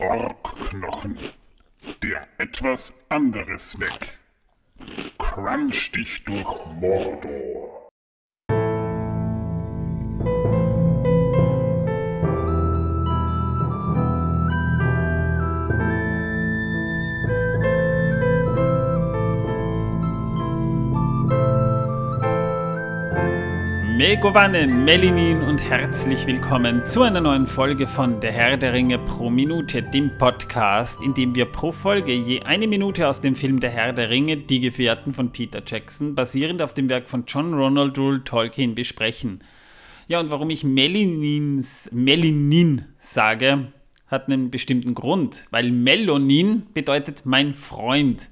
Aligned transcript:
Orkknochen. 0.00 1.18
Der 2.02 2.26
etwas 2.38 2.94
andere 3.10 3.58
Snack. 3.58 4.18
Crunch 5.18 5.92
dich 5.92 6.24
durch 6.24 6.56
Mordor. 6.80 7.49
Megovanen, 24.20 24.84
Melinin 24.84 25.40
und 25.40 25.62
herzlich 25.62 26.26
willkommen 26.26 26.84
zu 26.84 27.00
einer 27.00 27.22
neuen 27.22 27.46
Folge 27.46 27.86
von 27.86 28.20
Der 28.20 28.32
Herr 28.32 28.58
der 28.58 28.74
Ringe 28.74 28.98
pro 28.98 29.30
Minute, 29.30 29.82
dem 29.82 30.18
Podcast, 30.18 31.00
in 31.00 31.14
dem 31.14 31.34
wir 31.34 31.46
pro 31.46 31.72
Folge 31.72 32.12
je 32.12 32.42
eine 32.42 32.66
Minute 32.66 33.08
aus 33.08 33.22
dem 33.22 33.34
Film 33.34 33.60
Der 33.60 33.70
Herr 33.70 33.94
der 33.94 34.10
Ringe, 34.10 34.36
Die 34.36 34.60
Gefährten 34.60 35.14
von 35.14 35.32
Peter 35.32 35.62
Jackson, 35.66 36.14
basierend 36.14 36.60
auf 36.60 36.74
dem 36.74 36.90
Werk 36.90 37.08
von 37.08 37.24
John 37.26 37.54
Ronald 37.54 37.96
Rule 37.98 38.22
Tolkien, 38.22 38.74
besprechen. 38.74 39.42
Ja, 40.06 40.20
und 40.20 40.30
warum 40.30 40.50
ich 40.50 40.64
Melinins, 40.64 41.88
Melinin 41.90 42.84
sage, 42.98 43.72
hat 44.06 44.26
einen 44.26 44.50
bestimmten 44.50 44.92
Grund, 44.92 45.46
weil 45.50 45.70
Melonin 45.70 46.64
bedeutet 46.74 47.22
mein 47.24 47.54
Freund, 47.54 48.28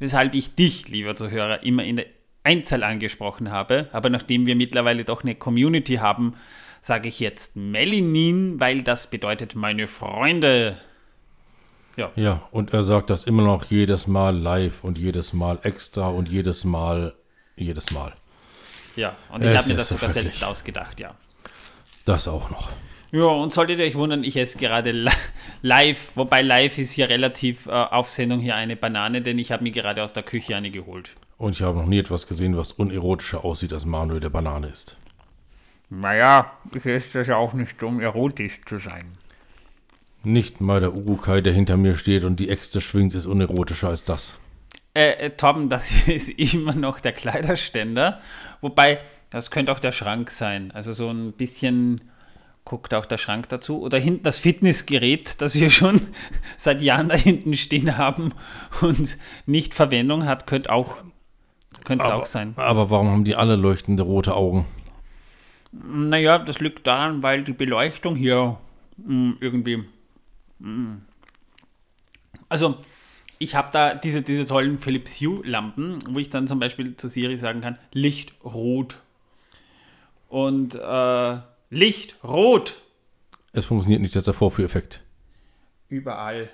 weshalb 0.00 0.34
ich 0.34 0.56
dich, 0.56 0.88
lieber 0.88 1.14
Zuhörer, 1.14 1.62
immer 1.62 1.84
in 1.84 1.94
der 1.94 2.06
Einzahl 2.48 2.82
angesprochen 2.82 3.50
habe, 3.50 3.88
aber 3.92 4.08
nachdem 4.08 4.46
wir 4.46 4.56
mittlerweile 4.56 5.04
doch 5.04 5.22
eine 5.22 5.34
Community 5.34 5.96
haben, 5.96 6.34
sage 6.80 7.08
ich 7.08 7.20
jetzt 7.20 7.56
Melinin, 7.56 8.58
weil 8.58 8.82
das 8.82 9.10
bedeutet 9.10 9.54
meine 9.54 9.86
Freunde. 9.86 10.78
Ja. 11.96 12.10
ja, 12.16 12.48
und 12.50 12.72
er 12.72 12.82
sagt 12.82 13.10
das 13.10 13.24
immer 13.24 13.42
noch 13.42 13.64
jedes 13.66 14.06
Mal 14.06 14.34
live 14.34 14.82
und 14.82 14.96
jedes 14.96 15.34
Mal 15.34 15.58
extra 15.62 16.08
und 16.08 16.28
jedes 16.28 16.64
Mal, 16.64 17.12
jedes 17.56 17.90
Mal. 17.90 18.14
Ja, 18.96 19.14
und 19.30 19.44
ich 19.44 19.54
habe 19.54 19.68
mir 19.68 19.76
das 19.76 19.90
sogar 19.90 20.08
selbst 20.08 20.42
ausgedacht, 20.42 21.00
ja. 21.00 21.14
Das 22.06 22.28
auch 22.28 22.48
noch. 22.50 22.70
Ja, 23.10 23.24
und 23.24 23.54
solltet 23.54 23.78
ihr 23.78 23.86
euch 23.86 23.94
wundern, 23.94 24.22
ich 24.22 24.36
esse 24.36 24.58
gerade 24.58 25.08
live, 25.62 26.10
wobei 26.14 26.42
live 26.42 26.76
ist 26.76 26.92
hier 26.92 27.08
relativ 27.08 27.66
äh, 27.66 27.70
auf 27.70 28.10
Sendung 28.10 28.40
hier 28.40 28.54
eine 28.54 28.76
Banane, 28.76 29.22
denn 29.22 29.38
ich 29.38 29.50
habe 29.50 29.62
mir 29.62 29.72
gerade 29.72 30.02
aus 30.02 30.12
der 30.12 30.22
Küche 30.22 30.54
eine 30.54 30.70
geholt. 30.70 31.14
Und 31.38 31.52
ich 31.52 31.62
habe 31.62 31.78
noch 31.78 31.86
nie 31.86 31.98
etwas 31.98 32.26
gesehen, 32.26 32.56
was 32.56 32.72
unerotischer 32.72 33.44
aussieht, 33.44 33.72
als 33.72 33.86
Manuel 33.86 34.20
der 34.20 34.28
Banane 34.28 34.68
ist. 34.68 34.98
Naja, 35.88 36.52
ich 36.74 36.84
esse 36.84 37.18
das 37.18 37.28
ja 37.28 37.36
auch 37.36 37.54
nicht, 37.54 37.82
um 37.82 38.00
erotisch 38.00 38.60
zu 38.66 38.78
sein. 38.78 39.16
Nicht 40.22 40.60
mal 40.60 40.80
der 40.80 40.92
Urukai, 40.92 41.40
der 41.40 41.54
hinter 41.54 41.78
mir 41.78 41.94
steht 41.94 42.24
und 42.24 42.38
die 42.40 42.50
Äxte 42.50 42.82
schwingt, 42.82 43.14
ist 43.14 43.24
unerotischer 43.24 43.88
als 43.88 44.04
das. 44.04 44.34
Äh, 44.92 45.12
äh, 45.12 45.30
Tom, 45.30 45.70
das 45.70 45.90
ist 46.06 46.28
immer 46.28 46.74
noch 46.74 47.00
der 47.00 47.12
Kleiderständer. 47.12 48.20
Wobei, 48.60 48.98
das 49.30 49.50
könnte 49.50 49.72
auch 49.72 49.80
der 49.80 49.92
Schrank 49.92 50.30
sein. 50.30 50.72
Also 50.72 50.92
so 50.92 51.08
ein 51.08 51.32
bisschen 51.32 52.02
guckt 52.68 52.92
auch 52.94 53.06
der 53.06 53.16
Schrank 53.16 53.48
dazu. 53.48 53.80
Oder 53.80 53.98
hinten 53.98 54.22
das 54.22 54.38
Fitnessgerät, 54.38 55.40
das 55.40 55.58
wir 55.58 55.70
schon 55.70 56.00
seit 56.56 56.82
Jahren 56.82 57.08
da 57.08 57.16
hinten 57.16 57.54
stehen 57.54 57.96
haben 57.96 58.32
und 58.82 59.18
nicht 59.46 59.74
Verwendung 59.74 60.26
hat, 60.26 60.46
könnte 60.46 60.70
auch 60.70 60.98
könnte 61.84 62.04
es 62.04 62.10
auch 62.10 62.26
sein. 62.26 62.52
Aber 62.56 62.90
warum 62.90 63.08
haben 63.08 63.24
die 63.24 63.34
alle 63.34 63.56
leuchtende 63.56 64.02
rote 64.02 64.34
Augen? 64.34 64.66
Naja, 65.72 66.38
das 66.38 66.60
liegt 66.60 66.86
daran, 66.86 67.22
weil 67.22 67.44
die 67.44 67.52
Beleuchtung 67.52 68.16
hier 68.16 68.58
mh, 68.98 69.06
hm, 69.06 69.36
irgendwie. 69.40 69.76
Mh. 69.76 69.86
Hm. 70.60 71.02
Also, 72.50 72.76
ich 73.38 73.54
habe 73.54 73.68
da 73.72 73.94
diese, 73.94 74.22
diese 74.22 74.44
tollen 74.44 74.78
Philips 74.78 75.20
Hue-Lampen, 75.20 75.98
wo 76.08 76.18
ich 76.18 76.30
dann 76.30 76.46
zum 76.46 76.58
Beispiel 76.58 76.96
zu 76.96 77.08
Siri 77.08 77.36
sagen 77.36 77.60
kann: 77.60 77.78
Licht 77.92 78.32
rot. 78.44 78.96
Und 80.28 80.74
äh, 80.74 81.38
Licht 81.70 82.16
rot. 82.24 82.80
Es 83.52 83.66
funktioniert 83.66 84.00
nicht, 84.00 84.14
das 84.14 84.22
ist 84.22 84.26
der 84.26 84.34
Vorführeffekt. 84.34 85.02
Überall. 85.88 86.50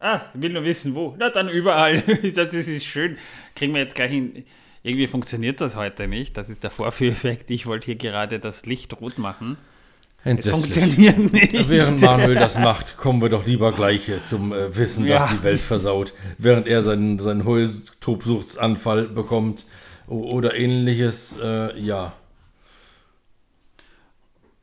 Ah, 0.00 0.22
will 0.34 0.52
nur 0.52 0.64
wissen, 0.64 0.94
wo. 0.94 1.14
Na, 1.18 1.30
dann 1.30 1.48
überall. 1.48 2.00
das 2.34 2.54
ist 2.54 2.84
schön. 2.84 3.18
Kriegen 3.54 3.74
wir 3.74 3.82
jetzt 3.82 3.94
gleich 3.94 4.10
hin. 4.10 4.44
Irgendwie 4.82 5.06
funktioniert 5.06 5.60
das 5.60 5.76
heute 5.76 6.08
nicht. 6.08 6.36
Das 6.36 6.48
ist 6.48 6.64
der 6.64 6.70
Vorführeffekt. 6.70 7.50
Ich 7.50 7.66
wollte 7.66 7.86
hier 7.86 7.96
gerade 7.96 8.38
das 8.38 8.64
Licht 8.64 8.98
rot 9.00 9.18
machen. 9.18 9.58
Es 10.24 10.48
funktioniert 10.48 11.32
nicht. 11.32 11.68
Während 11.68 12.00
Manuel 12.02 12.34
das 12.34 12.58
macht, 12.58 12.96
kommen 12.96 13.22
wir 13.22 13.30
doch 13.30 13.46
lieber 13.46 13.72
gleich 13.72 14.10
zum 14.24 14.52
äh, 14.52 14.74
Wissen, 14.76 15.06
ja. 15.06 15.18
das 15.18 15.30
die 15.30 15.42
Welt 15.42 15.60
versaut. 15.60 16.12
Während 16.36 16.66
er 16.66 16.82
seinen, 16.82 17.18
seinen 17.18 17.44
Heultobsuchtsanfall 17.44 19.08
bekommt 19.08 19.66
oder 20.06 20.54
ähnliches, 20.54 21.36
äh, 21.42 21.78
ja. 21.78 22.12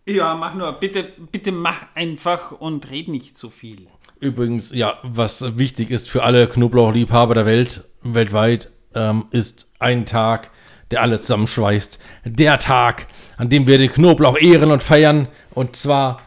Ja, 0.07 0.35
mach 0.35 0.56
nur. 0.56 0.72
Bitte, 0.73 1.06
bitte 1.31 1.51
mach 1.51 1.88
einfach 1.94 2.51
und 2.51 2.90
red 2.90 3.09
nicht 3.09 3.38
so 3.38 3.50
viel. 3.50 3.88
Übrigens, 4.22 4.73
ja, 4.73 5.00
was 5.03 5.57
wichtig 5.57 5.91
ist 5.91 6.09
für 6.09 6.23
alle 6.23 6.47
Knoblauchliebhaber 6.47 7.34
der 7.34 7.45
Welt, 7.45 7.84
weltweit, 8.01 8.72
ähm, 8.95 9.25
ist 9.31 9.69
ein 9.79 10.06
Tag, 10.06 10.50
der 10.91 11.01
alle 11.01 11.19
zusammenschweißt. 11.19 12.00
Der 12.23 12.57
Tag, 12.57 13.07
an 13.35 13.50
dem 13.50 13.68
wir 13.68 13.78
den 13.78 13.91
Knoblauch 13.91 14.38
ehren 14.38 14.72
und 14.72 14.81
feiern. 14.81 15.28
Und 15.53 15.75
zwar 15.75 16.22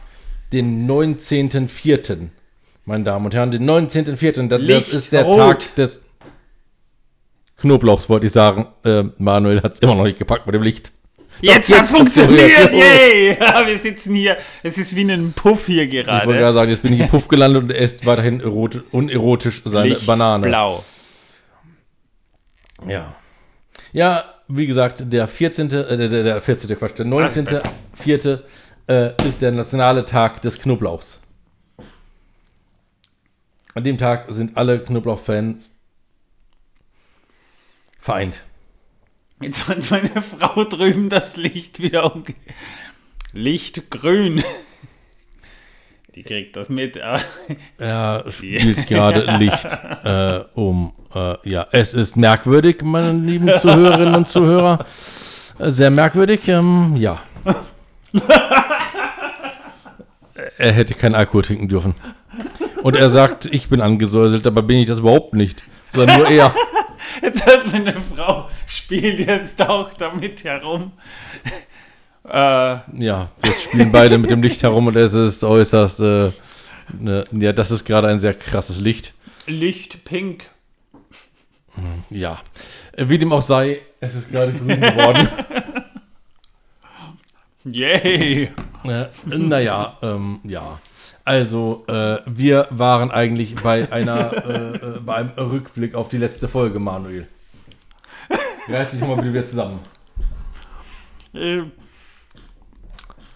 den 0.51 0.87
19.04. 0.87 2.29
Meine 2.85 3.03
Damen 3.03 3.25
und 3.25 3.33
Herren, 3.33 3.49
den 3.49 3.67
19.04. 3.67 4.47
Das, 4.47 4.61
das 4.67 4.87
ist 4.89 5.11
der 5.11 5.25
Tag 5.25 5.75
des 5.75 6.05
Knoblauchs, 7.57 8.09
wollte 8.09 8.27
ich 8.27 8.31
sagen. 8.31 8.67
Äh, 8.83 9.05
Manuel 9.17 9.63
hat 9.63 9.73
es 9.73 9.79
immer 9.79 9.95
noch 9.95 10.03
nicht 10.03 10.19
gepackt 10.19 10.45
mit 10.45 10.53
dem 10.53 10.61
Licht. 10.61 10.91
Jetzt, 11.41 11.75
hat 11.75 11.83
es 11.83 11.91
funktioniert, 11.91 12.71
yay! 12.71 13.37
Ja, 13.39 13.65
wir 13.65 13.79
sitzen 13.79 14.15
hier, 14.15 14.37
es 14.63 14.77
ist 14.77 14.95
wie 14.95 15.01
ein 15.11 15.33
Puff 15.33 15.65
hier 15.65 15.87
gerade. 15.87 16.21
Ich 16.21 16.27
wollte 16.27 16.39
gerade 16.39 16.53
sagen, 16.53 16.71
jetzt 16.71 16.83
bin 16.83 16.93
ich 16.93 16.99
im 16.99 17.07
Puff 17.07 17.27
gelandet 17.29 17.63
und 17.63 17.71
er 17.71 17.79
isst 17.79 18.05
weiterhin 18.05 18.41
unerotisch 18.41 19.61
seine 19.65 19.89
Licht 19.89 20.05
Banane. 20.05 20.47
blau. 20.47 20.83
Ja. 22.87 23.15
Ja, 23.93 24.25
wie 24.47 24.67
gesagt, 24.67 25.11
der 25.11 25.27
14., 25.27 25.71
äh, 25.71 25.97
der, 25.97 26.23
der 26.23 26.41
14. 26.41 26.77
Quatsch, 26.77 26.97
der 26.97 27.05
19.4. 27.05 28.39
Äh, 28.87 29.11
ist 29.25 29.41
der 29.41 29.51
nationale 29.51 30.05
Tag 30.05 30.41
des 30.41 30.59
Knoblauchs. 30.59 31.19
An 33.73 33.83
dem 33.83 33.97
Tag 33.97 34.25
sind 34.29 34.57
alle 34.57 34.81
Knoblauchfans 34.81 35.79
vereint. 37.99 38.41
Jetzt 39.41 39.67
hat 39.67 39.89
meine 39.89 40.21
Frau 40.21 40.63
drüben 40.63 41.09
das 41.09 41.35
Licht 41.35 41.81
wieder 41.81 42.15
um. 42.15 42.23
Lichtgrün. 43.33 44.43
Die 46.15 46.23
kriegt 46.23 46.55
das 46.55 46.69
mit. 46.69 46.99
er 47.77 48.25
spielt 48.29 48.87
gerade 48.87 49.37
Licht 49.37 49.67
äh, 50.03 50.43
um. 50.53 50.93
Äh, 51.15 51.49
ja, 51.49 51.67
es 51.71 51.93
ist 51.93 52.17
merkwürdig, 52.17 52.81
meine 52.83 53.13
lieben 53.13 53.55
Zuhörerinnen 53.57 54.15
und 54.15 54.27
Zuhörer. 54.27 54.85
Sehr 55.59 55.89
merkwürdig, 55.89 56.47
ähm, 56.47 56.95
ja. 56.97 57.19
er 60.57 60.71
hätte 60.71 60.93
keinen 60.93 61.15
Alkohol 61.15 61.43
trinken 61.43 61.67
dürfen. 61.67 61.95
Und 62.83 62.95
er 62.95 63.09
sagt, 63.09 63.45
ich 63.45 63.69
bin 63.69 63.81
angesäuselt, 63.81 64.45
aber 64.47 64.63
bin 64.63 64.77
ich 64.77 64.87
das 64.87 64.99
überhaupt 64.99 65.33
nicht. 65.33 65.63
Sondern 65.93 66.19
nur 66.19 66.29
er. 66.29 66.53
Jetzt 67.21 67.45
hat 67.45 67.71
meine 67.71 67.95
Frau, 68.15 68.49
spielt 68.71 69.19
jetzt 69.19 69.61
auch 69.61 69.93
damit 69.93 70.43
herum. 70.43 70.93
Äh, 72.23 72.33
ja, 72.33 73.29
jetzt 73.43 73.63
spielen 73.63 73.91
beide 73.91 74.17
mit 74.17 74.31
dem 74.31 74.41
Licht 74.41 74.63
herum 74.63 74.87
und 74.87 74.95
es 74.95 75.13
ist 75.13 75.43
äußerst. 75.43 75.99
Äh, 75.99 76.31
ne, 76.99 77.25
ja, 77.31 77.51
das 77.51 77.71
ist 77.71 77.85
gerade 77.85 78.07
ein 78.07 78.19
sehr 78.19 78.33
krasses 78.33 78.79
Licht. 78.79 79.13
Licht 79.47 80.05
pink. 80.05 80.49
Ja. 82.09 82.39
Wie 82.95 83.17
dem 83.17 83.31
auch 83.31 83.41
sei, 83.41 83.81
es 83.99 84.15
ist 84.15 84.31
gerade 84.31 84.53
grün 84.53 84.81
geworden. 84.81 85.27
Yay! 87.63 88.51
Äh, 88.83 89.05
naja, 89.25 89.97
ähm, 90.01 90.39
ja. 90.43 90.79
Also, 91.23 91.85
äh, 91.87 92.17
wir 92.25 92.67
waren 92.71 93.11
eigentlich 93.11 93.55
bei 93.55 93.91
einer, 93.91 94.33
äh, 94.45 94.75
äh, 94.75 94.99
bei 94.99 95.15
einem 95.15 95.29
Rückblick 95.37 95.93
auf 95.93 96.09
die 96.09 96.17
letzte 96.17 96.47
Folge, 96.47 96.79
Manuel. 96.79 97.27
Reiß 98.71 98.91
dich 98.91 99.01
mal 99.01 99.23
wieder 99.23 99.45
zusammen. 99.45 99.79
Ähm, 101.33 101.71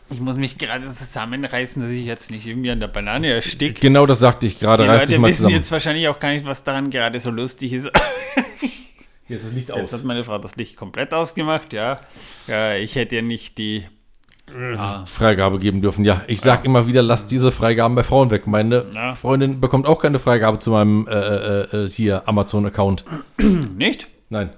ich 0.10 0.20
muss 0.20 0.38
mich 0.38 0.58
gerade 0.58 0.88
zusammenreißen, 0.88 1.82
dass 1.82 1.92
ich 1.92 2.06
jetzt 2.06 2.30
nicht 2.30 2.46
irgendwie 2.46 2.72
an 2.72 2.80
der 2.80 2.88
Banane 2.88 3.28
ersticke. 3.28 3.82
Genau 3.82 4.06
das 4.06 4.20
sagte 4.20 4.46
ich 4.46 4.60
gerade. 4.60 4.84
Die 4.84 4.90
Reiß 4.90 5.10
Leute 5.10 5.22
wissen 5.24 5.36
zusammen. 5.36 5.56
jetzt 5.56 5.72
wahrscheinlich 5.72 6.08
auch 6.08 6.20
gar 6.20 6.30
nicht, 6.30 6.46
was 6.46 6.64
daran 6.64 6.90
gerade 6.90 7.20
so 7.20 7.32
lustig 7.32 7.74
ist. 7.74 7.92
Jetzt 9.28 9.42
ist 9.42 9.48
das 9.48 9.56
Licht 9.56 9.72
aus. 9.72 9.80
Jetzt 9.80 9.94
hat 9.94 10.04
meine 10.04 10.24
Frau 10.24 10.38
das 10.38 10.56
Licht 10.56 10.78
komplett 10.78 11.12
ausgemacht, 11.12 11.74
ja. 11.74 12.00
ja 12.46 12.76
ich 12.76 12.96
hätte 12.96 13.16
ja 13.16 13.22
nicht 13.24 13.58
die 13.58 13.86
Freigabe 15.08 15.58
geben 15.58 15.82
dürfen. 15.82 16.06
Ja, 16.06 16.22
ich 16.28 16.42
sag 16.42 16.66
immer 16.66 16.86
wieder, 16.86 17.02
lasst 17.02 17.32
diese 17.32 17.52
Freigaben 17.52 17.96
bei 17.96 18.04
Frauen 18.04 18.30
weg. 18.30 18.46
Meine 18.46 18.86
Ja. 18.94 19.16
Freundin 19.16 19.60
bekommt 19.60 19.88
auch 19.88 20.00
keine 20.00 20.20
Freigabe 20.20 20.60
zu 20.60 20.70
meinem 20.70 21.08
äh, 21.08 21.14
äh, 21.14 21.86
äh, 21.86 21.90
hier 21.90 22.28
Amazon-Account. 22.28 23.04
Nicht? 23.76 24.08
Nein, 24.30 24.52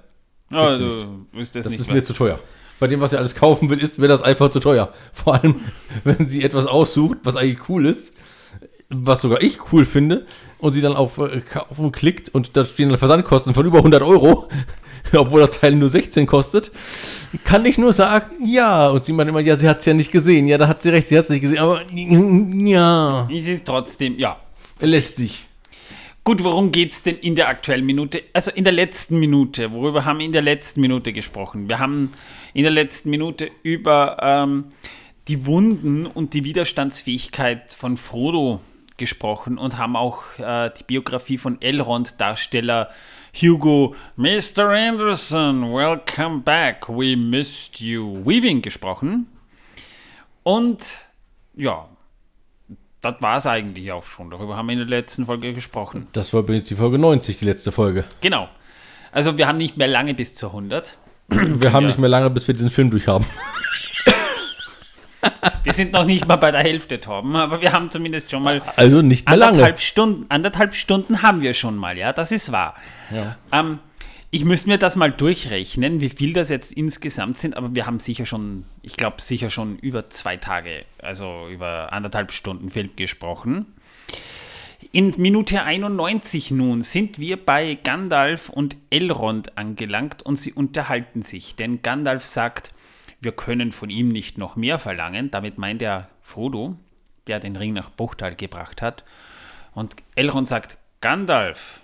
Also, 0.50 0.84
nicht. 0.84 1.06
ist 1.40 1.56
das, 1.56 1.64
das 1.64 1.72
ist 1.74 1.92
mir 1.92 2.02
zu 2.02 2.12
teuer. 2.12 2.38
Bei 2.80 2.86
dem, 2.86 3.00
was 3.00 3.10
sie 3.10 3.18
alles 3.18 3.34
kaufen 3.34 3.68
will, 3.70 3.80
ist 3.80 3.98
mir 3.98 4.08
das 4.08 4.22
einfach 4.22 4.50
zu 4.50 4.60
teuer. 4.60 4.92
Vor 5.12 5.34
allem, 5.34 5.56
wenn 6.04 6.28
sie 6.28 6.42
etwas 6.42 6.66
aussucht, 6.66 7.18
was 7.24 7.36
eigentlich 7.36 7.68
cool 7.68 7.86
ist, 7.86 8.14
was 8.88 9.20
sogar 9.20 9.42
ich 9.42 9.72
cool 9.72 9.84
finde, 9.84 10.26
und 10.58 10.72
sie 10.72 10.80
dann 10.80 10.94
auf 10.96 11.18
äh, 11.18 11.40
Kaufen 11.40 11.92
klickt 11.92 12.28
und 12.30 12.56
da 12.56 12.64
stehen 12.64 12.88
dann 12.88 12.98
Versandkosten 12.98 13.54
von 13.54 13.64
über 13.64 13.78
100 13.78 14.02
Euro, 14.02 14.48
obwohl 15.14 15.40
das 15.40 15.58
Teil 15.60 15.74
nur 15.74 15.88
16 15.88 16.26
kostet, 16.26 16.70
kann 17.44 17.64
ich 17.64 17.78
nur 17.78 17.92
sagen, 17.92 18.44
ja. 18.44 18.88
Und 18.88 19.04
sie 19.04 19.12
meint 19.12 19.28
immer, 19.28 19.40
ja, 19.40 19.56
sie 19.56 19.68
hat 19.68 19.80
es 19.80 19.86
ja 19.86 19.94
nicht 19.94 20.10
gesehen. 20.10 20.46
Ja, 20.46 20.58
da 20.58 20.68
hat 20.68 20.82
sie 20.82 20.90
recht, 20.90 21.08
sie 21.08 21.16
hat 21.16 21.24
es 21.24 21.30
nicht 21.30 21.42
gesehen, 21.42 21.58
aber 21.58 21.82
ja, 21.92 23.28
Es 23.32 23.46
ist 23.46 23.66
trotzdem, 23.66 24.18
ja. 24.18 24.36
lästig. 24.80 25.47
Gut, 26.28 26.44
worum 26.44 26.72
geht 26.72 26.92
es 26.92 27.02
denn 27.02 27.16
in 27.16 27.36
der 27.36 27.48
aktuellen 27.48 27.86
Minute? 27.86 28.22
Also 28.34 28.50
in 28.50 28.62
der 28.62 28.74
letzten 28.74 29.18
Minute. 29.18 29.72
Worüber 29.72 30.04
haben 30.04 30.18
wir 30.18 30.26
in 30.26 30.32
der 30.32 30.42
letzten 30.42 30.82
Minute 30.82 31.14
gesprochen? 31.14 31.70
Wir 31.70 31.78
haben 31.78 32.10
in 32.52 32.64
der 32.64 32.70
letzten 32.70 33.08
Minute 33.08 33.50
über 33.62 34.18
ähm, 34.20 34.66
die 35.26 35.46
Wunden 35.46 36.04
und 36.04 36.34
die 36.34 36.44
Widerstandsfähigkeit 36.44 37.72
von 37.72 37.96
Frodo 37.96 38.60
gesprochen 38.98 39.56
und 39.56 39.78
haben 39.78 39.96
auch 39.96 40.22
äh, 40.38 40.70
die 40.78 40.84
Biografie 40.84 41.38
von 41.38 41.62
Elrond-Darsteller 41.62 42.90
Hugo 43.34 43.94
Mr. 44.16 44.68
Anderson, 44.68 45.62
welcome 45.72 46.40
back, 46.40 46.90
we 46.90 47.16
missed 47.16 47.80
you, 47.80 48.22
Weaving 48.26 48.60
gesprochen. 48.60 49.28
Und 50.42 51.08
ja, 51.54 51.88
das 53.00 53.14
war 53.20 53.36
es 53.38 53.46
eigentlich 53.46 53.92
auch 53.92 54.04
schon. 54.04 54.30
Darüber 54.30 54.56
haben 54.56 54.66
wir 54.66 54.72
in 54.74 54.78
der 54.80 54.88
letzten 54.88 55.26
Folge 55.26 55.52
gesprochen. 55.54 56.06
Das 56.12 56.32
war 56.32 56.40
übrigens 56.40 56.64
die 56.68 56.74
Folge 56.74 56.98
90, 56.98 57.38
die 57.38 57.44
letzte 57.44 57.72
Folge. 57.72 58.04
Genau. 58.20 58.48
Also 59.12 59.38
wir 59.38 59.46
haben 59.46 59.58
nicht 59.58 59.76
mehr 59.76 59.88
lange 59.88 60.14
bis 60.14 60.34
zur 60.34 60.50
100. 60.50 60.96
Wir 61.28 61.72
haben 61.72 61.82
Ja. 61.84 61.88
nicht 61.88 61.98
mehr 61.98 62.08
lange, 62.08 62.30
bis 62.30 62.46
wir 62.48 62.54
diesen 62.54 62.70
Film 62.70 62.90
durchhaben. 62.90 63.26
Wir 65.64 65.72
sind 65.74 65.92
noch 65.92 66.04
nicht 66.04 66.26
mal 66.26 66.36
bei 66.36 66.50
der 66.52 66.62
Hälfte, 66.62 67.00
Torben, 67.00 67.34
aber 67.36 67.60
wir 67.60 67.72
haben 67.72 67.90
zumindest 67.90 68.30
schon 68.30 68.42
mal 68.42 68.62
Also 68.76 69.02
nicht 69.02 69.28
mehr 69.28 69.36
lange. 69.36 69.52
anderthalb 69.52 69.80
Stunden, 69.80 70.24
anderthalb 70.30 70.74
Stunden 70.74 71.20
haben 71.22 71.42
wir 71.42 71.52
schon 71.54 71.76
mal, 71.76 71.98
ja, 71.98 72.12
das 72.14 72.32
ist 72.32 72.52
wahr. 72.52 72.74
Ähm, 73.52 73.78
ich 74.30 74.44
müsste 74.44 74.68
mir 74.68 74.78
das 74.78 74.96
mal 74.96 75.10
durchrechnen, 75.10 76.00
wie 76.00 76.10
viel 76.10 76.34
das 76.34 76.50
jetzt 76.50 76.72
insgesamt 76.72 77.38
sind, 77.38 77.56
aber 77.56 77.74
wir 77.74 77.86
haben 77.86 77.98
sicher 77.98 78.26
schon, 78.26 78.64
ich 78.82 78.96
glaube 78.96 79.22
sicher 79.22 79.48
schon 79.48 79.78
über 79.78 80.10
zwei 80.10 80.36
Tage, 80.36 80.84
also 80.98 81.48
über 81.48 81.92
anderthalb 81.92 82.32
Stunden 82.32 82.68
Film 82.68 82.90
gesprochen. 82.94 83.66
In 84.92 85.14
Minute 85.16 85.62
91 85.62 86.50
nun 86.50 86.82
sind 86.82 87.18
wir 87.18 87.42
bei 87.42 87.74
Gandalf 87.74 88.48
und 88.48 88.76
Elrond 88.90 89.56
angelangt 89.56 90.22
und 90.22 90.36
sie 90.36 90.52
unterhalten 90.52 91.22
sich, 91.22 91.56
denn 91.56 91.82
Gandalf 91.82 92.24
sagt, 92.24 92.72
wir 93.20 93.32
können 93.32 93.72
von 93.72 93.90
ihm 93.90 94.08
nicht 94.08 94.38
noch 94.38 94.56
mehr 94.56 94.78
verlangen, 94.78 95.30
damit 95.30 95.58
meint 95.58 95.82
er 95.82 96.08
Frodo, 96.22 96.76
der 97.26 97.40
den 97.40 97.56
Ring 97.56 97.72
nach 97.72 97.90
Bruchtal 97.90 98.34
gebracht 98.34 98.82
hat. 98.82 99.04
Und 99.74 99.96
Elrond 100.14 100.46
sagt, 100.46 100.78
Gandalf, 101.00 101.82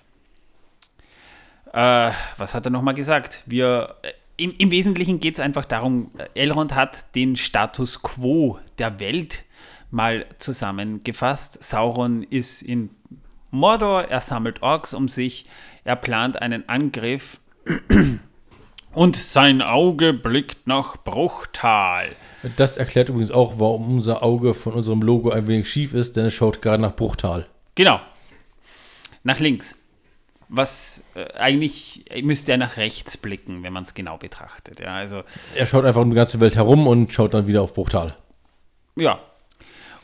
äh, 1.75 2.11
was 2.37 2.55
hat 2.55 2.65
er 2.65 2.71
nochmal 2.71 2.93
gesagt? 2.93 3.41
Wir, 3.45 3.95
äh, 4.01 4.11
im, 4.37 4.53
Im 4.57 4.71
Wesentlichen 4.71 5.19
geht 5.19 5.33
es 5.33 5.39
einfach 5.41 5.65
darum, 5.65 6.11
äh, 6.17 6.41
Elrond 6.41 6.73
hat 6.73 7.13
den 7.15 7.35
Status 7.35 8.01
quo 8.01 8.59
der 8.79 8.99
Welt 9.01 9.43
mal 9.91 10.25
zusammengefasst. 10.37 11.61
Sauron 11.61 12.23
ist 12.23 12.61
in 12.61 12.91
Mordor, 13.51 14.05
er 14.05 14.21
sammelt 14.21 14.61
Orks 14.61 14.93
um 14.93 15.09
sich, 15.09 15.47
er 15.83 15.97
plant 15.97 16.41
einen 16.41 16.67
Angriff 16.69 17.41
und 18.93 19.15
sein 19.17 19.61
Auge 19.61 20.13
blickt 20.13 20.67
nach 20.67 21.03
Bruchtal. 21.03 22.07
Das 22.55 22.77
erklärt 22.77 23.09
übrigens 23.09 23.31
auch, 23.31 23.55
warum 23.59 23.95
unser 23.95 24.23
Auge 24.23 24.53
von 24.53 24.73
unserem 24.73 25.01
Logo 25.01 25.29
ein 25.29 25.47
wenig 25.47 25.69
schief 25.69 25.93
ist, 25.93 26.15
denn 26.15 26.25
es 26.25 26.33
schaut 26.33 26.61
gerade 26.61 26.81
nach 26.81 26.95
Bruchtal. 26.95 27.47
Genau. 27.75 27.99
Nach 29.23 29.39
links. 29.39 29.84
Was 30.47 31.01
äh, 31.15 31.33
eigentlich 31.39 32.05
müsste 32.23 32.51
er 32.51 32.57
nach 32.57 32.77
rechts 32.77 33.17
blicken, 33.17 33.63
wenn 33.63 33.73
man 33.73 33.83
es 33.83 33.93
genau 33.93 34.17
betrachtet. 34.17 34.79
Ja, 34.79 34.95
also, 34.95 35.23
Er 35.55 35.65
schaut 35.65 35.85
einfach 35.85 36.01
um 36.01 36.09
die 36.11 36.15
ganze 36.15 36.39
Welt 36.39 36.55
herum 36.55 36.87
und 36.87 37.11
schaut 37.11 37.33
dann 37.33 37.47
wieder 37.47 37.61
auf 37.61 37.73
Bruchtal. 37.73 38.15
ja. 38.95 39.19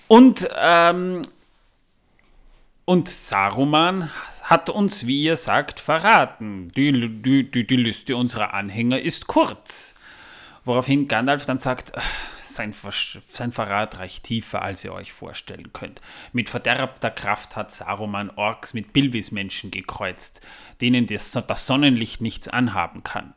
Und, 0.08 0.50
ähm, 0.62 1.22
und 2.84 3.08
Saruman 3.08 4.12
hat 4.44 4.70
uns, 4.70 5.08
wie 5.08 5.24
ihr 5.24 5.38
sagt, 5.38 5.80
verraten. 5.80 6.70
Die, 6.76 6.92
die, 7.22 7.50
die, 7.50 7.66
die 7.66 7.76
Liste 7.78 8.18
unserer 8.18 8.54
Anhänger 8.54 9.00
ist 9.00 9.28
kurz. 9.28 9.96
Woraufhin 10.66 11.08
Gandalf 11.08 11.46
dann 11.46 11.60
sagt, 11.60 11.94
"Ach, 11.96 12.04
sein, 12.56 12.74
sein 12.74 13.52
Verrat 13.52 14.00
reicht 14.00 14.24
tiefer, 14.24 14.62
als 14.62 14.84
ihr 14.84 14.94
euch 14.94 15.12
vorstellen 15.12 15.72
könnt. 15.74 16.02
Mit 16.34 16.50
verderbter 16.50 17.12
Kraft 17.12 17.56
hat 17.56 17.72
Saruman 17.72 18.30
Orks 18.32 18.74
mit 18.74 18.94
Bilvis-Menschen 18.94 19.72
gekreuzt, 19.72 20.46
denen 20.82 21.06
das, 21.06 21.32
das 21.32 21.68
Sonnenlicht 21.68 22.22
nichts 22.22 22.48
anhaben 22.48 23.04
kann. 23.04 23.34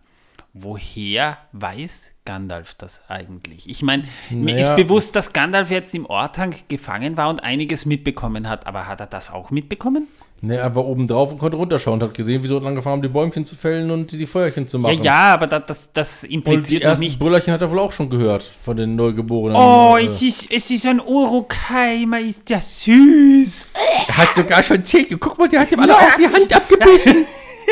Woher 0.57 1.39
weiß 1.51 2.15
Gandalf 2.25 2.75
das 2.75 3.11
eigentlich? 3.11 3.69
Ich 3.69 3.83
meine, 3.83 4.05
mir 4.31 4.55
Naja. 4.55 4.71
ist 4.73 4.77
bewusst, 4.77 5.17
dass 5.17 5.33
Gandalf 5.33 5.71
jetzt 5.71 5.93
im 5.97 6.07
Ortang 6.07 6.55
gefangen 6.69 7.17
war 7.17 7.29
und 7.29 7.41
einiges 7.41 7.87
mitbekommen 7.87 8.49
hat, 8.49 8.69
aber 8.69 8.87
hat 8.87 9.01
er 9.01 9.09
das 9.09 9.33
auch 9.33 9.51
mitbekommen? 9.51 10.07
Ne, 10.47 10.57
er 10.57 10.75
war 10.77 10.85
oben 10.85 11.09
drauf 11.09 11.33
und 11.33 11.39
konnte 11.39 11.57
runterschauen 11.57 11.95
und 12.03 12.09
hat 12.09 12.15
gesehen, 12.15 12.43
wie 12.43 12.49
sie 12.49 12.55
unten 12.55 12.67
angefangen 12.69 12.95
haben, 12.97 13.03
die 13.03 13.09
Bäumchen 13.09 13.47
zu 13.47 13.57
fällen 13.57 13.91
und 13.91 14.13
die 14.13 14.27
Feuerchen 14.27 14.67
zu 14.67 14.77
Ja, 14.77 14.83
machen. 14.83 15.03
ja, 15.03 15.33
aber 15.35 15.47
das, 15.47 15.63
das, 15.67 15.93
das 15.93 16.23
Und 16.25 16.29
die 16.31 16.35
impliziert 16.35 16.85
noch 16.85 16.99
nicht. 16.99 17.19
Brüllerchen 17.19 17.53
hat 17.53 17.63
er 17.63 17.71
wohl 17.71 17.79
auch 17.79 17.93
schon 17.93 18.11
gehört 18.11 18.51
von 18.63 18.77
den 18.77 18.95
Neugeborenen. 18.95 19.57
Oh, 19.57 19.97
Äh, 19.97 20.05
es 20.05 20.21
ist, 20.21 20.51
es 20.53 20.71
ist 20.71 20.87
ein 20.87 21.01
Urukeimer, 21.01 22.21
ist 22.21 22.51
ja 22.51 22.61
süß. 22.61 23.69
er 24.09 24.17
hat 24.19 24.37
sogar 24.37 24.63
schon 24.63 24.85
Zähne. 24.85 25.17
Guck 25.19 25.39
mal, 25.39 25.49
der 25.49 25.61
hat 25.61 25.73
ihm 25.73 25.81
alle 25.81 25.97
auf 25.97 26.17
die 26.19 26.27
Hand 26.27 26.55
abgebissen. 26.55 27.25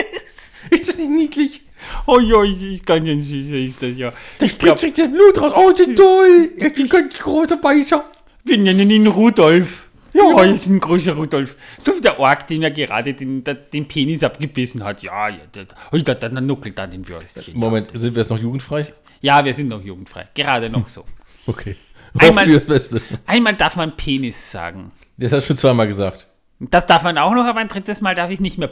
ist 0.71 0.89
das 0.89 0.97
nicht 0.99 1.11
niedlich? 1.11 1.63
Oh 2.07 2.21
ja, 2.21 2.43
ist 2.45 2.87
ganz 2.87 3.09
ein 3.09 3.21
süßer, 3.21 3.57
ist 3.59 3.83
das 3.83 3.91
ja. 3.97 4.13
Ich 4.41 4.59
glaube, 4.59 4.79
kriegt 4.81 4.99
das 4.99 5.09
Blut 5.11 5.41
raus. 5.43 5.53
Oh, 5.57 5.73
so 5.77 5.85
toll. 5.95 6.51
Er 6.59 6.69
ist 6.73 6.79
ein 6.79 6.89
ganz 6.89 7.15
großer 7.19 7.57
Beißer. 7.57 8.05
wir 8.45 8.59
nennen 8.59 8.89
ihn 8.91 9.07
Rudolf. 9.09 9.89
Ja, 10.15 10.43
ist 10.45 10.67
ein 10.67 10.81
großer 10.81 11.15
Rudolf. 11.15 11.57
So 11.79 11.97
wie 11.97 12.01
der 12.01 12.19
Ork, 12.19 12.47
dem 12.47 12.63
er 12.63 12.71
gerade 12.71 13.15
den, 13.15 13.43
den, 13.45 13.59
den 13.73 13.89
Penis 13.89 14.23
abgebissen 14.23 14.85
hat. 14.85 15.03
Ja, 15.03 15.29
ja, 15.29 15.39
der, 15.55 15.67
oh, 15.91 15.97
der, 15.97 16.15
der 16.15 16.31
nuckelt 16.41 16.79
da 16.79 16.87
den 16.87 17.07
Würstchen. 17.09 17.59
Moment, 17.59 17.91
sind 17.99 18.15
wir 18.15 18.23
jetzt 18.23 18.31
noch 18.31 18.39
jugendfrei? 18.39 18.87
Ja, 19.21 19.45
wir 19.45 19.55
sind 19.55 19.69
noch 19.69 19.83
jugendfrei. 19.83 20.29
Gerade 20.35 20.69
noch 20.71 20.89
so. 20.89 21.05
Okay. 21.47 21.75
Einmal- 22.19 22.45
Hoffen 22.45 22.53
wir 22.53 22.57
das 22.61 22.67
Beste. 22.67 23.03
Einmal 23.27 23.55
darf 23.57 23.75
man 23.75 23.97
Penis 23.97 24.53
sagen. 24.53 24.93
Das 25.17 25.33
hast 25.33 25.43
du 25.45 25.47
schon 25.49 25.57
zweimal 25.57 25.89
gesagt. 25.89 26.29
Das 26.61 26.87
darf 26.87 27.03
man 27.03 27.19
auch 27.19 27.35
noch, 27.35 27.45
aber 27.45 27.59
ein 27.59 27.67
drittes 27.67 28.01
Mal 28.01 28.15
darf 28.15 28.31
ich 28.31 28.39
nicht 28.39 28.59
mehr 28.59 28.71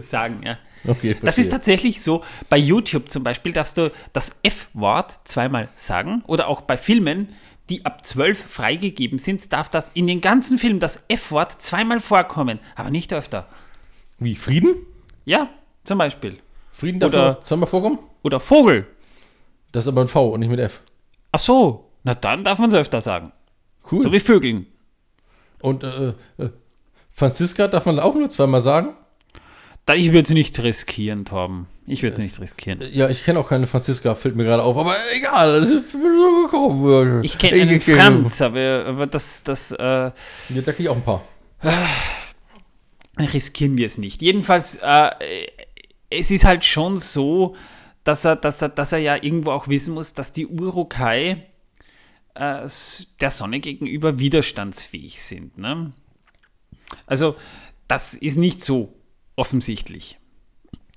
sagen. 0.00 0.40
Ja. 0.44 0.58
Okay, 0.86 1.14
Das 1.22 1.38
ist 1.38 1.50
tatsächlich 1.50 2.00
so. 2.00 2.24
Bei 2.48 2.56
YouTube 2.56 3.10
zum 3.10 3.22
Beispiel 3.22 3.52
darfst 3.52 3.78
du 3.78 3.92
das 4.12 4.38
F-Wort 4.42 5.20
zweimal 5.24 5.68
sagen 5.76 6.22
oder 6.26 6.48
auch 6.48 6.62
bei 6.62 6.76
Filmen, 6.76 7.28
die 7.70 7.86
ab 7.86 8.04
12 8.04 8.38
freigegeben 8.38 9.18
sind, 9.18 9.52
darf 9.52 9.68
das 9.68 9.90
in 9.94 10.06
den 10.06 10.20
ganzen 10.20 10.58
Filmen 10.58 10.80
das 10.80 11.04
F-Wort 11.08 11.52
zweimal 11.52 12.00
vorkommen, 12.00 12.58
aber 12.74 12.90
nicht 12.90 13.12
öfter. 13.14 13.46
Wie, 14.18 14.34
Frieden? 14.34 14.74
Ja, 15.24 15.48
zum 15.84 15.98
Beispiel. 15.98 16.38
Frieden 16.72 17.00
darf 17.00 17.10
Oder- 17.12 17.40
zweimal 17.42 17.68
vorkommen? 17.68 17.98
Oder 18.22 18.40
Vogel. 18.40 18.86
Das 19.72 19.84
ist 19.84 19.88
aber 19.88 20.02
ein 20.02 20.08
V 20.08 20.28
und 20.30 20.40
nicht 20.40 20.50
mit 20.50 20.60
F. 20.60 20.82
Ach 21.32 21.38
so, 21.38 21.90
na 22.02 22.14
dann 22.14 22.44
darf 22.44 22.58
man 22.58 22.68
es 22.70 22.74
öfter 22.74 23.00
sagen. 23.00 23.32
Cool. 23.90 24.00
So 24.00 24.12
wie 24.12 24.20
Vögeln. 24.20 24.66
und 25.62 25.84
äh, 25.84 26.08
äh, 26.38 26.50
Franziska 27.12 27.68
darf 27.68 27.86
man 27.86 27.98
auch 27.98 28.14
nur 28.14 28.30
zweimal 28.30 28.60
sagen? 28.60 28.94
Da, 29.86 29.94
ich 29.94 30.08
würde 30.08 30.22
es 30.22 30.30
nicht 30.30 30.60
riskieren, 30.62 31.24
Torben. 31.24 31.66
Ich 31.90 32.04
würde 32.04 32.12
es 32.12 32.18
nicht 32.20 32.40
riskieren. 32.40 32.80
Ja, 32.92 33.08
ich 33.08 33.24
kenne 33.24 33.40
auch 33.40 33.48
keine 33.48 33.66
Franziska, 33.66 34.14
fällt 34.14 34.36
mir 34.36 34.44
gerade 34.44 34.62
auf, 34.62 34.76
aber 34.76 34.96
egal, 35.12 35.60
das 35.60 35.70
ist 35.70 35.92
mir 35.92 36.16
so 36.16 36.42
gekommen. 36.44 37.24
Ich 37.24 37.36
kenne 37.36 37.62
einen 37.62 37.80
Franz, 37.80 38.40
aber, 38.40 38.84
aber 38.86 39.06
das, 39.08 39.42
das 39.42 39.72
äh, 39.72 39.82
Ja, 39.82 40.12
da 40.64 40.72
kriege 40.72 40.84
ich 40.84 40.88
auch 40.88 40.96
ein 40.96 41.02
paar. 41.02 41.24
riskieren 43.18 43.76
wir 43.76 43.86
es 43.86 43.98
nicht. 43.98 44.22
Jedenfalls, 44.22 44.76
äh, 44.76 45.10
es 46.10 46.30
ist 46.30 46.44
halt 46.44 46.64
schon 46.64 46.96
so, 46.96 47.56
dass 48.04 48.24
er, 48.24 48.36
dass, 48.36 48.62
er, 48.62 48.68
dass 48.68 48.92
er 48.92 49.00
ja 49.00 49.16
irgendwo 49.16 49.50
auch 49.50 49.66
wissen 49.66 49.92
muss, 49.94 50.14
dass 50.14 50.30
die 50.30 50.46
Urukai 50.46 51.44
äh, 52.34 52.68
der 53.20 53.30
Sonne 53.30 53.58
gegenüber 53.58 54.20
widerstandsfähig 54.20 55.20
sind. 55.20 55.58
Ne? 55.58 55.92
Also, 57.06 57.34
das 57.88 58.14
ist 58.14 58.36
nicht 58.36 58.62
so 58.62 58.94
offensichtlich. 59.34 60.19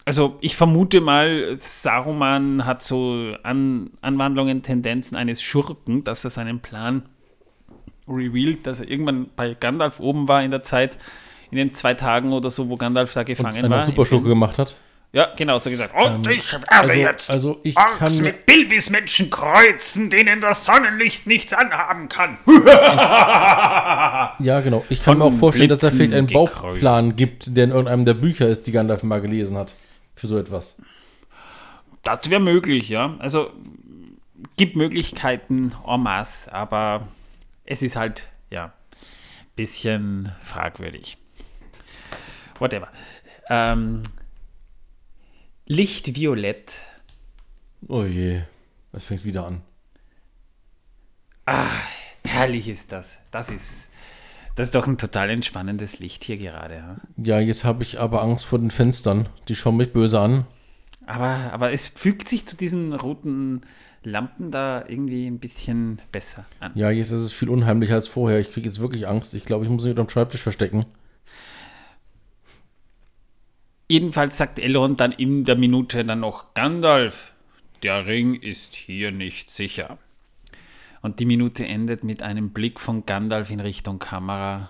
Also 0.06 0.38
ich 0.42 0.56
vermute 0.56 1.02
mal, 1.02 1.56
Saruman 1.58 2.66
hat 2.66 2.82
so 2.82 3.34
An 3.44 3.92
Anwandlungen, 4.02 4.62
Tendenzen 4.62 5.16
eines 5.16 5.42
Schurken, 5.42 6.04
dass 6.04 6.24
er 6.24 6.30
seinen 6.30 6.60
Plan 6.60 7.04
revealed, 8.08 8.68
dass 8.68 8.82
er 8.82 8.90
irgendwann 8.90 9.30
bei 9.36 9.54
Gandalf 9.54 10.00
oben 10.00 10.28
war 10.28 10.44
in 10.44 10.52
der 10.52 10.64
Zeit, 10.64 10.98
in 11.52 11.58
den 11.58 11.74
zwei 11.74 11.94
Tagen 11.94 12.34
oder 12.34 12.50
so, 12.50 12.70
wo 12.70 12.76
Gandalf 12.76 13.14
da 13.14 13.24
gefangen 13.24 13.64
Und 13.64 13.72
war. 13.72 13.84
Superschurke 13.84 14.28
gemacht 14.28 14.60
hat. 14.60 14.76
Ja, 15.16 15.28
genau, 15.36 15.60
so 15.60 15.70
gesagt. 15.70 15.94
Und 15.94 16.28
ich 16.28 16.52
werde 16.52 16.72
Also, 16.72 16.94
jetzt 16.94 17.30
also 17.30 17.60
ich 17.62 17.78
Orks 17.78 18.00
kann 18.00 18.16
mir, 18.16 18.24
mit 18.24 18.48
Bilvis-Menschen 18.48 19.30
kreuzen, 19.30 20.10
denen 20.10 20.42
das 20.42 20.66
Sonnenlicht 20.66 21.28
nichts 21.28 21.54
anhaben 21.54 22.10
kann. 22.10 22.40
ja 24.40 24.62
genau, 24.62 24.84
ich 24.90 25.04
kann 25.04 25.20
mir 25.20 25.26
Von 25.26 25.34
auch 25.36 25.38
vorstellen, 25.38 25.70
dass 25.70 25.84
es 25.84 25.92
vielleicht 25.92 26.14
einen 26.14 26.26
Blitzen 26.26 26.62
Bauplan 26.62 27.16
gibt, 27.16 27.56
der 27.56 27.66
in 27.66 27.70
irgendeinem 27.70 28.06
der 28.06 28.16
Bücher 28.16 28.48
ist, 28.48 28.66
die 28.66 28.72
Gandalf 28.72 29.04
mal 29.04 29.22
gelesen 29.22 29.56
hat. 29.56 29.76
Für 30.16 30.28
so 30.28 30.38
etwas. 30.38 30.78
Das 32.04 32.30
wäre 32.30 32.42
möglich, 32.42 32.90
ja. 32.90 33.16
Also 33.20 33.52
gibt 34.58 34.76
Möglichkeiten 34.76 35.74
en 35.88 36.02
masse, 36.02 36.54
aber 36.54 37.08
es 37.66 37.82
ist 37.82 37.96
halt, 37.96 38.28
ja, 38.50 38.74
bisschen 39.56 40.32
fragwürdig. 40.42 41.18
Whatever. 42.60 42.90
Ähm, 43.50 44.04
Lichtviolett. 45.66 46.82
Oh 47.88 48.04
je, 48.04 48.42
das 48.92 49.04
fängt 49.04 49.24
wieder 49.24 49.46
an. 49.46 49.62
Herrlich 52.26 52.68
ist 52.68 52.92
das. 52.92 53.20
Das 53.32 53.50
ist, 53.50 53.92
das 54.56 54.68
ist 54.68 54.76
doch 54.76 54.88
ein 54.88 54.98
total 54.98 55.30
entspannendes 55.30 56.00
Licht 56.00 56.24
hier 56.24 56.38
gerade. 56.38 56.76
Ja? 56.76 56.96
Ja, 57.18 57.40
jetzt 57.40 57.64
habe 57.64 57.84
ich 57.84 58.00
aber 58.00 58.22
Angst 58.22 58.46
vor 58.46 58.60
den 58.60 58.72
Fenstern. 58.72 59.28
Die 59.48 59.56
schauen 59.56 59.78
mich 59.78 59.92
böse 59.94 60.20
an. 60.20 60.46
Aber, 61.06 61.52
aber 61.52 61.72
es 61.72 61.88
fügt 61.88 62.28
sich 62.28 62.46
zu 62.46 62.56
diesen 62.56 62.94
roten 62.94 63.62
Lampen 64.04 64.52
da 64.52 64.84
irgendwie 64.88 65.28
ein 65.28 65.40
bisschen 65.40 66.02
besser 66.12 66.46
an. 66.60 66.72
Ja, 66.76 66.92
jetzt 66.92 67.12
ist 67.12 67.22
es 67.22 67.32
viel 67.32 67.50
unheimlicher 67.50 67.96
als 67.96 68.08
vorher. 68.08 68.40
Ich 68.40 68.52
kriege 68.52 68.68
jetzt 68.68 68.80
wirklich 68.80 69.08
Angst. 69.08 69.34
Ich 69.34 69.46
glaube, 69.46 69.66
ich 69.66 69.72
muss 69.72 69.84
mich 69.84 69.92
unterm 69.92 70.10
Schreibtisch 70.10 70.42
verstecken. 70.42 70.86
Jedenfalls 73.90 74.38
sagt 74.38 74.60
Elrond 74.60 75.00
dann 75.00 75.12
in 75.12 75.46
der 75.46 75.56
Minute 75.56 76.04
dann 76.04 76.22
noch, 76.22 76.54
Gandalf, 76.54 77.34
der 77.84 78.06
Ring 78.06 78.36
ist 78.36 78.76
hier 78.76 79.12
nicht 79.12 79.52
sicher. 79.52 79.98
Und 81.04 81.20
die 81.20 81.26
Minute 81.26 81.68
endet 81.68 82.06
mit 82.06 82.24
einem 82.24 82.52
Blick 82.52 82.80
von 82.80 83.06
Gandalf 83.06 83.52
in 83.52 83.60
Richtung 83.60 84.00
Kamera. 84.00 84.70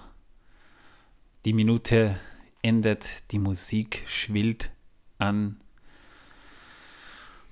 Die 1.46 1.54
Minute 1.54 2.16
endet, 2.64 3.32
die 3.32 3.38
Musik 3.38 4.02
schwillt 4.08 4.72
an. 5.20 5.58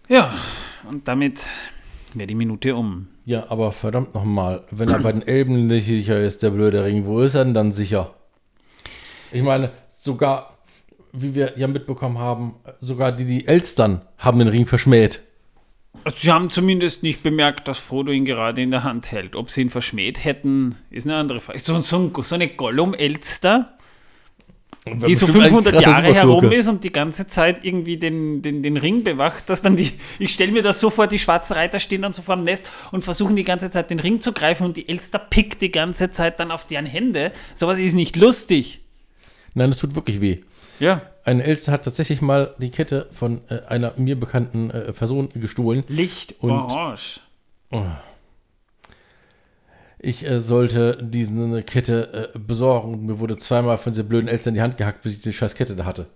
Ja, 0.09 0.33
und 0.89 1.07
damit 1.07 1.47
wäre 2.15 2.25
die 2.25 2.33
Minute 2.33 2.75
um. 2.75 3.07
Ja, 3.23 3.51
aber 3.51 3.71
verdammt 3.71 4.15
nochmal, 4.15 4.65
wenn 4.71 4.89
er 4.89 4.99
bei 4.99 5.11
den 5.11 5.21
Elben 5.21 5.67
nicht 5.67 5.85
sicher 5.85 6.19
ist, 6.19 6.41
der 6.41 6.49
blöde 6.49 6.83
Ring, 6.83 7.05
wo 7.05 7.21
ist 7.21 7.35
er 7.35 7.45
denn 7.45 7.53
dann 7.53 7.71
sicher? 7.71 8.15
Ich 9.31 9.43
meine, 9.43 9.71
sogar, 9.95 10.57
wie 11.13 11.35
wir 11.35 11.55
ja 11.55 11.67
mitbekommen 11.67 12.17
haben, 12.17 12.55
sogar 12.79 13.11
die, 13.11 13.25
die 13.25 13.45
Elstern 13.45 14.01
haben 14.17 14.39
den 14.39 14.47
Ring 14.47 14.65
verschmäht. 14.65 15.21
Also 16.03 16.17
sie 16.19 16.31
haben 16.31 16.49
zumindest 16.49 17.03
nicht 17.03 17.21
bemerkt, 17.21 17.67
dass 17.67 17.77
Frodo 17.77 18.11
ihn 18.11 18.25
gerade 18.25 18.61
in 18.61 18.71
der 18.71 18.83
Hand 18.83 19.11
hält. 19.11 19.35
Ob 19.35 19.51
sie 19.51 19.61
ihn 19.61 19.69
verschmäht 19.69 20.23
hätten, 20.23 20.75
ist 20.89 21.05
eine 21.05 21.17
andere 21.17 21.41
Frage. 21.41 21.59
So, 21.59 21.79
so, 21.81 22.11
so 22.21 22.35
eine 22.35 22.47
Gollum-Elster, 22.47 23.77
die 24.87 25.13
so 25.13 25.27
Bestimmt 25.27 25.45
ein 25.45 25.51
500 25.51 25.73
krasser 25.75 25.89
Jahre 25.89 26.13
herum 26.13 26.51
ist 26.51 26.67
und 26.67 26.83
die 26.83 26.91
ganze 26.91 27.27
Zeit 27.27 27.63
irgendwie 27.63 27.97
den, 27.97 28.41
den, 28.41 28.63
den 28.63 28.77
Ring 28.77 29.03
bewacht, 29.03 29.47
dass 29.47 29.61
dann 29.61 29.75
die, 29.75 29.91
ich 30.17 30.33
stelle 30.33 30.51
mir 30.51 30.63
das 30.63 30.79
so 30.79 30.89
vor, 30.89 31.05
die 31.05 31.19
schwarzen 31.19 31.53
Reiter 31.53 31.79
stehen 31.79 32.01
dann 32.01 32.13
so 32.13 32.23
vor 32.23 32.35
dem 32.35 32.45
Nest 32.45 32.67
und 32.91 33.03
versuchen 33.03 33.35
die 33.35 33.43
ganze 33.43 33.69
Zeit 33.69 33.91
den 33.91 33.99
Ring 33.99 34.21
zu 34.21 34.33
greifen 34.33 34.65
und 34.65 34.77
die 34.77 34.89
Elster 34.89 35.19
pickt 35.19 35.61
die 35.61 35.71
ganze 35.71 36.09
Zeit 36.09 36.39
dann 36.39 36.49
auf 36.49 36.65
deren 36.65 36.87
Hände. 36.87 37.31
Sowas 37.53 37.77
ist 37.77 37.93
nicht 37.93 38.15
lustig. 38.15 38.79
Nein, 39.53 39.69
das 39.69 39.77
tut 39.77 39.93
wirklich 39.93 40.19
weh. 40.19 40.39
Ja. 40.81 41.01
Eine 41.23 41.43
Elster 41.43 41.71
hat 41.71 41.85
tatsächlich 41.85 42.21
mal 42.21 42.55
die 42.57 42.71
Kette 42.71 43.07
von 43.11 43.41
äh, 43.49 43.59
einer 43.67 43.93
mir 43.97 44.19
bekannten 44.19 44.71
äh, 44.71 44.91
Person 44.91 45.29
gestohlen. 45.35 45.83
Licht 45.87 46.35
Und- 46.39 46.49
orange. 46.51 47.21
Ich 49.99 50.25
äh, 50.25 50.41
sollte 50.41 50.97
diese 51.01 51.61
Kette 51.61 52.31
äh, 52.33 52.39
besorgen 52.39 52.93
und 52.93 53.05
mir 53.05 53.19
wurde 53.19 53.37
zweimal 53.37 53.77
von 53.77 53.93
dieser 53.93 54.03
blöden 54.03 54.27
Elster 54.27 54.49
in 54.49 54.55
die 54.55 54.61
Hand 54.61 54.77
gehackt, 54.77 55.03
bis 55.03 55.13
ich 55.13 55.19
diese 55.21 55.33
scheiß 55.33 55.53
Kette 55.53 55.75
da 55.75 55.85
hatte. 55.85 56.07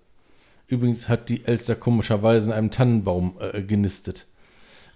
Übrigens 0.68 1.08
hat 1.08 1.30
die 1.30 1.46
Elster 1.46 1.76
komischerweise 1.76 2.48
in 2.48 2.54
einem 2.54 2.72
Tannenbaum 2.72 3.36
äh, 3.40 3.62
genistet, 3.62 4.26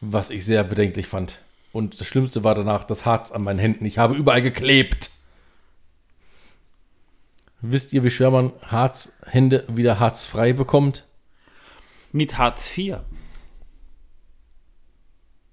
was 0.02 0.32
ich 0.32 0.44
sehr 0.44 0.64
bedenklich 0.64 1.06
fand. 1.06 1.38
Und 1.72 2.00
das 2.02 2.08
Schlimmste 2.08 2.44
war 2.44 2.56
danach 2.56 2.84
das 2.86 3.06
Harz 3.06 3.32
an 3.32 3.44
meinen 3.44 3.60
Händen. 3.60 3.86
Ich 3.86 4.00
habe 4.00 4.16
überall 4.16 4.42
geklebt. 4.42 5.09
Wisst 7.62 7.92
ihr, 7.92 8.04
wie 8.04 8.10
schwer 8.10 8.32
man 8.32 8.54
Harzhände 8.62 9.66
wieder 9.68 10.00
harzfrei 10.00 10.54
bekommt? 10.54 11.06
Mit 12.12 12.38
Hartz 12.38 12.76
IV. 12.78 13.00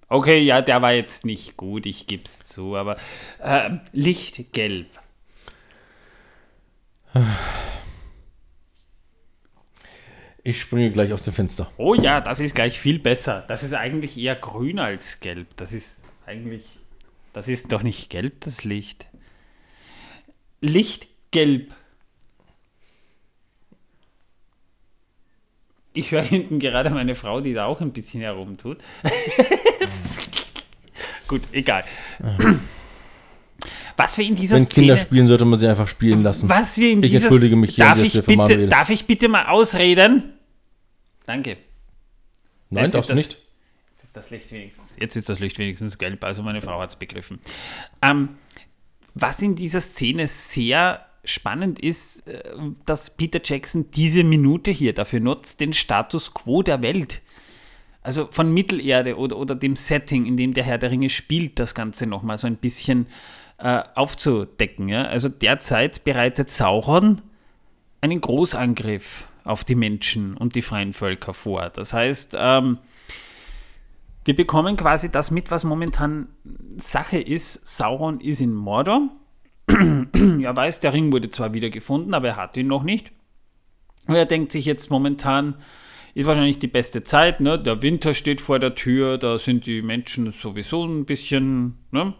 Okay, 0.09 0.39
ja, 0.39 0.63
der 0.63 0.83
war 0.83 0.93
jetzt 0.93 1.25
nicht 1.25 1.57
gut, 1.57 1.85
ich 1.85 2.07
geb's 2.07 2.45
zu, 2.45 2.77
aber 2.77 2.97
ähm, 3.43 3.81
Lichtgelb. 3.93 4.87
Ich 10.45 10.61
springe 10.61 10.93
gleich 10.93 11.13
aus 11.13 11.23
dem 11.23 11.33
Fenster. 11.33 11.73
Oh 11.77 11.95
ja, 11.95 12.21
das 12.21 12.39
ist 12.39 12.55
gleich 12.55 12.79
viel 12.79 13.01
besser. 13.01 13.45
Das 13.49 13.65
ist 13.65 13.75
eigentlich 13.75 14.17
eher 14.17 14.37
grün 14.37 14.79
als 14.79 15.19
gelb. 15.19 15.49
Das 15.57 15.73
ist 15.73 16.03
eigentlich. 16.25 16.79
Das 17.33 17.49
ist 17.49 17.73
doch 17.73 17.83
nicht 17.83 18.11
gelb, 18.11 18.43
das 18.43 18.63
Licht. 18.63 19.09
Lichtgelb. 20.61 21.75
Ich 25.97 26.11
höre 26.11 26.23
hinten 26.23 26.59
gerade 26.59 26.91
meine 26.91 27.15
Frau, 27.15 27.41
die 27.41 27.55
da 27.55 27.67
auch 27.67 27.81
ein 27.81 27.93
bisschen 27.93 28.21
herumtut. 28.21 28.79
Gut, 31.29 31.43
egal. 31.53 31.85
Was 33.97 34.19
wir 34.19 34.27
in 34.27 34.37
dieser 34.37 34.57
Wenn 34.57 34.69
Kinder 34.69 34.97
Szene. 34.97 35.07
spielen, 35.07 35.27
sollte 35.27 35.45
man 35.45 35.59
sie 35.59 35.67
einfach 35.67 35.89
spielen 35.89 36.23
lassen. 36.23 36.49
Was 36.49 36.79
wir 36.79 36.93
in 36.93 37.03
Ich 37.03 37.11
dieser 37.11 37.27
entschuldige 37.27 37.57
mich 37.57 37.75
hier 37.75 37.85
darf 37.87 38.03
ich 38.03 38.13
bitte, 38.13 38.37
Manuel. 38.37 38.69
Darf 38.69 38.91
ich 38.91 39.07
bitte 39.07 39.29
mal 39.29 39.47
ausreden? 39.47 40.35
Danke. 41.25 41.57
Nein, 42.71 42.85
Jetzt 42.85 42.95
darfst 42.95 43.11
ist 43.11 43.17
du 43.17 43.23
das- 43.23 43.27
nicht. 43.27 43.39
Jetzt 43.93 44.05
ist 44.05 44.17
das 44.17 44.31
Licht 44.31 44.53
wenigstens, 44.53 44.97
jetzt 45.01 45.17
ist 45.17 45.29
das 45.29 45.39
Licht 45.41 45.59
wenigstens 45.59 45.99
gelb, 45.99 46.23
also 46.25 46.43
meine 46.43 46.61
Frau 46.63 46.81
hat 46.81 46.91
es 46.91 46.97
begriffen. 46.97 47.39
Ähm, 48.03 48.31
was 49.15 49.41
in 49.43 49.55
dieser 49.55 49.81
Szene 49.81 50.27
sehr 50.27 51.05
spannend 51.27 51.79
ist, 51.79 52.27
äh, 52.27 52.43
dass 52.87 53.17
Peter 53.17 53.41
Jackson 53.43 53.91
diese 53.91 54.25
Minute 54.25 54.71
hier 54.71 54.95
dafür 54.95 55.21
nutzt, 55.21 55.61
den 55.61 55.73
Status 55.73 56.33
quo 56.33 56.63
der 56.63 56.83
Welt, 56.83 57.23
also 58.03 58.29
von 58.31 58.53
Mittelerde 58.55 59.17
oder, 59.17 59.37
oder 59.37 59.55
dem 59.55 59.77
Setting, 59.77 60.27
in 60.27 60.37
dem 60.37 60.55
der 60.55 60.65
Herr 60.65 60.79
der 60.79 60.91
Ringe 60.91 61.11
spielt, 61.11 61.59
das 61.59 61.75
Ganze 61.75 62.07
nochmal 62.07 62.39
so 62.39 62.47
ein 62.47 62.57
bisschen 62.57 63.07
äh, 63.59 63.83
aufzudecken. 63.95 64.89
Ja? 64.89 65.05
Also 65.05 65.29
derzeit 65.29 66.05
bereitet 66.05 66.49
Sauron 66.49 67.21
einen 68.01 68.21
Großangriff 68.21 69.27
auf 69.45 69.65
die 69.65 69.75
Menschen 69.75 70.37
und 70.37 70.55
die 70.55 70.63
freien 70.63 70.93
Völker 70.93 71.35
vor. 71.35 71.71
Das 71.71 71.93
heißt, 71.93 72.37
ähm, 72.39 72.79
wir 74.25 74.35
bekommen 74.35 74.77
quasi 74.77 75.11
das 75.11 75.31
mit, 75.31 75.51
was 75.51 75.65
momentan 75.65 76.29
Sache 76.77 77.19
ist. 77.21 77.67
Sauron 77.67 78.21
ist 78.21 78.41
in 78.41 78.55
Mordor. 78.55 79.09
er 79.69 80.57
weiß, 80.57 80.81
der 80.81 80.93
Ring 80.93 81.13
wurde 81.13 81.31
zwar 81.31 81.53
wieder 81.55 81.71
gefunden, 81.71 82.15
aber 82.15 82.29
er 82.29 82.37
hat 82.37 82.57
ihn 82.57 82.67
noch 82.67 82.83
nicht. 82.83 83.13
Und 84.07 84.15
er 84.15 84.27
denkt 84.27 84.53
sich 84.53 84.65
jetzt 84.65 84.91
momentan, 84.91 85.57
ist 86.15 86.27
wahrscheinlich 86.27 86.59
die 86.59 86.67
beste 86.67 87.03
Zeit, 87.03 87.41
ne? 87.41 87.59
Der 87.59 87.83
Winter 87.83 88.15
steht 88.15 88.41
vor 88.41 88.59
der 88.59 88.75
Tür, 88.75 89.19
da 89.19 89.39
sind 89.39 89.67
die 89.67 89.83
Menschen 89.83 90.31
sowieso 90.31 90.85
ein 90.87 91.05
bisschen, 91.05 91.77
ne? 91.91 92.15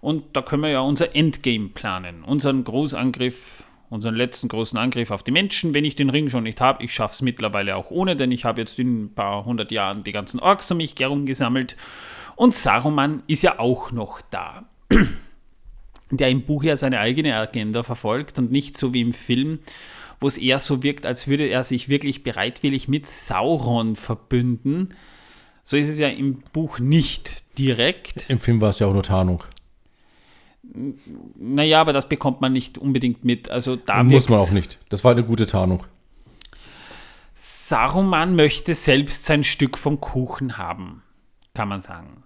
Und 0.00 0.36
da 0.36 0.42
können 0.42 0.62
wir 0.62 0.70
ja 0.70 0.80
unser 0.80 1.14
Endgame 1.16 1.70
planen, 1.70 2.22
unseren 2.22 2.64
Großangriff, 2.64 3.64
unseren 3.88 4.14
letzten 4.14 4.48
großen 4.48 4.78
Angriff 4.78 5.10
auf 5.10 5.22
die 5.22 5.30
Menschen. 5.30 5.74
Wenn 5.74 5.84
ich 5.84 5.96
den 5.96 6.10
Ring 6.10 6.28
schon 6.28 6.44
nicht 6.44 6.60
habe, 6.60 6.84
ich 6.84 6.92
schaffe 6.92 7.14
es 7.14 7.22
mittlerweile 7.22 7.76
auch 7.76 7.90
ohne, 7.90 8.14
denn 8.14 8.30
ich 8.30 8.44
habe 8.44 8.60
jetzt 8.60 8.78
in 8.78 9.04
ein 9.04 9.14
paar 9.14 9.44
hundert 9.44 9.72
Jahren 9.72 10.04
die 10.04 10.12
ganzen 10.12 10.38
Orks 10.38 10.70
um 10.70 10.76
mich 10.76 10.94
herum 10.98 11.24
gesammelt. 11.24 11.76
Und 12.36 12.54
Saruman 12.54 13.22
ist 13.26 13.42
ja 13.42 13.58
auch 13.58 13.90
noch 13.90 14.20
da 14.30 14.68
der 16.10 16.30
im 16.30 16.42
Buch 16.42 16.64
ja 16.64 16.76
seine 16.76 17.00
eigene 17.00 17.36
Agenda 17.36 17.82
verfolgt 17.82 18.38
und 18.38 18.50
nicht 18.50 18.78
so 18.78 18.92
wie 18.94 19.00
im 19.00 19.12
Film, 19.12 19.58
wo 20.20 20.26
es 20.26 20.38
eher 20.38 20.58
so 20.58 20.82
wirkt, 20.82 21.06
als 21.06 21.28
würde 21.28 21.46
er 21.46 21.64
sich 21.64 21.88
wirklich 21.88 22.22
bereitwillig 22.22 22.88
mit 22.88 23.06
Sauron 23.06 23.96
verbünden. 23.96 24.94
So 25.62 25.76
ist 25.76 25.88
es 25.88 25.98
ja 25.98 26.08
im 26.08 26.42
Buch 26.52 26.78
nicht 26.78 27.44
direkt. 27.58 28.28
Im 28.28 28.40
Film 28.40 28.60
war 28.60 28.70
es 28.70 28.78
ja 28.78 28.86
auch 28.86 28.94
nur 28.94 29.02
Tarnung. 29.02 29.44
Naja, 31.36 31.80
aber 31.80 31.92
das 31.92 32.08
bekommt 32.08 32.40
man 32.40 32.52
nicht 32.52 32.78
unbedingt 32.78 33.24
mit. 33.24 33.50
Also 33.50 33.76
da 33.76 34.02
Muss 34.02 34.28
man 34.28 34.38
auch 34.38 34.50
nicht. 34.50 34.78
Das 34.88 35.04
war 35.04 35.12
eine 35.12 35.24
gute 35.24 35.46
Tarnung. 35.46 35.84
Saruman 37.34 38.34
möchte 38.34 38.74
selbst 38.74 39.24
sein 39.24 39.44
Stück 39.44 39.78
vom 39.78 40.00
Kuchen 40.00 40.58
haben, 40.58 41.02
kann 41.54 41.68
man 41.68 41.80
sagen. 41.80 42.24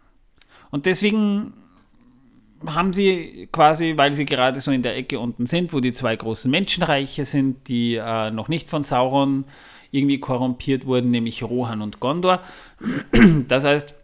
Und 0.71 0.87
deswegen 0.87 1.53
haben 2.67 2.93
sie 2.93 3.49
quasi, 3.53 3.95
weil 3.97 4.13
sie 4.15 4.25
gerade 4.25 4.61
so 4.61 4.71
in 4.71 4.83
der 4.83 4.97
Ecke 4.97 5.19
unten 5.19 5.47
sind, 5.47 5.73
wo 5.73 5.81
die 5.81 5.93
zwei 5.93 6.17
großen 6.17 6.51
Menschenreiche 6.51 7.25
sind, 7.25 7.69
die 7.69 7.97
äh, 7.97 8.31
noch 8.31 8.49
nicht 8.49 8.69
von 8.69 8.83
Sauron 8.83 9.45
irgendwie 9.91 10.19
korrumpiert 10.19 10.87
wurden, 10.87 11.11
nämlich 11.11 11.43
Rohan 11.43 11.83
und 11.83 12.01
Gondor. 12.01 12.41
Das 13.49 13.65
heißt, 13.65 13.95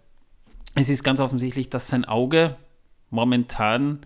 es 0.75 0.91
ist 0.91 1.03
ganz 1.03 1.19
offensichtlich, 1.21 1.71
dass 1.71 1.89
sein 1.89 2.05
Auge 2.05 2.57
momentan 3.11 4.01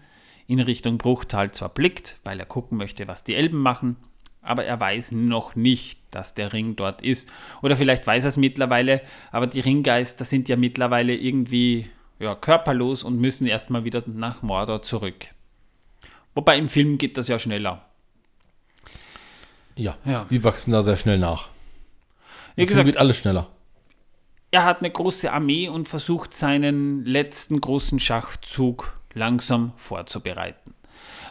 in 0.46 0.60
Richtung 0.60 0.98
Bruchtal 0.98 1.52
zwar 1.52 1.68
blickt, 1.68 2.18
weil 2.24 2.38
er 2.38 2.46
gucken 2.46 2.78
möchte, 2.78 3.08
was 3.08 3.24
die 3.24 3.34
Elben 3.34 3.58
machen, 3.58 3.96
aber 4.40 4.64
er 4.64 4.78
weiß 4.80 5.12
noch 5.12 5.54
nicht, 5.54 6.00
dass 6.10 6.34
der 6.34 6.52
Ring 6.52 6.76
dort 6.76 7.02
ist. 7.02 7.30
Oder 7.62 7.76
vielleicht 7.76 8.06
weiß 8.06 8.24
er 8.24 8.28
es 8.28 8.36
mittlerweile, 8.36 9.02
aber 9.30 9.46
die 9.46 9.60
Ringgeister 9.60 10.24
sind 10.24 10.48
ja 10.48 10.56
mittlerweile 10.56 11.14
irgendwie 11.14 11.86
ja, 12.22 12.34
körperlos 12.34 13.02
und 13.02 13.18
müssen 13.18 13.46
erstmal 13.46 13.84
wieder 13.84 14.02
nach 14.06 14.42
Mordor 14.42 14.82
zurück. 14.82 15.26
Wobei 16.34 16.56
im 16.56 16.68
Film 16.68 16.96
geht 16.96 17.18
das 17.18 17.28
ja 17.28 17.38
schneller. 17.38 17.84
Ja, 19.76 19.96
Ja. 20.04 20.26
die 20.30 20.42
wachsen 20.44 20.72
da 20.72 20.82
sehr 20.82 20.96
schnell 20.96 21.18
nach. 21.18 21.48
Wie 22.56 22.66
gesagt, 22.66 22.86
geht 22.86 22.96
alles 22.98 23.16
schneller. 23.16 23.48
er 24.50 24.64
hat 24.64 24.80
eine 24.80 24.90
große 24.90 25.32
Armee 25.32 25.68
und 25.68 25.88
versucht 25.88 26.34
seinen 26.34 27.04
letzten 27.06 27.60
großen 27.60 27.98
Schachzug 27.98 28.98
langsam 29.14 29.72
vorzubereiten. 29.76 30.74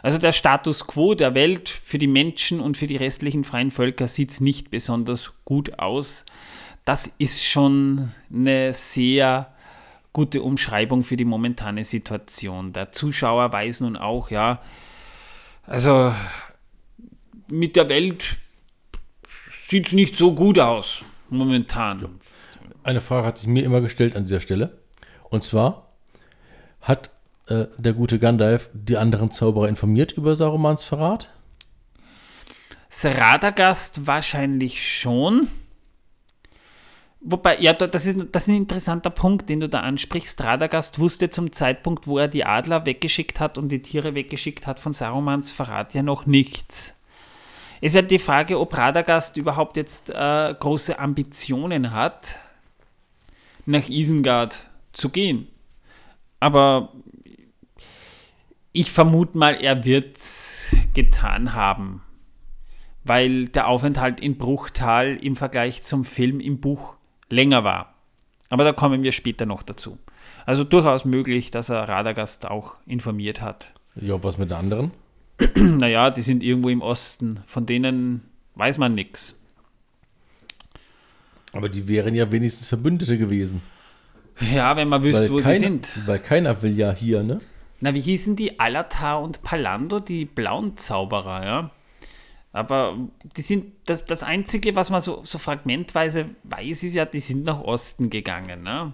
Also 0.02 0.18
der 0.18 0.32
Status 0.32 0.86
quo 0.88 1.14
der 1.14 1.34
Welt 1.34 1.68
für 1.68 1.98
die 1.98 2.08
Menschen 2.08 2.58
und 2.60 2.76
für 2.76 2.88
die 2.88 2.96
restlichen 2.96 3.44
freien 3.44 3.70
Völker 3.70 4.08
sieht 4.08 4.32
es 4.32 4.40
nicht 4.40 4.70
besonders 4.70 5.32
gut 5.44 5.78
aus. 5.78 6.24
Das 6.84 7.06
ist 7.06 7.44
schon 7.44 8.10
eine 8.32 8.74
sehr 8.74 9.51
gute 10.12 10.42
Umschreibung 10.42 11.02
für 11.02 11.16
die 11.16 11.24
momentane 11.24 11.84
Situation. 11.84 12.72
Der 12.72 12.92
Zuschauer 12.92 13.52
weiß 13.52 13.80
nun 13.80 13.96
auch, 13.96 14.30
ja, 14.30 14.60
also 15.66 16.12
mit 17.50 17.76
der 17.76 17.88
Welt 17.88 18.36
sieht 19.68 19.88
es 19.88 19.92
nicht 19.92 20.16
so 20.16 20.34
gut 20.34 20.58
aus 20.58 21.02
momentan. 21.30 22.18
Eine 22.82 23.00
Frage 23.00 23.26
hat 23.26 23.38
sich 23.38 23.46
mir 23.46 23.64
immer 23.64 23.80
gestellt 23.80 24.16
an 24.16 24.24
dieser 24.24 24.40
Stelle. 24.40 24.78
Und 25.30 25.42
zwar 25.44 25.92
hat 26.80 27.10
äh, 27.46 27.66
der 27.78 27.92
gute 27.92 28.18
Gandalf 28.18 28.68
die 28.72 28.96
anderen 28.96 29.30
Zauberer 29.30 29.68
informiert 29.68 30.12
über 30.12 30.34
Sarumans 30.34 30.84
Verrat? 30.84 31.28
Radagast 33.04 34.06
wahrscheinlich 34.06 34.86
schon. 34.86 35.48
Wobei, 37.24 37.58
ja, 37.60 37.72
da- 37.72 37.86
das 37.86 38.06
ist, 38.06 38.18
das 38.32 38.42
ist 38.44 38.48
ein 38.48 38.56
interessanter 38.56 39.10
Punkt, 39.10 39.48
den 39.48 39.60
du 39.60 39.68
da 39.68 39.80
ansprichst. 39.80 40.42
Radagast 40.42 40.98
wusste 40.98 41.30
zum 41.30 41.52
Zeitpunkt, 41.52 42.06
wo 42.08 42.18
er 42.18 42.26
die 42.28 42.44
Adler 42.44 42.84
weggeschickt 42.84 43.38
hat 43.38 43.58
und 43.58 43.68
die 43.70 43.80
Tiere 43.80 44.14
weggeschickt 44.14 44.66
hat, 44.66 44.80
von 44.80 44.92
Sarumans 44.92 45.52
Verrat 45.52 45.94
ja 45.94 46.02
noch 46.02 46.26
nichts. 46.26 46.98
Ist 47.80 47.94
ja 47.94 48.02
die 48.02 48.18
Frage, 48.18 48.58
ob 48.58 48.76
Radagast 48.76 49.36
überhaupt 49.36 49.76
jetzt 49.76 50.10
äh, 50.10 50.54
große 50.58 50.98
Ambitionen 50.98 51.92
hat, 51.92 52.38
nach 53.66 53.88
Isengard 53.88 54.68
zu 54.92 55.08
gehen. 55.08 55.46
Aber 56.40 56.92
ich 58.72 58.90
vermute 58.90 59.38
mal, 59.38 59.54
er 59.54 59.84
wird's 59.84 60.74
getan 60.94 61.54
haben 61.54 62.02
weil 63.04 63.48
der 63.48 63.66
Aufenthalt 63.66 64.20
in 64.20 64.38
Bruchtal 64.38 65.16
im 65.20 65.34
Vergleich 65.34 65.82
zum 65.82 66.04
Film 66.04 66.38
im 66.38 66.60
Buch 66.60 66.94
länger 67.32 67.64
war. 67.64 67.94
Aber 68.48 68.64
da 68.64 68.72
kommen 68.72 69.02
wir 69.02 69.12
später 69.12 69.46
noch 69.46 69.62
dazu. 69.62 69.98
Also 70.44 70.64
durchaus 70.64 71.04
möglich, 71.04 71.50
dass 71.50 71.70
er 71.70 71.88
Radagast 71.88 72.46
auch 72.46 72.76
informiert 72.86 73.40
hat. 73.40 73.72
Ja, 73.94 74.22
was 74.22 74.38
mit 74.38 74.50
den 74.50 74.56
anderen? 74.56 74.90
Naja, 75.56 76.10
die 76.10 76.22
sind 76.22 76.42
irgendwo 76.42 76.68
im 76.68 76.82
Osten, 76.82 77.40
von 77.46 77.66
denen 77.66 78.22
weiß 78.54 78.78
man 78.78 78.94
nichts. 78.94 79.42
Aber 81.52 81.68
die 81.68 81.88
wären 81.88 82.14
ja 82.14 82.30
wenigstens 82.30 82.68
Verbündete 82.68 83.18
gewesen. 83.18 83.62
Ja, 84.54 84.76
wenn 84.76 84.88
man 84.88 85.02
wüsste, 85.02 85.30
wo 85.30 85.38
keiner, 85.38 85.52
die 85.52 85.58
sind. 85.58 85.92
Weil 86.06 86.18
keiner 86.18 86.62
will 86.62 86.76
ja 86.76 86.92
hier, 86.92 87.22
ne? 87.22 87.40
Na, 87.80 87.94
wie 87.94 88.00
hießen 88.00 88.36
die? 88.36 88.60
Alatar 88.60 89.20
und 89.20 89.42
Palando, 89.42 90.00
die 90.00 90.24
blauen 90.24 90.76
Zauberer, 90.76 91.44
ja? 91.44 91.70
Aber 92.52 92.98
die 93.36 93.40
sind, 93.40 93.72
das, 93.86 94.04
das 94.04 94.22
Einzige, 94.22 94.76
was 94.76 94.90
man 94.90 95.00
so, 95.00 95.20
so 95.24 95.38
fragmentweise 95.38 96.26
weiß, 96.44 96.82
ist 96.82 96.94
ja, 96.94 97.06
die 97.06 97.18
sind 97.18 97.44
nach 97.44 97.62
Osten 97.62 98.10
gegangen. 98.10 98.62
Ne? 98.62 98.92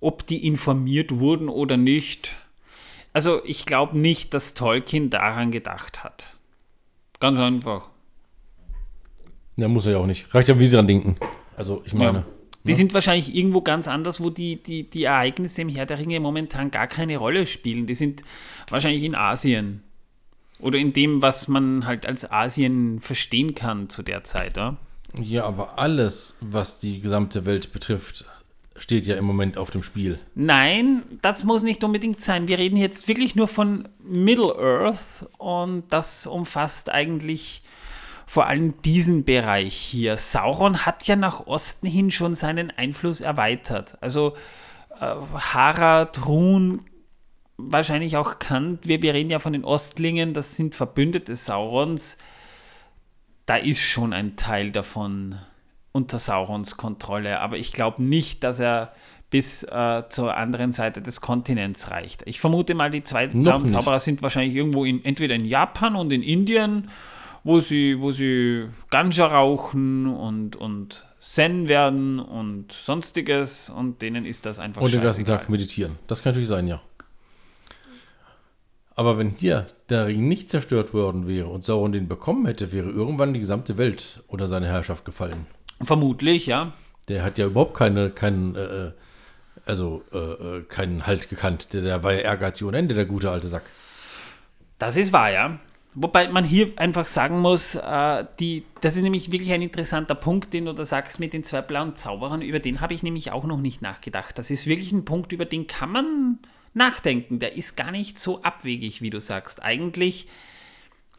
Ob 0.00 0.26
die 0.26 0.46
informiert 0.46 1.20
wurden 1.20 1.48
oder 1.48 1.76
nicht. 1.76 2.36
Also 3.12 3.44
ich 3.44 3.64
glaube 3.64 3.96
nicht, 3.98 4.34
dass 4.34 4.54
Tolkien 4.54 5.10
daran 5.10 5.50
gedacht 5.52 6.02
hat. 6.02 6.34
Ganz 7.20 7.38
einfach. 7.38 7.90
Ja, 9.56 9.68
muss 9.68 9.86
er 9.86 9.92
ja 9.92 9.98
auch 9.98 10.06
nicht. 10.06 10.34
Reicht 10.34 10.48
ja, 10.48 10.58
wie 10.58 10.64
sie 10.64 10.70
dran 10.70 10.86
denken. 10.86 11.16
Also, 11.56 11.82
ich 11.84 11.92
meine. 11.92 12.18
Ja. 12.18 12.26
Die 12.64 12.74
sind 12.74 12.92
wahrscheinlich 12.92 13.34
irgendwo 13.34 13.62
ganz 13.62 13.88
anders, 13.88 14.22
wo 14.22 14.30
die, 14.30 14.62
die, 14.62 14.88
die 14.88 15.04
Ereignisse 15.04 15.62
im 15.62 15.68
Herr 15.68 15.86
der 15.86 15.98
Ringe 15.98 16.20
momentan 16.20 16.70
gar 16.70 16.86
keine 16.86 17.16
Rolle 17.16 17.46
spielen. 17.46 17.86
Die 17.86 17.94
sind 17.94 18.22
wahrscheinlich 18.68 19.02
in 19.02 19.14
Asien. 19.14 19.82
Oder 20.60 20.78
in 20.78 20.92
dem, 20.92 21.22
was 21.22 21.48
man 21.48 21.86
halt 21.86 22.06
als 22.06 22.30
Asien 22.30 23.00
verstehen 23.00 23.54
kann 23.54 23.88
zu 23.88 24.02
der 24.02 24.24
Zeit. 24.24 24.56
Ja? 24.56 24.76
Ja, 25.14 25.44
aber 25.44 25.78
alles, 25.78 26.36
was 26.40 26.78
die 26.78 27.00
gesamte 27.00 27.46
Welt 27.46 27.72
betrifft, 27.72 28.24
steht 28.76 29.06
ja 29.06 29.16
im 29.16 29.24
Moment 29.24 29.58
auf 29.58 29.70
dem 29.70 29.82
Spiel. 29.82 30.18
Nein, 30.34 31.02
das 31.22 31.44
muss 31.44 31.62
nicht 31.62 31.84
unbedingt 31.84 32.20
sein. 32.20 32.48
Wir 32.48 32.58
reden 32.58 32.76
jetzt 32.76 33.08
wirklich 33.08 33.34
nur 33.36 33.48
von 33.48 33.88
Middle-earth 34.02 35.26
und 35.38 35.84
das 35.90 36.26
umfasst 36.26 36.90
eigentlich 36.90 37.62
vor 38.26 38.46
allem 38.46 38.80
diesen 38.82 39.24
Bereich 39.24 39.74
hier. 39.74 40.16
Sauron 40.16 40.86
hat 40.86 41.06
ja 41.08 41.16
nach 41.16 41.46
Osten 41.46 41.88
hin 41.88 42.12
schon 42.12 42.34
seinen 42.34 42.70
Einfluss 42.70 43.20
erweitert. 43.20 43.98
Also 44.00 44.34
äh, 45.00 45.14
Harad, 45.34 46.26
Run, 46.26 46.82
wahrscheinlich 47.66 48.16
auch 48.16 48.38
Kant, 48.38 48.86
wir, 48.86 49.02
wir 49.02 49.14
reden 49.14 49.30
ja 49.30 49.38
von 49.38 49.52
den 49.52 49.64
Ostlingen, 49.64 50.32
das 50.32 50.56
sind 50.56 50.74
Verbündete 50.74 51.34
Saurons. 51.34 52.18
Da 53.46 53.56
ist 53.56 53.80
schon 53.80 54.12
ein 54.12 54.36
Teil 54.36 54.70
davon 54.70 55.36
unter 55.92 56.18
Saurons 56.18 56.76
Kontrolle, 56.76 57.40
aber 57.40 57.56
ich 57.56 57.72
glaube 57.72 58.02
nicht, 58.02 58.44
dass 58.44 58.60
er 58.60 58.92
bis 59.30 59.62
äh, 59.62 60.02
zur 60.08 60.36
anderen 60.36 60.72
Seite 60.72 61.02
des 61.02 61.20
Kontinents 61.20 61.90
reicht. 61.90 62.22
Ich 62.26 62.40
vermute 62.40 62.74
mal, 62.74 62.90
die 62.90 63.04
zwei. 63.04 63.28
Zauberer 63.28 64.00
sind 64.00 64.22
wahrscheinlich 64.22 64.54
irgendwo 64.56 64.84
in, 64.84 65.04
entweder 65.04 65.36
in 65.36 65.44
Japan 65.44 65.94
und 65.94 66.12
in 66.12 66.22
Indien, 66.22 66.90
wo 67.44 67.60
sie, 67.60 68.00
wo 68.00 68.10
sie 68.10 68.66
Ganja 68.90 69.26
rauchen 69.26 70.08
und, 70.08 70.56
und 70.56 71.06
Zen 71.20 71.68
werden 71.68 72.18
und 72.18 72.72
sonstiges 72.72 73.70
und 73.70 74.02
denen 74.02 74.26
ist 74.26 74.46
das 74.46 74.58
einfach 74.58 74.82
Und 74.82 74.92
den 74.92 75.02
ganzen. 75.02 75.24
Tag 75.24 75.48
meditieren. 75.48 75.96
Das 76.08 76.22
kann 76.22 76.30
natürlich 76.32 76.48
sein, 76.48 76.66
ja. 76.66 76.80
Aber 78.96 79.18
wenn 79.18 79.30
hier 79.30 79.66
der 79.88 80.06
Ring 80.06 80.28
nicht 80.28 80.50
zerstört 80.50 80.92
worden 80.92 81.26
wäre 81.26 81.48
und 81.48 81.64
Sauron 81.64 81.92
den 81.92 82.08
bekommen 82.08 82.46
hätte, 82.46 82.72
wäre 82.72 82.90
irgendwann 82.90 83.32
die 83.32 83.40
gesamte 83.40 83.78
Welt 83.78 84.22
unter 84.26 84.48
seine 84.48 84.66
Herrschaft 84.66 85.04
gefallen. 85.04 85.46
Vermutlich, 85.80 86.46
ja. 86.46 86.72
Der 87.08 87.24
hat 87.24 87.38
ja 87.38 87.46
überhaupt 87.46 87.74
keine, 87.74 88.10
keinen, 88.10 88.54
äh, 88.54 88.60
äh, 88.60 88.92
also 89.64 90.02
äh, 90.12 90.18
äh, 90.18 90.62
keinen 90.64 91.06
Halt 91.06 91.30
gekannt. 91.30 91.72
Der, 91.72 91.82
der 91.82 92.02
war 92.02 92.12
ja 92.12 92.20
ehrgeizig 92.20 92.66
ohne 92.66 92.78
Ende, 92.78 92.94
der 92.94 93.06
gute 93.06 93.30
alte 93.30 93.48
Sack. 93.48 93.62
Das 94.78 94.96
ist 94.96 95.12
wahr, 95.12 95.30
ja. 95.30 95.58
Wobei 95.94 96.28
man 96.28 96.44
hier 96.44 96.72
einfach 96.76 97.06
sagen 97.06 97.40
muss, 97.40 97.74
äh, 97.74 98.24
die, 98.38 98.64
das 98.80 98.96
ist 98.96 99.02
nämlich 99.02 99.32
wirklich 99.32 99.52
ein 99.52 99.62
interessanter 99.62 100.14
Punkt, 100.14 100.52
den 100.52 100.66
du 100.66 100.72
da 100.72 100.84
sagst 100.84 101.18
mit 101.18 101.32
den 101.32 101.42
zwei 101.42 101.62
blauen 101.62 101.96
Zauberern. 101.96 102.42
Über 102.42 102.60
den 102.60 102.80
habe 102.80 102.94
ich 102.94 103.02
nämlich 103.02 103.32
auch 103.32 103.44
noch 103.44 103.60
nicht 103.60 103.82
nachgedacht. 103.82 104.38
Das 104.38 104.50
ist 104.50 104.66
wirklich 104.66 104.92
ein 104.92 105.04
Punkt, 105.04 105.32
über 105.32 105.46
den 105.46 105.66
kann 105.66 105.90
man 105.90 106.38
nachdenken. 106.74 107.38
Der 107.38 107.56
ist 107.56 107.76
gar 107.76 107.90
nicht 107.90 108.18
so 108.18 108.42
abwegig, 108.42 109.02
wie 109.02 109.10
du 109.10 109.20
sagst. 109.20 109.62
Eigentlich 109.62 110.26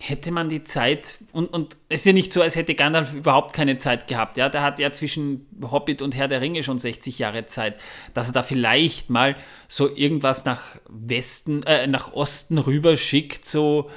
hätte 0.02 0.32
man 0.32 0.50
die 0.50 0.64
Zeit, 0.64 1.20
und, 1.32 1.54
und 1.54 1.78
es 1.88 2.02
ist 2.02 2.06
ja 2.08 2.14
nicht 2.14 2.34
so, 2.34 2.42
als 2.42 2.56
hätte 2.56 2.74
Gandalf 2.74 3.14
überhaupt 3.14 3.54
keine 3.54 3.78
Zeit 3.78 4.08
gehabt. 4.08 4.36
Ja, 4.38 4.50
der 4.50 4.64
hat 4.64 4.80
ja 4.80 4.92
zwischen 4.92 5.46
Hobbit 5.62 6.02
und 6.02 6.16
Herr 6.16 6.28
der 6.28 6.42
Ringe 6.42 6.64
schon 6.64 6.80
60 6.80 7.20
Jahre 7.20 7.46
Zeit, 7.46 7.80
dass 8.14 8.28
er 8.28 8.34
da 8.34 8.44
vielleicht 8.44 9.10
mal 9.10 9.36
so 9.68 9.96
irgendwas 9.96 10.44
nach 10.44 10.64
Westen, 10.90 11.64
äh, 11.64 11.86
nach 11.86 12.14
Osten 12.14 12.58
rüber 12.58 12.98
schickt, 12.98 13.46
so 13.46 13.90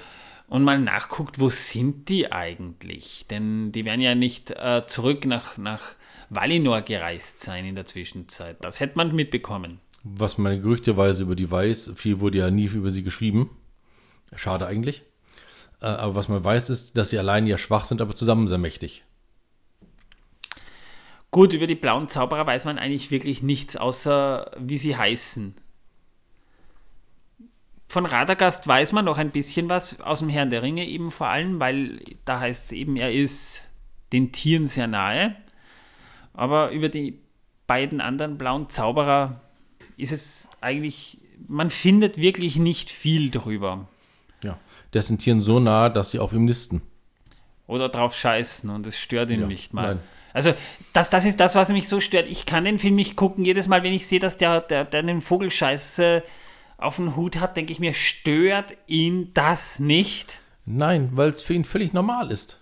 und 0.47 0.63
mal 0.63 0.79
nachguckt, 0.79 1.41
wo 1.41 1.49
sind 1.49 2.09
die 2.09 2.31
eigentlich? 2.31 3.27
Denn 3.31 3.73
die 3.73 3.85
werden 3.85 4.03
ja 4.03 4.15
nicht 4.15 4.51
äh, 4.51 4.83
zurück 4.87 5.25
nach, 5.25 5.57
nach 5.57 5.95
Valinor 6.29 6.83
gereist 6.83 7.41
sein 7.41 7.65
in 7.65 7.75
der 7.75 7.87
Zwischenzeit. 7.87 8.59
Das 8.61 8.81
hätte 8.81 8.97
man 8.97 9.15
mitbekommen. 9.15 9.81
Was 10.05 10.37
man 10.37 10.61
gerüchteweise 10.61 11.23
über 11.23 11.35
die 11.35 11.51
weiß, 11.51 11.93
viel 11.97 12.21
wurde 12.21 12.39
ja 12.39 12.51
nie 12.51 12.67
über 12.67 12.91
sie 12.91 13.03
geschrieben. 13.03 13.51
Schade 14.37 14.67
eigentlich. 14.67 15.03
Äh, 15.81 15.87
aber 15.87 16.15
was 16.15 16.29
man 16.29 16.45
weiß, 16.45 16.71
ist, 16.71 16.97
dass 16.97 17.11
sie 17.11 17.19
allein 17.19 17.47
ja 17.47 17.59
schwach 17.59 17.85
sind, 17.85 18.01
aber 18.01 18.15
zusammen 18.15 18.47
sehr 18.47 18.59
mächtig. 18.59 19.05
Gut, 21.31 21.53
über 21.53 21.67
die 21.67 21.75
blauen 21.75 22.09
Zauberer 22.09 22.47
weiß 22.47 22.65
man 22.67 22.79
eigentlich 22.79 23.11
wirklich 23.11 23.43
nichts, 23.43 23.77
außer 23.77 24.53
wie 24.59 24.79
sie 24.79 24.97
heißen. 24.97 25.57
Von 27.89 28.07
Radagast 28.07 28.69
weiß 28.69 28.93
man 28.93 29.05
noch 29.05 29.19
ein 29.19 29.31
bisschen 29.31 29.69
was, 29.69 30.01
aus 30.01 30.21
dem 30.21 30.29
Herrn 30.29 30.51
der 30.51 30.63
Ringe 30.63 30.87
eben 30.87 31.11
vor 31.11 31.29
allem, 31.29 31.61
weil 31.61 32.01
da 32.25 32.41
heißt 32.41 32.67
es 32.67 32.73
eben, 32.73 32.97
er 32.97 33.13
ist 33.13 33.67
den 34.13 34.33
Tieren 34.33 34.67
sehr 34.67 34.87
nahe. 34.87 35.35
Aber 36.35 36.71
über 36.73 36.89
die 36.89 37.21
beiden 37.67 38.01
anderen 38.01 38.37
blauen 38.37 38.69
Zauberer 38.69 39.41
ist 39.97 40.13
es 40.13 40.51
eigentlich, 40.61 41.19
man 41.49 41.71
findet 41.71 42.17
wirklich 42.19 42.57
nicht 42.57 42.91
viel 42.91 43.31
drüber. 43.31 43.89
Ja, 44.43 44.59
der 44.93 45.03
sind 45.03 45.19
Tieren 45.19 45.41
so 45.41 45.61
nah, 45.61 45.89
dass 45.89 46.11
sie 46.11 46.19
auf 46.19 46.33
ihm 46.33 46.45
nisten. 46.45 46.83
Oder 47.67 47.89
drauf 47.89 48.15
scheißen 48.15 48.69
und 48.71 48.87
es 48.87 48.99
stört 48.99 49.31
ihn 49.31 49.41
Ja, 49.43 49.47
nicht 49.47 49.73
mal. 49.73 49.95
nein. 49.95 50.01
Also, 50.35 50.53
das, 50.93 51.11
das 51.11 51.25
ist 51.25 51.39
das, 51.39 51.55
was 51.55 51.69
mich 51.69 51.89
so 51.89 52.01
stört. 52.01 52.29
Ich 52.29 52.45
kann 52.45 52.65
den 52.65 52.81
Film 52.81 52.97
nicht 52.97 53.15
gucken. 53.15 53.45
Jedes 53.45 53.69
Mal, 53.69 53.85
wenn 53.85 53.93
ich 53.93 54.09
sehe, 54.09 54.19
dass 54.19 54.37
der, 54.37 54.61
der, 54.63 54.85
der 54.85 54.99
einen 55.01 55.21
Vogelscheiße 55.21 56.25
auf 56.77 56.97
dem 56.97 57.15
Hut 57.15 57.37
hat, 57.37 57.57
denke 57.57 57.73
ich 57.73 57.79
mir, 57.79 57.95
stört 57.95 58.75
ihn 58.89 59.31
das 59.33 59.79
nicht? 59.79 60.41
Nein, 60.67 61.11
weil 61.13 61.29
es 61.31 61.43
für 61.43 61.55
ihn 61.55 61.65
völlig 61.65 61.93
normal 61.93 62.33
ist. 62.33 62.59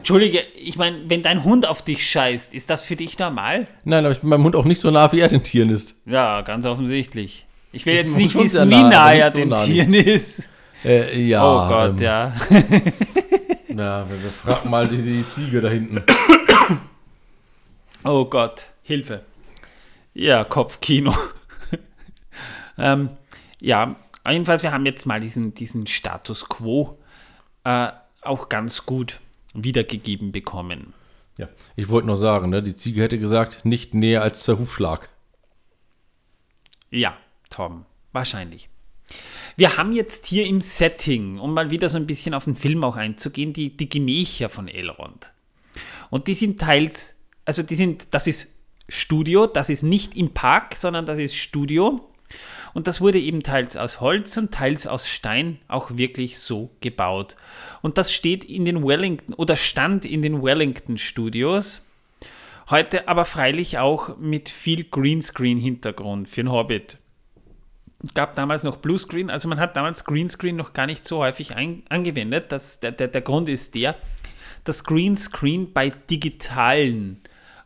Entschuldige, 0.00 0.40
ich 0.56 0.76
meine, 0.76 0.98
wenn 1.08 1.22
dein 1.22 1.44
Hund 1.44 1.66
auf 1.66 1.82
dich 1.82 2.08
scheißt, 2.08 2.54
ist 2.54 2.70
das 2.70 2.82
für 2.82 2.96
dich 2.96 3.18
normal? 3.18 3.66
Nein, 3.84 4.06
aber 4.06 4.12
ich 4.12 4.20
bin 4.20 4.30
meinem 4.30 4.44
Hund 4.44 4.56
auch 4.56 4.64
nicht 4.64 4.80
so 4.80 4.90
nah, 4.90 5.12
wie 5.12 5.20
er 5.20 5.28
den 5.28 5.42
Tieren 5.42 5.68
ist. 5.68 5.94
Ja, 6.06 6.40
ganz 6.40 6.64
offensichtlich. 6.64 7.44
Ich 7.70 7.84
will 7.84 7.92
Ich 7.92 8.00
jetzt 8.00 8.16
nicht 8.16 8.34
wissen, 8.34 8.70
wie 8.70 8.82
nah, 8.82 8.88
nah 8.88 9.12
er 9.12 9.24
nicht 9.26 9.32
so 9.32 9.38
den 9.40 9.48
nah 9.50 9.62
Tieren 9.62 9.92
ist. 9.92 10.48
Äh, 10.86 11.20
ja. 11.20 11.44
oh 11.44 11.68
Gott, 11.68 12.00
ähm, 12.00 12.02
ja. 12.02 12.32
Ja, 13.68 14.08
wir, 14.08 14.22
wir 14.22 14.30
fragen 14.30 14.70
mal 14.70 14.88
die, 14.88 15.02
die 15.02 15.28
Ziege 15.30 15.60
da 15.60 15.68
hinten. 15.68 16.02
Oh 18.02 18.24
Gott, 18.24 18.68
Hilfe. 18.82 19.26
Ja, 20.14 20.42
Kopfkino. 20.44 21.14
ähm, 22.78 23.10
ja, 23.60 23.94
jedenfalls, 24.26 24.62
wir 24.62 24.72
haben 24.72 24.86
jetzt 24.86 25.04
mal 25.04 25.20
diesen, 25.20 25.52
diesen 25.52 25.86
Status 25.86 26.48
quo 26.48 26.98
äh, 27.64 27.88
auch 28.22 28.48
ganz 28.48 28.86
gut 28.86 29.20
wiedergegeben 29.54 30.32
bekommen. 30.32 30.94
Ja, 31.38 31.48
ich 31.76 31.88
wollte 31.88 32.08
noch 32.08 32.16
sagen, 32.16 32.50
ne, 32.50 32.62
die 32.62 32.76
Ziege 32.76 33.02
hätte 33.02 33.18
gesagt, 33.18 33.64
nicht 33.64 33.94
näher 33.94 34.22
als 34.22 34.44
der 34.44 34.58
Hufschlag. 34.58 35.08
Ja, 36.90 37.16
Tom, 37.50 37.86
wahrscheinlich. 38.12 38.68
Wir 39.56 39.76
haben 39.76 39.92
jetzt 39.92 40.26
hier 40.26 40.46
im 40.46 40.60
Setting, 40.60 41.38
um 41.38 41.54
mal 41.54 41.70
wieder 41.70 41.88
so 41.88 41.96
ein 41.96 42.06
bisschen 42.06 42.34
auf 42.34 42.44
den 42.44 42.54
Film 42.54 42.84
auch 42.84 42.96
einzugehen, 42.96 43.52
die, 43.52 43.76
die 43.76 43.88
Gemächer 43.88 44.48
von 44.48 44.68
Elrond. 44.68 45.32
Und 46.10 46.26
die 46.26 46.34
sind 46.34 46.60
teils, 46.60 47.16
also 47.44 47.62
die 47.62 47.76
sind, 47.76 48.14
das 48.14 48.26
ist 48.26 48.56
Studio, 48.88 49.46
das 49.46 49.70
ist 49.70 49.82
nicht 49.82 50.16
im 50.16 50.34
Park, 50.34 50.74
sondern 50.76 51.06
das 51.06 51.18
ist 51.18 51.36
Studio. 51.36 52.09
Und 52.74 52.86
das 52.86 53.00
wurde 53.00 53.18
eben 53.18 53.42
teils 53.42 53.76
aus 53.76 54.00
Holz 54.00 54.36
und 54.36 54.52
teils 54.52 54.86
aus 54.86 55.08
Stein 55.08 55.58
auch 55.68 55.96
wirklich 55.96 56.38
so 56.38 56.70
gebaut. 56.80 57.36
Und 57.82 57.98
das 57.98 58.12
steht 58.12 58.44
in 58.44 58.64
den 58.64 58.86
Wellington 58.86 59.34
oder 59.34 59.56
stand 59.56 60.04
in 60.04 60.22
den 60.22 60.42
Wellington 60.42 60.98
Studios. 60.98 61.84
Heute 62.68 63.08
aber 63.08 63.24
freilich 63.24 63.78
auch 63.78 64.16
mit 64.18 64.48
viel 64.48 64.84
Greenscreen-Hintergrund 64.84 66.28
für 66.28 66.42
den 66.42 66.52
Hobbit. 66.52 66.98
Gab 68.14 68.34
damals 68.36 68.62
noch 68.62 68.76
Bluescreen, 68.76 69.28
also 69.28 69.48
man 69.48 69.60
hat 69.60 69.76
damals 69.76 70.04
Greenscreen 70.04 70.56
noch 70.56 70.72
gar 70.72 70.86
nicht 70.86 71.04
so 71.04 71.18
häufig 71.18 71.56
ein, 71.56 71.82
angewendet. 71.88 72.52
Das, 72.52 72.80
der, 72.80 72.92
der, 72.92 73.08
der 73.08 73.20
Grund 73.20 73.48
ist 73.48 73.74
der, 73.74 73.96
dass 74.64 74.84
Greenscreen 74.84 75.72
bei 75.72 75.90
digitalen 75.90 77.20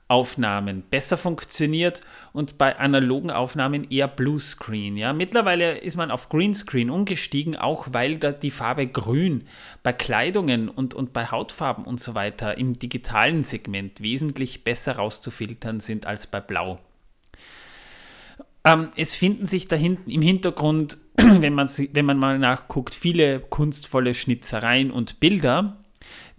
Aufnahmen 0.07 0.83
besser 0.91 1.17
funktioniert 1.17 2.03
und 2.33 2.59
bei 2.59 2.79
analogen 2.79 3.31
Aufnahmen 3.31 3.91
eher 3.91 4.07
Bluescreen. 4.07 4.97
Ja? 4.97 5.13
Mittlerweile 5.13 5.79
ist 5.79 5.97
man 5.97 6.11
auf 6.11 6.29
Greenscreen 6.29 6.91
umgestiegen, 6.91 7.57
auch 7.57 7.89
weil 7.93 8.19
da 8.19 8.33
die 8.33 8.51
Farbe 8.51 8.87
Grün 8.87 9.47
bei 9.83 9.95
Kleidungen 9.95 10.69
und, 10.69 10.93
und 10.93 11.15
bei 11.15 11.31
Hautfarben 11.31 11.85
und 11.85 12.01
so 12.01 12.15
weiter 12.15 12.59
im 12.59 12.79
digitalen 12.79 13.45
Segment 13.45 14.03
wesentlich 14.03 14.63
besser 14.63 14.97
rauszufiltern 14.97 15.81
sind 15.81 16.07
als 16.07 16.27
bei 16.27 16.41
Blau. 16.41 16.79
Ähm, 18.65 18.89
es 18.97 19.15
finden 19.15 19.47
sich 19.47 19.69
da 19.69 19.77
hinten 19.77 20.11
im 20.11 20.23
Hintergrund, 20.23 20.99
wenn 21.17 21.55
man, 21.55 21.69
wenn 21.69 22.07
man 22.07 22.19
mal 22.19 22.39
nachguckt, 22.39 22.95
viele 22.95 23.41
kunstvolle 23.41 24.15
Schnitzereien 24.15 24.91
und 24.91 25.21
Bilder, 25.21 25.84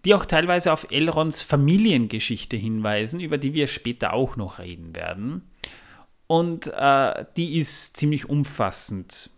die 0.06 0.14
auch 0.14 0.26
teilweise 0.26 0.72
auf 0.72 0.88
Elrons 0.92 1.42
Familiengeschichte 1.42 2.56
hinweisen, 2.56 3.20
über 3.20 3.38
die 3.38 3.54
wir 3.54 3.68
später 3.68 4.14
auch 4.14 4.38
noch 4.38 4.60
reden 4.60 4.96
werden. 4.96 5.42
Und 6.28 6.72
äh, 6.76 7.26
die 7.38 7.58
ist 7.58 7.98
ziemlich 7.98 8.30
umfassend. 8.30 9.30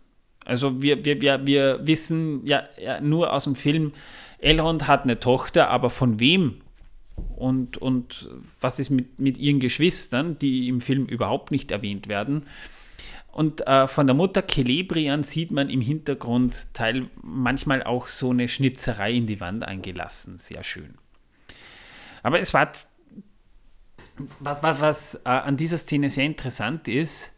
Also 0.44 0.80
wir, 0.80 1.04
wir, 1.04 1.20
wir, 1.20 1.46
wir 1.46 1.86
wissen 1.86 2.46
ja, 2.46 2.62
ja 2.82 3.00
nur 3.00 3.32
aus 3.32 3.44
dem 3.44 3.54
Film, 3.54 3.92
Elrond 4.38 4.86
hat 4.86 5.02
eine 5.02 5.20
Tochter, 5.20 5.68
aber 5.68 5.90
von 5.90 6.20
wem 6.20 6.62
und, 7.36 7.76
und 7.76 8.30
was 8.60 8.78
ist 8.78 8.90
mit, 8.90 9.20
mit 9.20 9.38
ihren 9.38 9.60
Geschwistern, 9.60 10.38
die 10.38 10.68
im 10.68 10.80
Film 10.80 11.06
überhaupt 11.06 11.50
nicht 11.50 11.70
erwähnt 11.70 12.08
werden. 12.08 12.46
Und 13.38 13.64
äh, 13.68 13.86
von 13.86 14.08
der 14.08 14.16
Mutter 14.16 14.42
Celebrian 14.48 15.22
sieht 15.22 15.52
man 15.52 15.70
im 15.70 15.80
Hintergrund 15.80 16.74
Teil 16.74 17.08
manchmal 17.22 17.84
auch 17.84 18.08
so 18.08 18.30
eine 18.30 18.48
Schnitzerei 18.48 19.12
in 19.12 19.28
die 19.28 19.40
Wand 19.40 19.62
eingelassen. 19.62 20.38
Sehr 20.38 20.64
schön. 20.64 20.96
Aber 22.24 22.40
es 22.40 22.52
war, 22.52 22.72
was, 24.40 24.60
was, 24.60 24.80
was 24.80 25.14
äh, 25.24 25.28
an 25.28 25.56
dieser 25.56 25.78
Szene 25.78 26.10
sehr 26.10 26.24
interessant 26.24 26.88
ist, 26.88 27.30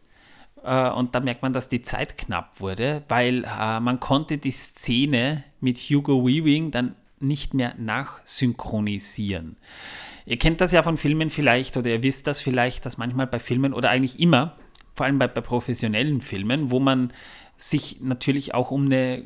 äh, 0.63 0.89
und 0.89 1.13
da 1.13 1.19
merkt 1.19 1.43
man, 1.43 1.53
dass 1.53 1.69
die 1.69 1.83
Zeit 1.83 2.17
knapp 2.17 2.59
wurde, 2.59 3.03
weil 3.07 3.43
äh, 3.43 3.79
man 3.79 3.99
konnte 3.99 4.39
die 4.39 4.49
Szene 4.49 5.43
mit 5.59 5.77
Hugo 5.77 6.25
Weaving 6.25 6.71
dann 6.71 6.95
nicht 7.19 7.53
mehr 7.53 7.75
nachsynchronisieren. 7.77 9.55
Ihr 10.25 10.39
kennt 10.39 10.61
das 10.61 10.71
ja 10.71 10.81
von 10.81 10.97
Filmen 10.97 11.29
vielleicht 11.29 11.77
oder 11.77 11.91
ihr 11.91 12.01
wisst 12.01 12.25
das 12.25 12.41
vielleicht, 12.41 12.87
dass 12.87 12.97
manchmal 12.97 13.27
bei 13.27 13.37
Filmen 13.37 13.75
oder 13.75 13.91
eigentlich 13.91 14.19
immer, 14.19 14.57
vor 14.93 15.05
allem 15.05 15.19
bei, 15.19 15.27
bei 15.27 15.41
professionellen 15.41 16.21
Filmen, 16.21 16.71
wo 16.71 16.79
man 16.79 17.11
sich 17.57 18.01
natürlich 18.01 18.53
auch 18.53 18.71
um 18.71 18.85
eine 18.85 19.23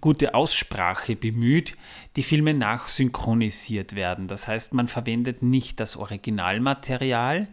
gute 0.00 0.34
Aussprache 0.34 1.16
bemüht, 1.16 1.74
die 2.16 2.22
Filme 2.22 2.54
nachsynchronisiert 2.54 3.94
werden. 3.94 4.28
Das 4.28 4.48
heißt, 4.48 4.74
man 4.74 4.88
verwendet 4.88 5.42
nicht 5.42 5.78
das 5.80 5.96
Originalmaterial, 5.96 7.48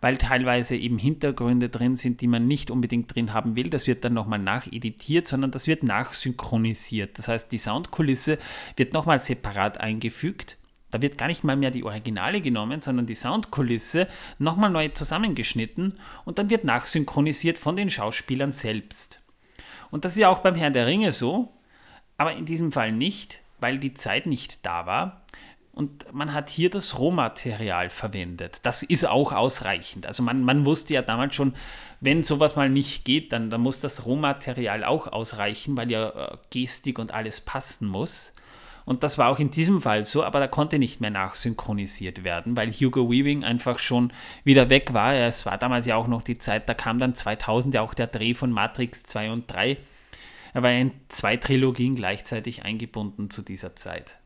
weil 0.00 0.16
teilweise 0.18 0.76
eben 0.76 0.98
Hintergründe 0.98 1.68
drin 1.68 1.96
sind, 1.96 2.20
die 2.20 2.26
man 2.26 2.46
nicht 2.46 2.70
unbedingt 2.70 3.14
drin 3.14 3.32
haben 3.32 3.56
will. 3.56 3.70
Das 3.70 3.86
wird 3.86 4.04
dann 4.04 4.14
nochmal 4.14 4.38
nacheditiert, 4.38 5.26
sondern 5.26 5.50
das 5.50 5.66
wird 5.66 5.82
nachsynchronisiert. 5.82 7.18
Das 7.18 7.28
heißt, 7.28 7.52
die 7.52 7.58
Soundkulisse 7.58 8.38
wird 8.76 8.92
nochmal 8.92 9.20
separat 9.20 9.78
eingefügt. 9.80 10.56
Da 10.90 11.02
wird 11.02 11.18
gar 11.18 11.26
nicht 11.26 11.44
mal 11.44 11.56
mehr 11.56 11.70
die 11.70 11.84
Originale 11.84 12.40
genommen, 12.40 12.80
sondern 12.80 13.06
die 13.06 13.14
Soundkulisse 13.14 14.08
nochmal 14.38 14.70
neu 14.70 14.88
zusammengeschnitten 14.88 15.98
und 16.24 16.38
dann 16.38 16.50
wird 16.50 16.64
nachsynchronisiert 16.64 17.58
von 17.58 17.76
den 17.76 17.90
Schauspielern 17.90 18.52
selbst. 18.52 19.20
Und 19.90 20.04
das 20.04 20.12
ist 20.12 20.18
ja 20.18 20.28
auch 20.28 20.40
beim 20.40 20.54
Herrn 20.54 20.72
der 20.72 20.86
Ringe 20.86 21.12
so, 21.12 21.52
aber 22.16 22.32
in 22.32 22.46
diesem 22.46 22.72
Fall 22.72 22.92
nicht, 22.92 23.40
weil 23.60 23.78
die 23.78 23.94
Zeit 23.94 24.26
nicht 24.26 24.64
da 24.64 24.86
war. 24.86 25.22
Und 25.72 26.10
man 26.14 26.32
hat 26.32 26.48
hier 26.48 26.70
das 26.70 26.98
Rohmaterial 26.98 27.90
verwendet. 27.90 28.60
Das 28.62 28.82
ist 28.82 29.06
auch 29.06 29.32
ausreichend. 29.32 30.06
Also 30.06 30.22
man, 30.22 30.42
man 30.42 30.64
wusste 30.64 30.94
ja 30.94 31.02
damals 31.02 31.34
schon, 31.34 31.54
wenn 32.00 32.22
sowas 32.22 32.56
mal 32.56 32.70
nicht 32.70 33.04
geht, 33.04 33.30
dann, 33.34 33.50
dann 33.50 33.60
muss 33.60 33.80
das 33.80 34.06
Rohmaterial 34.06 34.84
auch 34.84 35.06
ausreichen, 35.06 35.76
weil 35.76 35.90
ja 35.90 36.08
äh, 36.08 36.36
Gestik 36.48 36.98
und 36.98 37.12
alles 37.12 37.42
passen 37.42 37.88
muss. 37.88 38.32
Und 38.86 39.02
das 39.02 39.18
war 39.18 39.30
auch 39.30 39.40
in 39.40 39.50
diesem 39.50 39.82
Fall 39.82 40.04
so, 40.04 40.22
aber 40.22 40.38
da 40.38 40.46
konnte 40.46 40.78
nicht 40.78 41.00
mehr 41.00 41.10
nachsynchronisiert 41.10 42.22
werden, 42.22 42.56
weil 42.56 42.70
Hugo 42.70 43.10
Weaving 43.10 43.42
einfach 43.42 43.80
schon 43.80 44.12
wieder 44.44 44.70
weg 44.70 44.94
war. 44.94 45.12
Es 45.12 45.44
war 45.44 45.58
damals 45.58 45.86
ja 45.86 45.96
auch 45.96 46.06
noch 46.06 46.22
die 46.22 46.38
Zeit, 46.38 46.68
da 46.68 46.74
kam 46.74 47.00
dann 47.00 47.14
2000 47.14 47.74
ja 47.74 47.82
auch 47.82 47.94
der 47.94 48.06
Dreh 48.06 48.32
von 48.32 48.52
Matrix 48.52 49.02
2 49.02 49.32
und 49.32 49.52
3. 49.52 49.76
Er 50.54 50.62
war 50.62 50.70
in 50.70 50.92
zwei 51.08 51.36
Trilogien 51.36 51.96
gleichzeitig 51.96 52.64
eingebunden 52.64 53.28
zu 53.28 53.42
dieser 53.42 53.74
Zeit. 53.74 54.18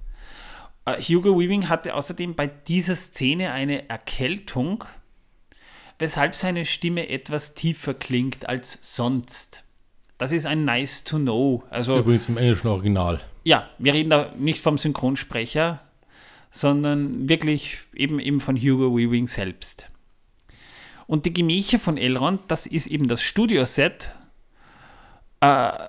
Äh, 0.85 1.01
Hugo 1.01 1.41
Weaving 1.41 1.71
hatte 1.71 1.95
außerdem 1.95 2.35
bei 2.35 2.47
dieser 2.47 2.97
Szene 2.97 3.53
eine 3.53 3.89
Erkältung, 3.89 4.85
weshalb 5.99 6.35
seine 6.35 6.67
Stimme 6.67 7.09
etwas 7.09 7.55
tiefer 7.55 7.95
klingt 7.95 8.47
als 8.47 8.79
sonst. 8.83 9.65
Das 10.19 10.33
ist 10.33 10.45
ein 10.45 10.67
nice 10.67 11.03
to 11.03 11.17
know. 11.17 11.65
Also 11.71 11.99
Übrigens 11.99 12.29
im 12.29 12.37
englischen 12.37 12.69
Original. 12.69 13.21
Ja, 13.45 13.69
wir 13.79 13.95
reden 13.95 14.11
da 14.11 14.33
nicht 14.37 14.61
vom 14.61 14.79
Synchronsprecher, 14.79 15.81
sondern 16.51 17.29
wirklich 17.29 17.79
eben, 17.95 18.19
eben 18.19 18.41
von 18.41 18.57
Hugo 18.57 18.97
Weaving 18.97 19.29
selbst. 19.29 19.89
Und 21.07 21.27
die 21.27 21.33
Gemächer 21.33 21.79
von 21.79 21.97
Elrond, 21.97 22.43
das 22.49 22.67
ist 22.67 22.87
eben 22.87 23.09
das 23.09 23.23
Studioset. 23.23 24.15
Äh, 25.41 25.89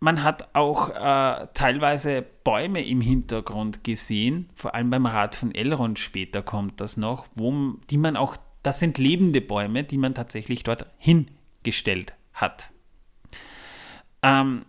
man 0.00 0.22
hat 0.22 0.54
auch 0.54 0.90
äh, 0.90 1.48
teilweise 1.54 2.24
Bäume 2.44 2.84
im 2.86 3.00
Hintergrund 3.00 3.82
gesehen, 3.82 4.48
vor 4.54 4.74
allem 4.74 4.90
beim 4.90 5.06
Rad 5.06 5.34
von 5.34 5.52
Elrond 5.52 5.98
später 5.98 6.42
kommt 6.42 6.80
das 6.80 6.96
noch, 6.96 7.26
wo, 7.34 7.74
die 7.90 7.98
man 7.98 8.16
auch, 8.16 8.36
das 8.62 8.78
sind 8.78 8.98
lebende 8.98 9.40
Bäume, 9.40 9.82
die 9.82 9.98
man 9.98 10.14
tatsächlich 10.14 10.62
dort 10.62 10.86
hingestellt 10.98 12.14
hat. 12.32 12.70
Ähm, 14.22 14.64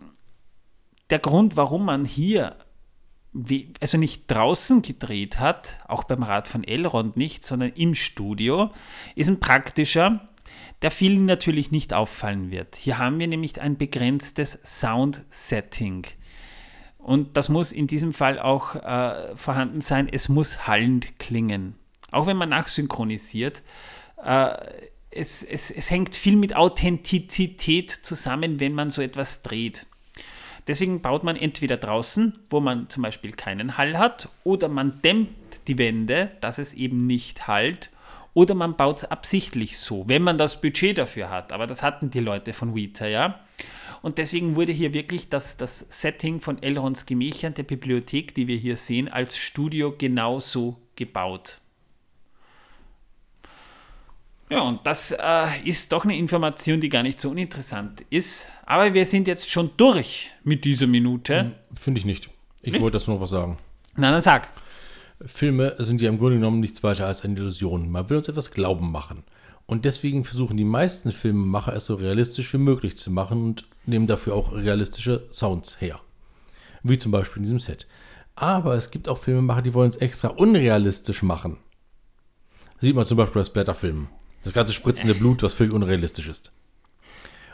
der 1.10 1.18
Grund, 1.18 1.56
warum 1.56 1.84
man 1.84 2.04
hier 2.04 2.56
also 3.80 3.96
nicht 3.96 4.24
draußen 4.26 4.82
gedreht 4.82 5.38
hat, 5.38 5.78
auch 5.86 6.04
beim 6.04 6.22
Rad 6.22 6.48
von 6.48 6.64
Elrond 6.64 7.16
nicht, 7.16 7.44
sondern 7.44 7.70
im 7.74 7.94
Studio, 7.94 8.70
ist 9.14 9.28
ein 9.28 9.40
praktischer, 9.40 10.28
der 10.82 10.90
vielen 10.90 11.26
natürlich 11.26 11.70
nicht 11.70 11.94
auffallen 11.94 12.50
wird. 12.50 12.74
Hier 12.74 12.98
haben 12.98 13.18
wir 13.18 13.28
nämlich 13.28 13.60
ein 13.60 13.76
begrenztes 13.76 14.60
Sound-Setting. 14.64 16.06
Und 16.98 17.36
das 17.36 17.48
muss 17.48 17.72
in 17.72 17.86
diesem 17.86 18.12
Fall 18.12 18.38
auch 18.38 18.74
äh, 18.74 19.36
vorhanden 19.36 19.80
sein. 19.80 20.08
Es 20.10 20.28
muss 20.28 20.66
hallend 20.66 21.18
klingen. 21.18 21.76
Auch 22.10 22.26
wenn 22.26 22.36
man 22.36 22.48
nachsynchronisiert. 22.48 23.62
Äh, 24.22 24.54
es, 25.10 25.42
es, 25.42 25.70
es 25.70 25.90
hängt 25.90 26.14
viel 26.14 26.36
mit 26.36 26.54
Authentizität 26.54 27.90
zusammen, 27.90 28.60
wenn 28.60 28.74
man 28.74 28.90
so 28.90 29.02
etwas 29.02 29.42
dreht. 29.42 29.86
Deswegen 30.70 31.00
baut 31.00 31.24
man 31.24 31.34
entweder 31.34 31.76
draußen, 31.76 32.38
wo 32.48 32.60
man 32.60 32.88
zum 32.88 33.02
Beispiel 33.02 33.32
keinen 33.32 33.76
Hall 33.76 33.98
hat, 33.98 34.28
oder 34.44 34.68
man 34.68 35.02
dämmt 35.02 35.30
die 35.66 35.78
Wände, 35.78 36.30
dass 36.40 36.58
es 36.58 36.74
eben 36.74 37.08
nicht 37.08 37.48
hallt, 37.48 37.90
oder 38.34 38.54
man 38.54 38.76
baut 38.76 38.98
es 38.98 39.04
absichtlich 39.04 39.78
so, 39.78 40.04
wenn 40.06 40.22
man 40.22 40.38
das 40.38 40.60
Budget 40.60 40.96
dafür 40.96 41.28
hat. 41.28 41.52
Aber 41.52 41.66
das 41.66 41.82
hatten 41.82 42.10
die 42.10 42.20
Leute 42.20 42.52
von 42.52 42.76
Weta, 42.76 43.08
ja. 43.08 43.40
Und 44.00 44.18
deswegen 44.18 44.54
wurde 44.54 44.70
hier 44.70 44.94
wirklich 44.94 45.28
das, 45.28 45.56
das 45.56 45.80
Setting 45.90 46.40
von 46.40 46.62
Elrons 46.62 47.04
Gemächern, 47.04 47.54
der 47.54 47.64
Bibliothek, 47.64 48.36
die 48.36 48.46
wir 48.46 48.56
hier 48.56 48.76
sehen, 48.76 49.08
als 49.08 49.36
Studio 49.36 49.96
genauso 49.98 50.80
gebaut. 50.94 51.60
Ja, 54.50 54.62
und 54.62 54.84
das 54.84 55.12
äh, 55.12 55.62
ist 55.64 55.92
doch 55.92 56.04
eine 56.04 56.18
Information, 56.18 56.80
die 56.80 56.88
gar 56.88 57.04
nicht 57.04 57.20
so 57.20 57.30
uninteressant 57.30 58.04
ist. 58.10 58.48
Aber 58.66 58.92
wir 58.92 59.06
sind 59.06 59.28
jetzt 59.28 59.48
schon 59.48 59.70
durch 59.76 60.30
mit 60.42 60.64
dieser 60.64 60.88
Minute. 60.88 61.40
Hm, 61.40 61.52
finde 61.78 62.00
ich 62.00 62.04
nicht. 62.04 62.28
Ich 62.60 62.72
nicht? 62.72 62.82
wollte 62.82 62.94
das 62.94 63.06
nur 63.06 63.20
was 63.20 63.30
sagen. 63.30 63.58
Na, 63.96 64.10
dann 64.10 64.20
sag. 64.20 64.48
Filme 65.24 65.76
sind 65.78 66.00
ja 66.00 66.08
im 66.08 66.18
Grunde 66.18 66.36
genommen 66.36 66.58
nichts 66.58 66.82
weiter 66.82 67.06
als 67.06 67.22
eine 67.22 67.38
Illusion. 67.38 67.90
Man 67.90 68.10
will 68.10 68.16
uns 68.16 68.28
etwas 68.28 68.50
glauben 68.50 68.90
machen. 68.90 69.22
Und 69.66 69.84
deswegen 69.84 70.24
versuchen 70.24 70.56
die 70.56 70.64
meisten 70.64 71.12
Filmemacher 71.12 71.74
es 71.76 71.86
so 71.86 71.94
realistisch 71.94 72.52
wie 72.52 72.58
möglich 72.58 72.98
zu 72.98 73.12
machen 73.12 73.44
und 73.44 73.64
nehmen 73.86 74.08
dafür 74.08 74.34
auch 74.34 74.52
realistische 74.52 75.28
Sounds 75.30 75.80
her. 75.80 76.00
Wie 76.82 76.98
zum 76.98 77.12
Beispiel 77.12 77.36
in 77.36 77.44
diesem 77.44 77.60
Set. 77.60 77.86
Aber 78.34 78.74
es 78.74 78.90
gibt 78.90 79.08
auch 79.08 79.18
Filmemacher, 79.18 79.62
die 79.62 79.74
wollen 79.74 79.90
es 79.90 79.96
extra 79.96 80.28
unrealistisch 80.28 81.22
machen. 81.22 81.58
sieht 82.80 82.96
man 82.96 83.04
zum 83.04 83.16
Beispiel 83.16 83.42
bei 83.42 83.46
Splatterfilmen. 83.46 84.08
Das 84.42 84.52
ganze 84.52 84.72
spritzende 84.72 85.14
Blut, 85.14 85.42
was 85.42 85.54
völlig 85.54 85.72
unrealistisch 85.72 86.28
ist. 86.28 86.52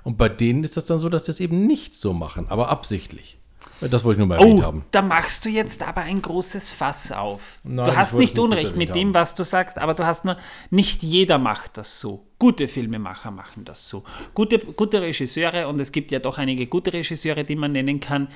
Und 0.05 0.18
bei 0.18 0.29
denen 0.29 0.62
ist 0.62 0.77
das 0.77 0.87
dann 0.87 0.99
so, 0.99 1.09
dass 1.09 1.27
sie 1.27 1.33
es 1.33 1.40
eben 1.40 1.66
nicht 1.66 1.94
so 1.94 2.12
machen, 2.12 2.46
aber 2.49 2.68
absichtlich. 2.68 3.38
Das 3.81 4.05
wollte 4.05 4.16
ich 4.16 4.18
nur 4.18 4.29
mal 4.29 4.38
erwähnt 4.38 4.61
oh, 4.61 4.64
haben. 4.64 4.85
Da 4.90 5.03
machst 5.03 5.44
du 5.44 5.49
jetzt 5.49 5.83
aber 5.83 6.03
ein 6.03 6.22
großes 6.22 6.70
Fass 6.70 7.12
auf. 7.12 7.40
Nein, 7.62 7.87
du 7.87 7.96
hast 7.96 8.14
nicht 8.14 8.38
Unrecht 8.38 8.77
mit 8.77 8.94
dem, 8.94 9.12
was 9.14 9.35
du 9.35 9.42
sagst, 9.42 9.79
aber 9.79 9.94
du 9.94 10.07
hast 10.07 10.25
nur, 10.25 10.37
nicht 10.70 11.03
jeder 11.03 11.38
macht 11.38 11.77
das 11.77 12.01
so. 12.01 12.25
Gute 12.38 12.68
Filmemacher 12.68 13.31
machen 13.31 13.64
das 13.64 13.88
so. 13.88 14.05
Gute, 14.35 14.59
gute 14.59 15.01
Regisseure, 15.01 15.68
und 15.68 15.81
es 15.81 15.90
gibt 15.90 16.12
ja 16.12 16.18
doch 16.18 16.37
einige 16.37 16.66
gute 16.66 16.92
Regisseure, 16.92 17.44
die 17.44 17.57
man 17.57 17.72
nennen 17.72 17.99
kann, 17.99 18.29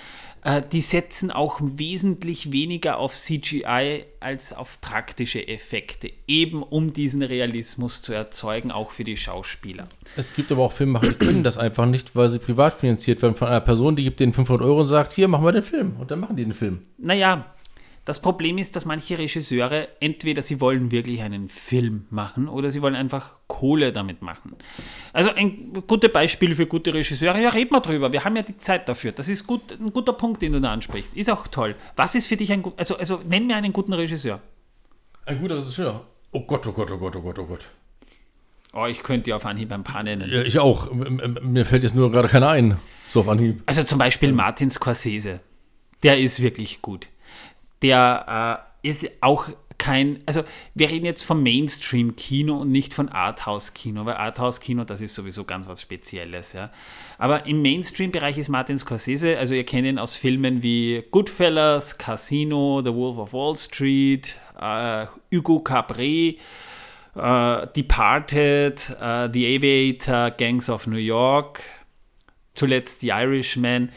äh, 0.43 0.63
die 0.73 0.81
setzen 0.81 1.31
auch 1.31 1.61
wesentlich 1.63 2.51
weniger 2.51 2.97
auf 2.97 3.13
CGI 3.15 4.05
als 4.21 4.55
auf 4.55 4.81
praktische 4.81 5.47
Effekte, 5.47 6.11
eben 6.27 6.63
um 6.63 6.95
diesen 6.95 7.23
Realismus 7.23 8.01
zu 8.01 8.15
erzeugen, 8.15 8.71
auch 8.71 8.91
für 8.91 9.05
die 9.05 9.19
Schauspieler. 9.19 9.87
Es 10.17 10.35
gibt 10.35 10.51
aber 10.51 10.65
auch 10.65 10.73
Filmemacher, 10.73 11.09
die 11.09 11.15
können 11.27 11.45
das 11.45 11.59
einfach 11.59 11.85
nicht, 11.85 12.17
weil 12.17 12.31
sie 12.31 12.39
privat 12.39 12.73
finanziert 12.73 13.21
werden 13.21 13.35
von 13.35 13.49
einer 13.49 13.61
Person, 13.61 13.97
die 13.97 14.05
gibt 14.05 14.21
denen 14.21 14.33
500 14.33 14.65
Euro 14.67 14.81
und 14.81 14.87
sagt, 14.87 15.13
hier, 15.13 15.29
machen 15.29 15.45
wir 15.45 15.53
den 15.53 15.63
Film. 15.63 15.97
Und 15.99 16.11
dann 16.11 16.21
machen 16.21 16.37
die 16.37 16.45
den 16.45 16.55
Film. 16.55 16.81
Naja, 16.97 17.55
das 18.07 18.23
Problem 18.23 18.57
ist, 18.57 18.77
dass 18.77 18.87
manche 18.87 19.19
Regisseure 19.19 19.89
entweder 20.01 20.41
sie 20.41 20.61
wollen 20.61 20.91
wirklich 20.91 21.21
einen 21.23 21.49
Film 21.49 22.07
machen 22.11 22.49
oder 22.49 22.71
sie 22.71 22.81
wollen 22.81 22.95
einfach 22.95 23.35
Kohle 23.47 23.93
damit 23.93 24.23
machen. 24.23 24.57
Also 25.13 25.31
ein 25.31 25.73
gutes 25.87 26.11
Beispiel 26.11 26.55
für 26.55 26.67
gute 26.67 26.95
Regisseure, 26.95 27.41
ja, 27.41 27.51
reden 27.51 27.73
wir 27.73 27.81
drüber. 27.81 28.13
Wir 28.13 28.25
haben 28.25 28.37
ja 28.37 28.43
die 28.43 28.57
Zeit 28.57 28.89
dafür. 28.89 29.13
Das 29.13 29.29
ist 29.29 29.47
gut, 29.47 29.73
ein 29.79 29.93
guter 29.93 30.15
Punkt, 30.15 30.41
den 30.41 30.55
du 30.55 30.61
da 30.61 30.73
ansprichst. 30.73 31.15
Ist 31.15 31.31
auch 31.31 31.47
toll. 31.47 31.77
Was 31.95 32.15
ist 32.15 32.27
für 32.27 32.37
dich 32.37 32.51
ein 32.53 32.65
also 32.77 32.97
also 32.97 33.21
nenn 33.29 33.47
mir 33.47 33.57
einen 33.57 33.73
guten 33.73 33.93
Regisseur. 33.93 34.41
Ein 35.27 35.41
guter 35.41 35.59
Regisseur. 35.59 36.07
Oh 36.33 36.41
Gott, 36.41 36.67
oh 36.67 36.73
Gott, 36.73 36.91
oh 36.91 36.97
Gott, 36.97 37.17
oh 37.17 37.21
Gott, 37.21 37.39
oh 37.39 37.45
Gott. 37.45 37.69
Oh, 38.73 38.87
ich 38.87 39.03
könnte 39.03 39.25
dir 39.25 39.37
auf 39.37 39.45
Anhieb 39.45 39.73
ein 39.73 39.85
paar 39.85 40.03
nennen. 40.03 40.31
Ja, 40.31 40.43
ich 40.43 40.59
auch. 40.59 40.91
Mir 40.93 41.67
fällt 41.67 41.83
jetzt 41.83 41.95
nur 41.95 42.11
gerade 42.11 42.29
keiner 42.29 42.49
ein. 42.49 42.79
So 43.09 43.21
auf 43.21 43.29
Anhieb. 43.29 43.63
Also 43.67 43.83
zum 43.83 43.99
Beispiel 43.99 44.33
Martin 44.33 44.71
Scorsese. 44.71 45.41
Der 46.03 46.19
ist 46.19 46.41
wirklich 46.41 46.81
gut 46.81 47.09
der 47.83 48.65
äh, 48.83 48.89
ist 48.89 49.09
auch 49.21 49.49
kein, 49.81 50.23
also 50.27 50.45
wir 50.75 50.91
reden 50.91 51.07
jetzt 51.07 51.25
vom 51.25 51.43
Mainstream-Kino 51.43 52.59
und 52.59 52.71
nicht 52.71 52.93
von 52.93 53.09
Arthouse-Kino, 53.09 54.05
weil 54.05 54.15
Arthouse-Kino, 54.15 54.85
das 54.85 55.01
ist 55.01 55.15
sowieso 55.15 55.45
ganz 55.45 55.67
was 55.67 55.81
Spezielles, 55.81 56.53
ja. 56.53 56.71
Aber 57.17 57.47
im 57.47 57.63
Mainstream-Bereich 57.63 58.37
ist 58.37 58.51
Martin 58.51 58.77
Scorsese, 58.77 59.39
also 59.39 59.55
ihr 59.55 59.65
kennt 59.65 59.87
ihn 59.87 59.99
aus 59.99 60.17
Filmen 60.17 60.63
wie 60.63 61.03
Goodfellas, 61.11 61.97
Casino, 61.97 62.83
The 62.85 62.93
Wolf 62.93 63.17
of 63.17 63.33
Wall 63.33 63.57
Street, 63.57 64.37
äh, 64.61 65.07
Hugo 65.35 65.61
Cabret, 65.61 66.39
äh, 67.15 67.67
Departed, 67.75 68.97
äh, 69.01 69.31
The 69.33 69.57
Aviator, 69.57 70.31
Gangs 70.31 70.69
of 70.69 70.87
New 70.87 70.97
York, 70.97 71.63
zuletzt 72.53 73.01
The 73.01 73.09
Irishman 73.09 73.91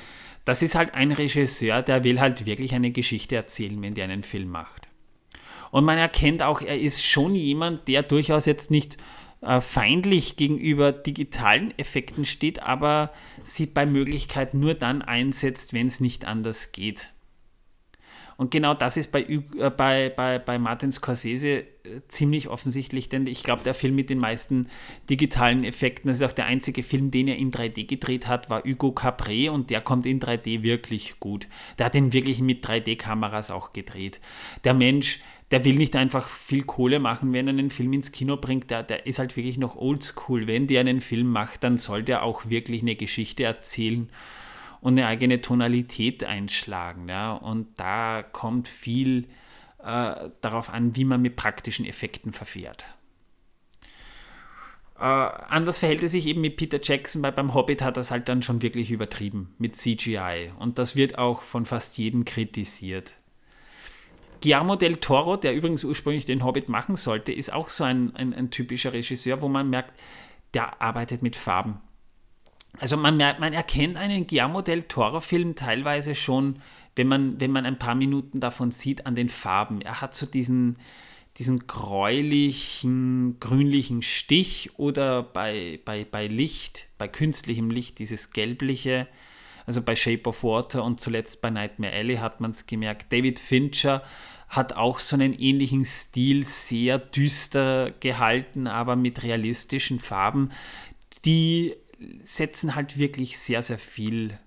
das 0.45 0.61
ist 0.61 0.75
halt 0.75 0.93
ein 0.93 1.11
Regisseur, 1.11 1.81
der 1.81 2.03
will 2.03 2.19
halt 2.19 2.45
wirklich 2.45 2.73
eine 2.73 2.91
Geschichte 2.91 3.35
erzählen, 3.35 3.81
wenn 3.81 3.93
der 3.93 4.05
einen 4.05 4.23
Film 4.23 4.49
macht. 4.49 4.87
Und 5.71 5.85
man 5.85 5.97
erkennt 5.97 6.43
auch, 6.43 6.61
er 6.61 6.79
ist 6.79 7.03
schon 7.03 7.33
jemand, 7.35 7.87
der 7.87 8.03
durchaus 8.03 8.45
jetzt 8.45 8.69
nicht 8.69 8.97
äh, 9.41 9.59
feindlich 9.59 10.35
gegenüber 10.37 10.91
digitalen 10.91 11.77
Effekten 11.77 12.25
steht, 12.25 12.61
aber 12.61 13.11
sie 13.43 13.65
bei 13.65 13.85
Möglichkeit 13.85 14.53
nur 14.53 14.73
dann 14.73 15.01
einsetzt, 15.01 15.73
wenn 15.73 15.87
es 15.87 15.99
nicht 15.99 16.25
anders 16.25 16.71
geht. 16.71 17.09
Und 18.37 18.51
genau 18.51 18.73
das 18.73 18.97
ist 18.97 19.11
bei, 19.11 19.23
äh, 19.23 19.69
bei, 19.69 20.09
bei, 20.09 20.39
bei 20.39 20.57
Martin 20.59 20.91
Scorsese 20.91 21.47
äh, 21.49 21.65
ziemlich 22.07 22.47
offensichtlich, 22.47 23.09
denn 23.09 23.27
ich 23.27 23.43
glaube, 23.43 23.63
der 23.63 23.73
Film 23.73 23.95
mit 23.95 24.09
den 24.09 24.19
meisten 24.19 24.67
digitalen 25.09 25.63
Effekten, 25.63 26.07
das 26.07 26.17
ist 26.17 26.23
auch 26.23 26.33
der 26.33 26.45
einzige 26.45 26.83
Film, 26.83 27.11
den 27.11 27.27
er 27.27 27.37
in 27.37 27.51
3D 27.51 27.85
gedreht 27.85 28.27
hat, 28.27 28.49
war 28.49 28.63
Hugo 28.63 28.91
Capret 28.91 29.49
und 29.49 29.69
der 29.69 29.81
kommt 29.81 30.05
in 30.05 30.19
3D 30.19 30.63
wirklich 30.63 31.19
gut. 31.19 31.47
Der 31.77 31.85
hat 31.85 31.95
ihn 31.95 32.13
wirklich 32.13 32.41
mit 32.41 32.65
3D-Kameras 32.65 33.51
auch 33.51 33.73
gedreht. 33.73 34.19
Der 34.63 34.73
Mensch, 34.73 35.21
der 35.51 35.63
will 35.65 35.75
nicht 35.75 35.95
einfach 35.95 36.27
viel 36.27 36.63
Kohle 36.63 36.99
machen, 36.99 37.33
wenn 37.33 37.47
er 37.47 37.53
einen 37.53 37.69
Film 37.69 37.93
ins 37.93 38.11
Kino 38.11 38.37
bringt, 38.37 38.71
der, 38.71 38.83
der 38.83 39.05
ist 39.05 39.19
halt 39.19 39.35
wirklich 39.35 39.57
noch 39.57 39.75
oldschool. 39.75 40.47
Wenn 40.47 40.67
der 40.67 40.79
einen 40.79 41.01
Film 41.01 41.27
macht, 41.27 41.63
dann 41.63 41.77
soll 41.77 42.01
der 42.03 42.23
auch 42.23 42.49
wirklich 42.49 42.81
eine 42.81 42.95
Geschichte 42.95 43.43
erzählen 43.43 44.09
und 44.83 44.99
eine 44.99 45.07
eigene 45.07 45.39
Tonalität 45.39 46.25
einschlagen. 46.25 47.07
Ja? 47.07 47.31
Und 47.31 47.67
da 47.77 48.21
kommt 48.21 48.67
viel 48.67 49.29
äh, 49.81 50.29
darauf 50.41 50.69
an, 50.69 50.97
wie 50.97 51.05
man 51.05 51.21
mit 51.21 51.37
praktischen 51.37 51.85
Effekten 51.85 52.33
verfährt. 52.33 52.85
Äh, 54.99 55.03
anders 55.03 55.79
verhält 55.79 56.03
es 56.03 56.11
sich 56.11 56.27
eben 56.27 56.41
mit 56.41 56.57
Peter 56.57 56.81
Jackson, 56.83 57.23
weil 57.23 57.31
beim 57.31 57.53
Hobbit 57.53 57.81
hat 57.81 57.95
er 57.95 58.01
es 58.01 58.11
halt 58.11 58.27
dann 58.27 58.41
schon 58.41 58.61
wirklich 58.61 58.91
übertrieben 58.91 59.55
mit 59.57 59.77
CGI. 59.77 60.51
Und 60.59 60.77
das 60.77 60.97
wird 60.97 61.17
auch 61.17 61.43
von 61.43 61.65
fast 61.65 61.97
jedem 61.97 62.25
kritisiert. 62.25 63.13
Guillermo 64.41 64.75
del 64.75 64.97
Toro, 64.97 65.37
der 65.37 65.55
übrigens 65.55 65.85
ursprünglich 65.85 66.25
den 66.25 66.43
Hobbit 66.43 66.67
machen 66.67 66.97
sollte, 66.97 67.31
ist 67.31 67.53
auch 67.53 67.69
so 67.69 67.85
ein, 67.85 68.13
ein, 68.17 68.33
ein 68.33 68.51
typischer 68.51 68.91
Regisseur, 68.91 69.41
wo 69.41 69.47
man 69.47 69.69
merkt, 69.69 69.93
der 70.53 70.81
arbeitet 70.81 71.21
mit 71.21 71.37
Farben 71.37 71.79
also 72.79 72.97
man, 72.97 73.17
man 73.17 73.53
erkennt 73.53 73.97
einen 73.97 74.27
Guillermo 74.27 74.61
del 74.61 74.83
Toro-Film 74.83 75.55
teilweise 75.55 76.15
schon, 76.15 76.59
wenn 76.95 77.07
man, 77.07 77.39
wenn 77.39 77.51
man 77.51 77.65
ein 77.65 77.79
paar 77.79 77.95
Minuten 77.95 78.39
davon 78.39 78.71
sieht, 78.71 79.05
an 79.05 79.15
den 79.15 79.29
Farben. 79.29 79.81
Er 79.81 80.01
hat 80.01 80.15
so 80.15 80.25
diesen, 80.25 80.77
diesen 81.37 81.67
gräulichen, 81.67 83.39
grünlichen 83.39 84.01
Stich 84.01 84.71
oder 84.77 85.23
bei, 85.23 85.79
bei, 85.85 86.05
bei 86.09 86.27
Licht, 86.27 86.87
bei 86.97 87.07
künstlichem 87.07 87.69
Licht, 87.69 87.99
dieses 87.99 88.31
gelbliche. 88.31 89.07
Also 89.65 89.81
bei 89.81 89.95
Shape 89.95 90.27
of 90.27 90.43
Water 90.43 90.83
und 90.83 90.99
zuletzt 90.99 91.41
bei 91.41 91.49
Nightmare 91.49 91.93
Alley 91.93 92.17
hat 92.17 92.41
man 92.41 92.51
es 92.51 92.65
gemerkt. 92.65 93.13
David 93.13 93.39
Fincher 93.39 94.03
hat 94.49 94.73
auch 94.73 94.99
so 94.99 95.15
einen 95.15 95.33
ähnlichen 95.33 95.85
Stil, 95.85 96.45
sehr 96.45 96.99
düster 96.99 97.91
gehalten, 97.91 98.67
aber 98.67 98.95
mit 98.95 99.23
realistischen 99.23 99.99
Farben, 99.99 100.51
die 101.25 101.75
setzen 102.23 102.75
halt 102.75 102.97
wirklich 102.97 103.37
sehr, 103.37 103.61
sehr 103.61 103.77
viel 103.77 104.37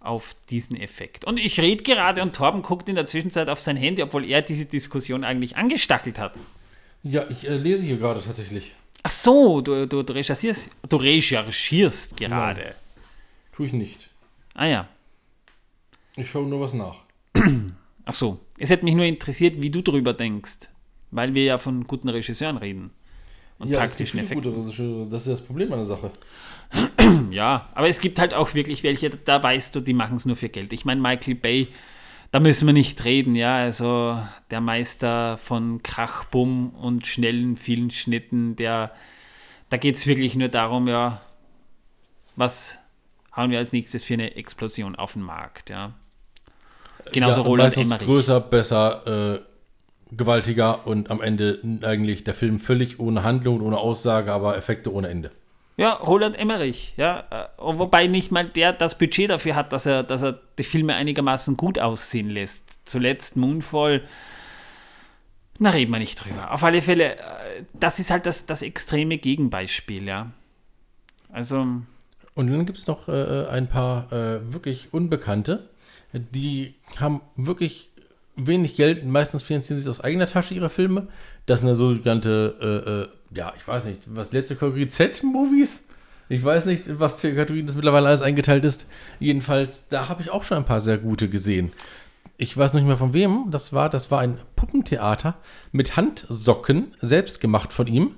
auf 0.00 0.36
diesen 0.50 0.76
Effekt. 0.76 1.24
Und 1.24 1.38
ich 1.38 1.60
rede 1.60 1.82
gerade 1.82 2.22
und 2.22 2.34
Torben 2.34 2.62
guckt 2.62 2.88
in 2.88 2.94
der 2.94 3.06
Zwischenzeit 3.06 3.48
auf 3.48 3.58
sein 3.58 3.76
Handy, 3.76 4.02
obwohl 4.02 4.24
er 4.24 4.42
diese 4.42 4.66
Diskussion 4.66 5.24
eigentlich 5.24 5.56
angestachelt 5.56 6.18
hat. 6.18 6.34
Ja, 7.02 7.28
ich 7.28 7.46
äh, 7.48 7.56
lese 7.56 7.84
hier 7.84 7.98
gerade 7.98 8.22
tatsächlich. 8.22 8.74
Ach 9.02 9.10
so, 9.10 9.60
du, 9.60 9.86
du, 9.86 10.02
du 10.02 10.12
recherchierst, 10.12 10.70
du 10.88 10.96
recherchierst 10.96 12.16
gerade. 12.16 12.62
Ja. 12.62 12.74
Tue 13.52 13.66
ich 13.66 13.72
nicht. 13.72 14.08
Ah 14.54 14.66
ja. 14.66 14.88
Ich 16.16 16.30
schaue 16.30 16.46
nur 16.46 16.60
was 16.60 16.72
nach. 16.72 17.02
Ach 18.04 18.14
so, 18.14 18.40
es 18.58 18.70
hätte 18.70 18.84
mich 18.84 18.94
nur 18.94 19.04
interessiert, 19.04 19.60
wie 19.60 19.70
du 19.70 19.82
drüber 19.82 20.12
denkst, 20.12 20.70
weil 21.10 21.34
wir 21.34 21.44
ja 21.44 21.58
von 21.58 21.86
guten 21.86 22.08
Regisseuren 22.08 22.56
reden. 22.56 22.90
Und 23.58 23.70
ja, 23.70 23.78
praktischen 23.78 24.20
Effekten. 24.20 25.10
Das 25.10 25.22
ist 25.22 25.32
das 25.32 25.40
Problem 25.40 25.72
an 25.72 25.78
der 25.78 25.86
Sache. 25.86 26.10
Ja, 27.30 27.68
aber 27.74 27.88
es 27.88 28.00
gibt 28.00 28.18
halt 28.18 28.34
auch 28.34 28.54
wirklich 28.54 28.82
welche, 28.82 29.10
da 29.10 29.40
weißt 29.40 29.74
du, 29.74 29.80
die 29.80 29.92
machen 29.92 30.16
es 30.16 30.26
nur 30.26 30.34
für 30.34 30.48
Geld. 30.48 30.72
Ich 30.72 30.84
meine, 30.84 31.00
Michael 31.00 31.36
Bay, 31.36 31.68
da 32.32 32.40
müssen 32.40 32.66
wir 32.66 32.72
nicht 32.72 33.04
reden, 33.04 33.36
ja. 33.36 33.54
Also 33.54 34.18
der 34.50 34.60
Meister 34.60 35.38
von 35.38 35.82
Krach, 35.84 36.24
Bumm 36.24 36.70
und 36.70 37.06
schnellen, 37.06 37.56
vielen 37.56 37.90
Schnitten, 37.90 38.56
der, 38.56 38.90
da 39.70 39.76
geht 39.76 39.94
es 39.94 40.06
wirklich 40.06 40.34
nur 40.34 40.48
darum, 40.48 40.88
ja, 40.88 41.20
was 42.34 42.78
hauen 43.36 43.50
wir 43.50 43.58
als 43.58 43.72
nächstes 43.72 44.02
für 44.02 44.14
eine 44.14 44.34
Explosion 44.34 44.96
auf 44.96 45.12
den 45.12 45.22
Markt, 45.22 45.70
ja. 45.70 45.94
Genauso 47.12 47.42
ja, 47.42 47.46
Roland 47.46 47.76
Emmerich. 47.76 48.06
Größer, 48.06 48.40
besser, 48.40 49.36
äh, 49.36 49.40
gewaltiger 50.16 50.86
und 50.86 51.10
am 51.10 51.20
Ende 51.20 51.60
eigentlich 51.82 52.24
der 52.24 52.34
Film 52.34 52.58
völlig 52.58 52.98
ohne 53.00 53.22
Handlung, 53.22 53.60
ohne 53.60 53.78
Aussage, 53.78 54.32
aber 54.32 54.56
Effekte 54.56 54.92
ohne 54.92 55.08
Ende. 55.08 55.30
Ja, 55.76 55.92
Roland 55.92 56.38
Emmerich, 56.38 56.94
ja. 56.96 57.24
Äh, 57.30 57.44
wobei 57.58 58.06
nicht 58.06 58.32
mal 58.32 58.48
der 58.48 58.72
das 58.72 58.96
Budget 58.96 59.28
dafür 59.28 59.54
hat, 59.56 59.72
dass 59.72 59.84
er, 59.84 60.02
dass 60.02 60.22
er 60.22 60.40
die 60.58 60.64
Filme 60.64 60.94
einigermaßen 60.94 61.56
gut 61.56 61.78
aussehen 61.78 62.30
lässt. 62.30 62.88
Zuletzt 62.88 63.36
Moonfall. 63.36 64.02
Na, 65.58 65.70
reden 65.70 65.92
wir 65.92 65.98
nicht 65.98 66.24
drüber. 66.24 66.50
Auf 66.50 66.64
alle 66.64 66.80
Fälle, 66.80 67.16
äh, 67.16 67.18
das 67.74 67.98
ist 67.98 68.10
halt 68.10 68.24
das, 68.24 68.46
das 68.46 68.62
extreme 68.62 69.18
Gegenbeispiel, 69.18 70.04
ja. 70.04 70.30
Also. 71.30 71.66
Und 72.34 72.50
dann 72.50 72.64
gibt 72.64 72.78
es 72.78 72.86
noch 72.86 73.08
äh, 73.08 73.46
ein 73.50 73.68
paar 73.68 74.10
äh, 74.12 74.52
wirklich 74.52 74.88
Unbekannte, 74.92 75.68
die 76.12 76.74
haben 76.98 77.20
wirklich 77.36 77.90
wenig 78.36 78.76
Geld, 78.76 79.04
meistens 79.04 79.42
finanzieren 79.42 79.78
sie 79.78 79.84
sich 79.84 79.90
aus 79.90 80.00
eigener 80.00 80.26
Tasche 80.26 80.54
ihre 80.54 80.68
Filme. 80.68 81.08
Das 81.46 81.60
sind 81.60 81.68
ja 81.70 81.74
sogenannte, 81.74 83.08
äh, 83.32 83.36
äh, 83.36 83.38
ja, 83.38 83.52
ich 83.56 83.66
weiß 83.66 83.86
nicht, 83.86 84.02
was 84.06 84.32
letzte 84.32 84.56
Kategorie 84.56 84.88
Z-Movies? 84.88 85.88
Ich 86.28 86.42
weiß 86.42 86.66
nicht, 86.66 86.98
was 86.98 87.20
für 87.20 87.34
Kategorien 87.34 87.66
das 87.66 87.76
mittlerweile 87.76 88.08
alles 88.08 88.22
eingeteilt 88.22 88.64
ist. 88.64 88.88
Jedenfalls, 89.20 89.88
da 89.88 90.08
habe 90.08 90.22
ich 90.22 90.30
auch 90.30 90.42
schon 90.42 90.58
ein 90.58 90.64
paar 90.64 90.80
sehr 90.80 90.98
gute 90.98 91.28
gesehen. 91.28 91.72
Ich 92.36 92.54
weiß 92.54 92.74
nicht 92.74 92.86
mehr 92.86 92.96
von 92.96 93.14
wem 93.14 93.46
das 93.50 93.72
war. 93.72 93.88
Das 93.88 94.10
war 94.10 94.20
ein 94.20 94.38
Puppentheater 94.56 95.36
mit 95.72 95.96
Handsocken, 95.96 96.94
selbst 97.00 97.40
gemacht 97.40 97.72
von 97.72 97.86
ihm. 97.86 98.16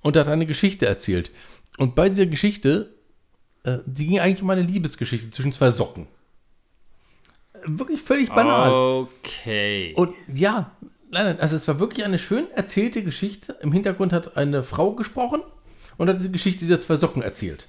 Und 0.00 0.16
er 0.16 0.20
hat 0.20 0.28
eine 0.28 0.46
Geschichte 0.46 0.86
erzählt. 0.86 1.30
Und 1.76 1.94
bei 1.94 2.08
dieser 2.08 2.26
Geschichte, 2.26 2.94
äh, 3.64 3.78
die 3.84 4.06
ging 4.06 4.20
eigentlich 4.20 4.42
um 4.42 4.50
eine 4.50 4.62
Liebesgeschichte 4.62 5.30
zwischen 5.30 5.52
zwei 5.52 5.70
Socken 5.70 6.06
wirklich 7.66 8.02
völlig 8.02 8.30
banal. 8.30 8.70
Okay. 8.70 9.92
Und 9.96 10.14
ja, 10.32 10.72
nein, 11.10 11.38
also 11.40 11.56
es 11.56 11.66
war 11.68 11.80
wirklich 11.80 12.04
eine 12.04 12.18
schön 12.18 12.50
erzählte 12.54 13.02
Geschichte. 13.02 13.56
Im 13.60 13.72
Hintergrund 13.72 14.12
hat 14.12 14.36
eine 14.36 14.64
Frau 14.64 14.92
gesprochen 14.92 15.42
und 15.96 16.08
hat 16.08 16.18
diese 16.18 16.30
Geschichte 16.30 16.60
dieser 16.60 16.80
zwei 16.80 16.96
Socken 16.96 17.22
erzählt. 17.22 17.68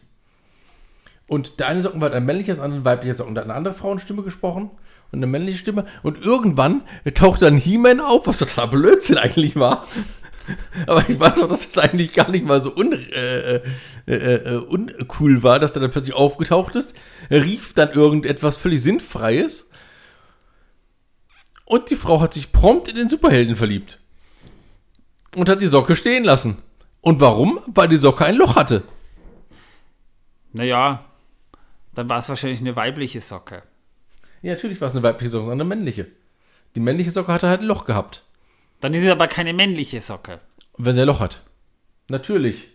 Und 1.28 1.60
der 1.60 1.68
eine 1.68 1.82
Socken 1.82 2.02
war 2.02 2.12
ein 2.12 2.26
männliches, 2.26 2.58
der 2.58 2.66
andere 2.66 2.82
ein 2.82 2.86
weiblicher 2.86 3.16
Socken. 3.16 3.36
Da 3.36 3.42
hat 3.42 3.48
eine 3.48 3.56
andere 3.56 3.74
Frauenstimme 3.74 4.22
gesprochen 4.22 4.70
und 5.12 5.20
eine 5.20 5.28
männliche 5.28 5.60
Stimme. 5.60 5.86
Und 6.04 6.22
irgendwann 6.22 6.82
taucht 7.14 7.42
dann 7.42 7.58
He-Man 7.58 8.00
auf, 8.02 8.28
was 8.28 8.40
total 8.40 8.68
Blödsinn 8.68 9.18
eigentlich 9.18 9.56
war. 9.56 9.88
Aber 10.88 11.08
ich 11.08 11.20
weiß 11.20 11.42
auch, 11.42 11.48
dass 11.48 11.68
das 11.68 11.78
eigentlich 11.78 12.14
gar 12.14 12.30
nicht 12.30 12.46
mal 12.46 12.62
so 12.62 12.76
un, 12.76 12.94
äh, 12.94 13.56
äh, 13.56 13.62
äh, 14.08 14.14
äh 14.14 14.58
uncool 14.58 15.44
war, 15.44 15.60
dass 15.60 15.74
der 15.74 15.82
dann 15.82 15.92
plötzlich 15.92 16.16
aufgetaucht 16.16 16.76
ist. 16.76 16.96
Er 17.30 17.44
rief 17.44 17.74
dann 17.74 17.92
irgendetwas 17.92 18.58
völlig 18.58 18.82
Sinnfreies 18.82 19.71
und 21.72 21.90
die 21.90 21.96
Frau 21.96 22.20
hat 22.20 22.34
sich 22.34 22.52
prompt 22.52 22.90
in 22.90 22.98
den 22.98 23.08
Superhelden 23.08 23.56
verliebt. 23.56 24.02
Und 25.38 25.48
hat 25.48 25.62
die 25.62 25.68
Socke 25.68 25.96
stehen 25.96 26.26
lassen. 26.26 26.58
Und 27.00 27.22
warum? 27.22 27.62
Weil 27.66 27.88
die 27.88 27.96
Socke 27.96 28.26
ein 28.26 28.36
Loch 28.36 28.58
hatte. 28.58 28.84
Naja, 30.52 31.06
dann 31.94 32.10
war 32.10 32.20
es 32.20 32.28
wahrscheinlich 32.28 32.60
eine 32.60 32.76
weibliche 32.76 33.22
Socke. 33.22 33.64
Ja, 34.42 34.52
natürlich 34.52 34.82
war 34.82 34.90
es 34.90 34.96
eine 34.96 35.04
weibliche 35.04 35.30
Socke, 35.30 35.46
sondern 35.46 35.66
eine 35.66 35.76
männliche. 35.76 36.08
Die 36.76 36.82
männliche 36.82 37.12
Socke 37.12 37.32
hatte 37.32 37.48
halt 37.48 37.62
ein 37.62 37.68
Loch 37.68 37.86
gehabt. 37.86 38.26
Dann 38.82 38.94
ist 38.94 39.06
es 39.06 39.10
aber 39.10 39.28
keine 39.28 39.54
männliche 39.54 40.02
Socke. 40.02 40.42
wenn 40.78 40.94
sie 40.94 41.02
ein 41.02 41.08
Loch 41.08 41.22
hat. 41.22 41.42
Natürlich. 42.10 42.68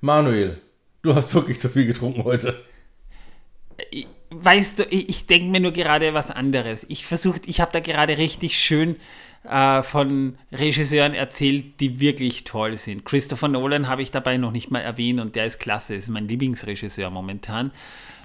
Manuel, 0.00 0.62
du 1.02 1.14
hast 1.14 1.34
wirklich 1.34 1.60
zu 1.60 1.68
viel 1.68 1.84
getrunken 1.84 2.24
heute. 2.24 2.58
Ich, 3.90 4.06
weißt 4.34 4.80
du, 4.80 4.82
ich, 4.84 5.08
ich 5.08 5.26
denke 5.26 5.50
mir 5.50 5.60
nur 5.60 5.72
gerade 5.72 6.14
was 6.14 6.30
anderes. 6.30 6.86
Ich 6.88 7.06
versuche, 7.06 7.40
ich 7.46 7.60
habe 7.60 7.72
da 7.72 7.80
gerade 7.80 8.18
richtig 8.18 8.58
schön 8.58 8.96
äh, 9.44 9.82
von 9.82 10.36
Regisseuren 10.52 11.14
erzählt, 11.14 11.80
die 11.80 12.00
wirklich 12.00 12.44
toll 12.44 12.76
sind. 12.76 13.04
Christopher 13.04 13.48
Nolan 13.48 13.88
habe 13.88 14.02
ich 14.02 14.10
dabei 14.10 14.36
noch 14.36 14.52
nicht 14.52 14.70
mal 14.70 14.80
erwähnt 14.80 15.20
und 15.20 15.34
der 15.36 15.46
ist 15.46 15.58
klasse, 15.58 15.94
ist 15.94 16.08
mein 16.08 16.28
Lieblingsregisseur 16.28 17.10
momentan. 17.10 17.72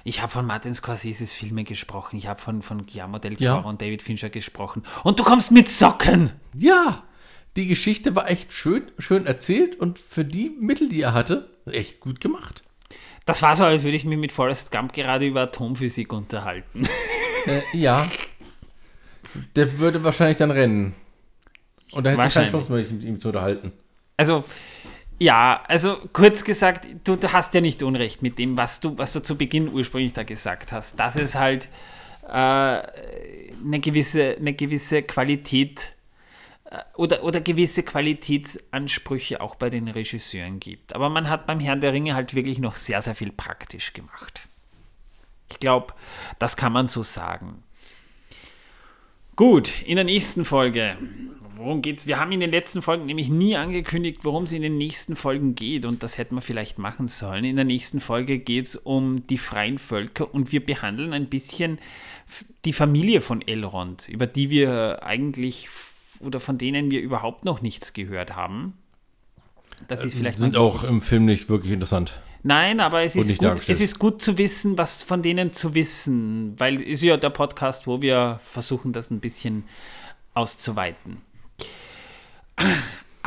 Ich 0.04 0.22
habe 0.22 0.32
von 0.32 0.46
Martin 0.46 0.74
Scorseses 0.74 1.34
Filme 1.34 1.64
gesprochen, 1.64 2.16
ich 2.16 2.28
habe 2.28 2.40
von, 2.40 2.62
von 2.62 2.86
Guillermo 2.86 3.18
del 3.18 3.36
Toro 3.36 3.44
ja. 3.44 3.58
und 3.58 3.82
David 3.82 4.02
Fincher 4.02 4.30
gesprochen. 4.30 4.84
Und 5.04 5.18
du 5.18 5.24
kommst 5.24 5.50
mit 5.50 5.68
Socken! 5.68 6.30
Ja, 6.54 7.02
die 7.56 7.66
Geschichte 7.66 8.14
war 8.14 8.30
echt 8.30 8.52
schön, 8.52 8.90
schön 8.98 9.26
erzählt 9.26 9.74
und 9.74 9.98
für 9.98 10.24
die 10.24 10.50
Mittel, 10.50 10.88
die 10.88 11.02
er 11.02 11.14
hatte, 11.14 11.50
echt 11.66 11.98
gut 12.00 12.20
gemacht. 12.20 12.62
Das 13.28 13.42
war 13.42 13.54
so, 13.56 13.64
als 13.64 13.82
würde 13.82 13.94
ich 13.94 14.06
mich 14.06 14.16
mit 14.16 14.32
Forrest 14.32 14.70
Gump 14.70 14.94
gerade 14.94 15.26
über 15.26 15.42
Atomphysik 15.42 16.14
unterhalten. 16.14 16.88
Äh, 17.46 17.60
ja. 17.72 18.08
Der 19.54 19.78
würde 19.78 20.02
wahrscheinlich 20.02 20.38
dann 20.38 20.50
rennen. 20.50 20.94
Und 21.92 22.04
da 22.04 22.10
hätte 22.10 22.26
ich 22.26 22.34
keine 22.34 22.50
Chance 22.50 22.72
mehr, 22.72 22.80
mich 22.80 22.90
mit 22.90 23.04
ihm 23.04 23.18
zu 23.18 23.28
unterhalten. 23.28 23.72
Also, 24.16 24.44
ja, 25.18 25.62
also 25.68 25.98
kurz 26.12 26.42
gesagt, 26.42 26.86
du, 27.04 27.16
du, 27.16 27.32
hast 27.32 27.52
ja 27.52 27.60
nicht 27.60 27.82
Unrecht 27.82 28.22
mit 28.22 28.38
dem, 28.38 28.56
was 28.56 28.80
du, 28.80 28.96
was 28.96 29.12
du 29.12 29.20
zu 29.20 29.36
Beginn 29.36 29.68
ursprünglich 29.72 30.14
da 30.14 30.22
gesagt 30.22 30.72
hast, 30.72 30.98
dass 30.98 31.16
es 31.16 31.34
halt 31.34 31.68
äh, 32.26 32.30
eine, 32.32 33.80
gewisse, 33.80 34.36
eine 34.36 34.54
gewisse 34.54 35.02
Qualität 35.02 35.92
oder, 36.96 37.24
oder 37.24 37.40
gewisse 37.40 37.82
Qualitätsansprüche 37.82 39.40
auch 39.40 39.54
bei 39.54 39.70
den 39.70 39.88
Regisseuren 39.88 40.60
gibt. 40.60 40.94
Aber 40.94 41.08
man 41.08 41.28
hat 41.28 41.46
beim 41.46 41.60
Herrn 41.60 41.80
der 41.80 41.92
Ringe 41.92 42.14
halt 42.14 42.34
wirklich 42.34 42.58
noch 42.58 42.76
sehr, 42.76 43.00
sehr 43.00 43.14
viel 43.14 43.32
praktisch 43.32 43.92
gemacht. 43.92 44.48
Ich 45.50 45.58
glaube, 45.60 45.94
das 46.38 46.56
kann 46.56 46.72
man 46.72 46.86
so 46.86 47.02
sagen. 47.02 47.62
Gut, 49.34 49.82
in 49.82 49.96
der 49.96 50.04
nächsten 50.04 50.44
Folge. 50.44 50.98
Worum 51.54 51.80
geht's? 51.82 52.06
Wir 52.06 52.20
haben 52.20 52.30
in 52.32 52.40
den 52.40 52.50
letzten 52.50 52.82
Folgen 52.82 53.06
nämlich 53.06 53.30
nie 53.30 53.56
angekündigt, 53.56 54.20
worum 54.22 54.44
es 54.44 54.52
in 54.52 54.62
den 54.62 54.78
nächsten 54.78 55.16
Folgen 55.16 55.54
geht 55.54 55.86
und 55.86 56.02
das 56.02 56.18
hätten 56.18 56.36
wir 56.36 56.42
vielleicht 56.42 56.78
machen 56.78 57.08
sollen. 57.08 57.44
In 57.44 57.56
der 57.56 57.64
nächsten 57.64 58.00
Folge 58.00 58.38
geht 58.38 58.66
es 58.66 58.76
um 58.76 59.26
die 59.26 59.38
freien 59.38 59.78
Völker 59.78 60.32
und 60.32 60.52
wir 60.52 60.64
behandeln 60.64 61.12
ein 61.12 61.28
bisschen 61.28 61.78
die 62.64 62.72
Familie 62.72 63.20
von 63.20 63.40
Elrond, 63.40 64.08
über 64.08 64.26
die 64.26 64.50
wir 64.50 65.02
eigentlich 65.02 65.68
oder 66.20 66.40
von 66.40 66.58
denen 66.58 66.90
wir 66.90 67.00
überhaupt 67.00 67.44
noch 67.44 67.60
nichts 67.60 67.92
gehört 67.92 68.36
haben. 68.36 68.74
Das 69.86 70.04
ist 70.04 70.14
äh, 70.14 70.18
vielleicht 70.18 70.38
sind 70.38 70.56
auch 70.56 70.84
im 70.84 71.00
Film 71.00 71.24
nicht 71.24 71.48
wirklich 71.48 71.72
interessant. 71.72 72.20
Nein, 72.42 72.80
aber 72.80 73.02
es 73.02 73.16
ist, 73.16 73.38
gut, 73.38 73.68
es 73.68 73.80
ist 73.80 73.98
gut 73.98 74.22
zu 74.22 74.38
wissen, 74.38 74.78
was 74.78 75.02
von 75.02 75.22
denen 75.22 75.52
zu 75.52 75.74
wissen, 75.74 76.58
weil 76.58 76.80
es 76.80 76.88
ist 76.88 77.02
ja 77.02 77.16
der 77.16 77.30
Podcast, 77.30 77.86
wo 77.86 78.00
wir 78.00 78.40
versuchen, 78.44 78.92
das 78.92 79.10
ein 79.10 79.20
bisschen 79.20 79.64
auszuweiten. 80.34 81.18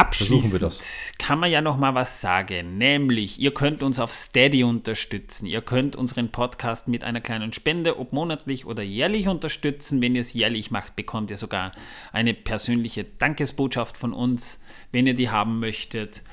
Abschließend 0.01 0.81
kann 1.19 1.37
man 1.37 1.51
ja 1.51 1.61
noch 1.61 1.77
mal 1.77 1.93
was 1.93 2.21
sagen, 2.21 2.79
nämlich 2.79 3.39
ihr 3.39 3.53
könnt 3.53 3.83
uns 3.83 3.99
auf 3.99 4.11
Steady 4.11 4.63
unterstützen. 4.63 5.45
Ihr 5.45 5.61
könnt 5.61 5.95
unseren 5.95 6.29
Podcast 6.29 6.87
mit 6.87 7.03
einer 7.03 7.21
kleinen 7.21 7.53
Spende, 7.53 7.99
ob 7.99 8.11
monatlich 8.11 8.65
oder 8.65 8.81
jährlich 8.81 9.27
unterstützen. 9.27 10.01
Wenn 10.01 10.15
ihr 10.15 10.21
es 10.21 10.33
jährlich 10.33 10.71
macht, 10.71 10.95
bekommt 10.95 11.29
ihr 11.29 11.37
sogar 11.37 11.71
eine 12.11 12.33
persönliche 12.33 13.03
Dankesbotschaft 13.03 13.95
von 13.95 14.11
uns, 14.11 14.63
wenn 14.91 15.05
ihr 15.05 15.13
die 15.13 15.29
haben 15.29 15.59
möchtet. 15.59 16.23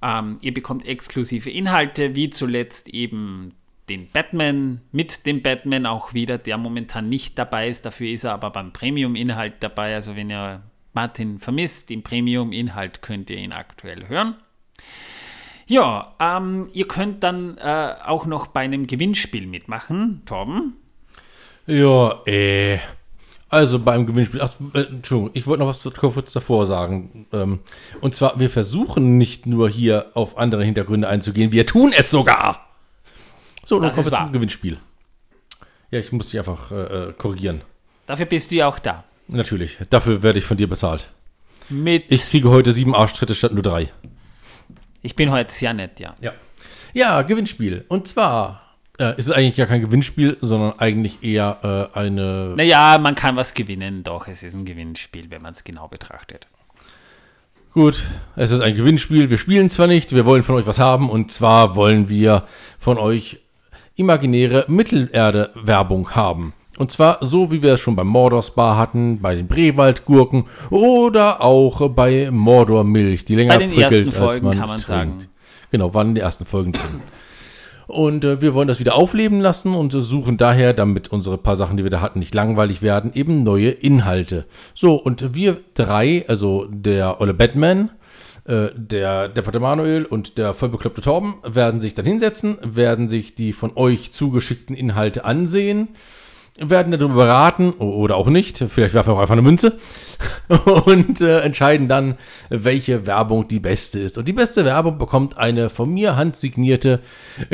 Ähm, 0.00 0.38
ihr 0.40 0.54
bekommt 0.54 0.86
exklusive 0.86 1.50
Inhalte, 1.50 2.14
wie 2.14 2.30
zuletzt 2.30 2.88
eben 2.88 3.52
den 3.90 4.06
Batman, 4.06 4.80
mit 4.92 5.26
dem 5.26 5.42
Batman 5.42 5.84
auch 5.84 6.14
wieder, 6.14 6.38
der 6.38 6.56
momentan 6.56 7.10
nicht 7.10 7.38
dabei 7.38 7.68
ist. 7.68 7.84
Dafür 7.84 8.08
ist 8.08 8.24
er 8.24 8.32
aber 8.32 8.48
beim 8.48 8.72
Premium-Inhalt 8.72 9.56
dabei. 9.60 9.94
Also 9.94 10.16
wenn 10.16 10.30
ihr 10.30 10.62
Martin 10.92 11.38
vermisst. 11.38 11.90
Im 11.90 12.02
Premium-Inhalt 12.02 13.02
könnt 13.02 13.30
ihr 13.30 13.38
ihn 13.38 13.52
aktuell 13.52 14.08
hören. 14.08 14.36
Ja, 15.66 16.14
ähm, 16.18 16.68
ihr 16.72 16.88
könnt 16.88 17.22
dann 17.22 17.56
äh, 17.58 17.94
auch 18.04 18.26
noch 18.26 18.48
bei 18.48 18.60
einem 18.60 18.86
Gewinnspiel 18.86 19.46
mitmachen, 19.46 20.22
Torben. 20.26 20.76
Ja, 21.66 22.22
äh. 22.26 22.78
Also 23.48 23.80
beim 23.80 24.06
Gewinnspiel, 24.06 24.40
ach, 24.42 24.54
äh, 24.74 24.82
Entschuldigung, 24.82 25.30
ich 25.34 25.46
wollte 25.46 25.64
noch 25.64 25.68
was 25.68 25.82
kurz 25.94 26.32
davor 26.32 26.66
sagen. 26.66 27.26
Ähm, 27.32 27.60
und 28.00 28.14
zwar, 28.14 28.38
wir 28.38 28.48
versuchen 28.48 29.18
nicht 29.18 29.46
nur 29.46 29.68
hier 29.68 30.12
auf 30.14 30.38
andere 30.38 30.64
Hintergründe 30.64 31.08
einzugehen, 31.08 31.50
wir 31.50 31.66
tun 31.66 31.92
es 31.96 32.10
sogar. 32.10 32.66
So, 33.64 33.80
Das 33.80 33.94
kommen 33.96 34.06
wir 34.06 34.12
wahr. 34.12 34.24
zum 34.26 34.32
Gewinnspiel. 34.32 34.78
Ja, 35.90 35.98
ich 35.98 36.12
muss 36.12 36.30
dich 36.30 36.38
einfach 36.38 36.70
äh, 36.70 37.08
äh, 37.08 37.12
korrigieren. 37.12 37.62
Dafür 38.06 38.26
bist 38.26 38.52
du 38.52 38.56
ja 38.56 38.68
auch 38.68 38.78
da. 38.78 39.04
Natürlich, 39.32 39.78
dafür 39.90 40.22
werde 40.22 40.38
ich 40.38 40.44
von 40.44 40.56
dir 40.56 40.68
bezahlt. 40.68 41.08
Mit. 41.68 42.04
Ich 42.08 42.28
kriege 42.28 42.50
heute 42.50 42.72
sieben 42.72 42.94
Arschtritte 42.94 43.34
statt 43.34 43.52
nur 43.52 43.62
drei. 43.62 43.88
Ich 45.02 45.14
bin 45.14 45.30
heute 45.30 45.52
sehr 45.52 45.72
nett, 45.72 46.00
ja. 46.00 46.14
Ja. 46.20 46.32
Ja, 46.92 47.22
Gewinnspiel. 47.22 47.84
Und 47.88 48.08
zwar 48.08 48.76
äh, 48.98 49.16
ist 49.16 49.26
es 49.26 49.30
eigentlich 49.30 49.56
ja 49.56 49.66
kein 49.66 49.80
Gewinnspiel, 49.80 50.36
sondern 50.40 50.78
eigentlich 50.78 51.22
eher 51.22 51.90
äh, 51.94 51.98
eine. 51.98 52.54
Naja, 52.56 52.98
man 53.00 53.14
kann 53.14 53.36
was 53.36 53.54
gewinnen, 53.54 54.02
doch, 54.02 54.26
es 54.26 54.42
ist 54.42 54.54
ein 54.54 54.64
Gewinnspiel, 54.64 55.30
wenn 55.30 55.42
man 55.42 55.52
es 55.52 55.62
genau 55.62 55.86
betrachtet. 55.86 56.48
Gut, 57.72 58.02
es 58.34 58.50
ist 58.50 58.60
ein 58.60 58.74
Gewinnspiel. 58.74 59.30
Wir 59.30 59.38
spielen 59.38 59.70
zwar 59.70 59.86
nicht, 59.86 60.12
wir 60.12 60.26
wollen 60.26 60.42
von 60.42 60.56
euch 60.56 60.66
was 60.66 60.80
haben. 60.80 61.08
Und 61.08 61.30
zwar 61.30 61.76
wollen 61.76 62.08
wir 62.08 62.44
von 62.80 62.98
euch 62.98 63.38
imaginäre 63.94 64.64
Mittelerde-Werbung 64.66 66.16
haben. 66.16 66.52
Und 66.80 66.90
zwar 66.90 67.18
so, 67.20 67.50
wie 67.50 67.60
wir 67.60 67.74
es 67.74 67.80
schon 67.80 67.94
beim 67.94 68.06
Mordor 68.06 68.40
Spa 68.40 68.78
hatten, 68.78 69.20
bei 69.20 69.34
den 69.34 69.46
Brewaldgurken 69.48 70.46
oder 70.70 71.42
auch 71.42 71.90
bei 71.90 72.30
Mordor 72.30 72.84
Milch, 72.84 73.26
die 73.26 73.34
länger 73.34 73.52
Bei 73.52 73.58
den 73.58 73.68
prickelt, 73.68 73.92
ersten 73.92 74.08
als 74.08 74.16
Folgen 74.16 74.50
kann 74.52 74.68
man 74.68 74.80
trinkt. 74.80 74.86
sagen. 74.86 75.18
Genau, 75.70 75.92
waren 75.92 76.08
in 76.08 76.14
den 76.14 76.24
ersten 76.24 76.46
Folgen 76.46 76.72
drin. 76.72 77.02
Und 77.86 78.24
äh, 78.24 78.40
wir 78.40 78.54
wollen 78.54 78.66
das 78.66 78.80
wieder 78.80 78.94
aufleben 78.94 79.42
lassen 79.42 79.74
und 79.74 79.92
suchen 79.92 80.38
daher, 80.38 80.72
damit 80.72 81.08
unsere 81.08 81.36
paar 81.36 81.56
Sachen, 81.56 81.76
die 81.76 81.82
wir 81.82 81.90
da 81.90 82.00
hatten, 82.00 82.18
nicht 82.18 82.34
langweilig 82.34 82.80
werden, 82.80 83.12
eben 83.12 83.40
neue 83.40 83.68
Inhalte. 83.68 84.46
So, 84.72 84.94
und 84.94 85.34
wir 85.34 85.58
drei, 85.74 86.24
also 86.28 86.64
der 86.70 87.20
Olle 87.20 87.34
Batman, 87.34 87.90
äh, 88.46 88.68
der 88.74 89.28
Depperte 89.28 89.60
Manuel 89.60 90.06
und 90.06 90.38
der 90.38 90.54
vollbekloppte 90.54 91.02
Torben, 91.02 91.34
werden 91.44 91.78
sich 91.78 91.94
dann 91.94 92.06
hinsetzen, 92.06 92.56
werden 92.62 93.10
sich 93.10 93.34
die 93.34 93.52
von 93.52 93.72
euch 93.76 94.12
zugeschickten 94.12 94.74
Inhalte 94.74 95.26
ansehen, 95.26 95.88
werden 96.56 96.92
darüber 96.92 97.14
beraten 97.14 97.72
oder 97.72 98.16
auch 98.16 98.28
nicht, 98.28 98.58
vielleicht 98.58 98.94
werfen 98.94 99.10
wir 99.10 99.14
auch 99.14 99.20
einfach 99.20 99.32
eine 99.32 99.42
Münze 99.42 99.78
und 100.84 101.20
äh, 101.20 101.40
entscheiden 101.40 101.88
dann, 101.88 102.18
welche 102.48 103.06
Werbung 103.06 103.48
die 103.48 103.60
beste 103.60 104.00
ist. 104.00 104.18
Und 104.18 104.28
die 104.28 104.32
beste 104.32 104.64
Werbung 104.64 104.98
bekommt 104.98 105.38
eine 105.38 105.70
von 105.70 105.90
mir 105.92 106.16
handsignierte 106.16 107.00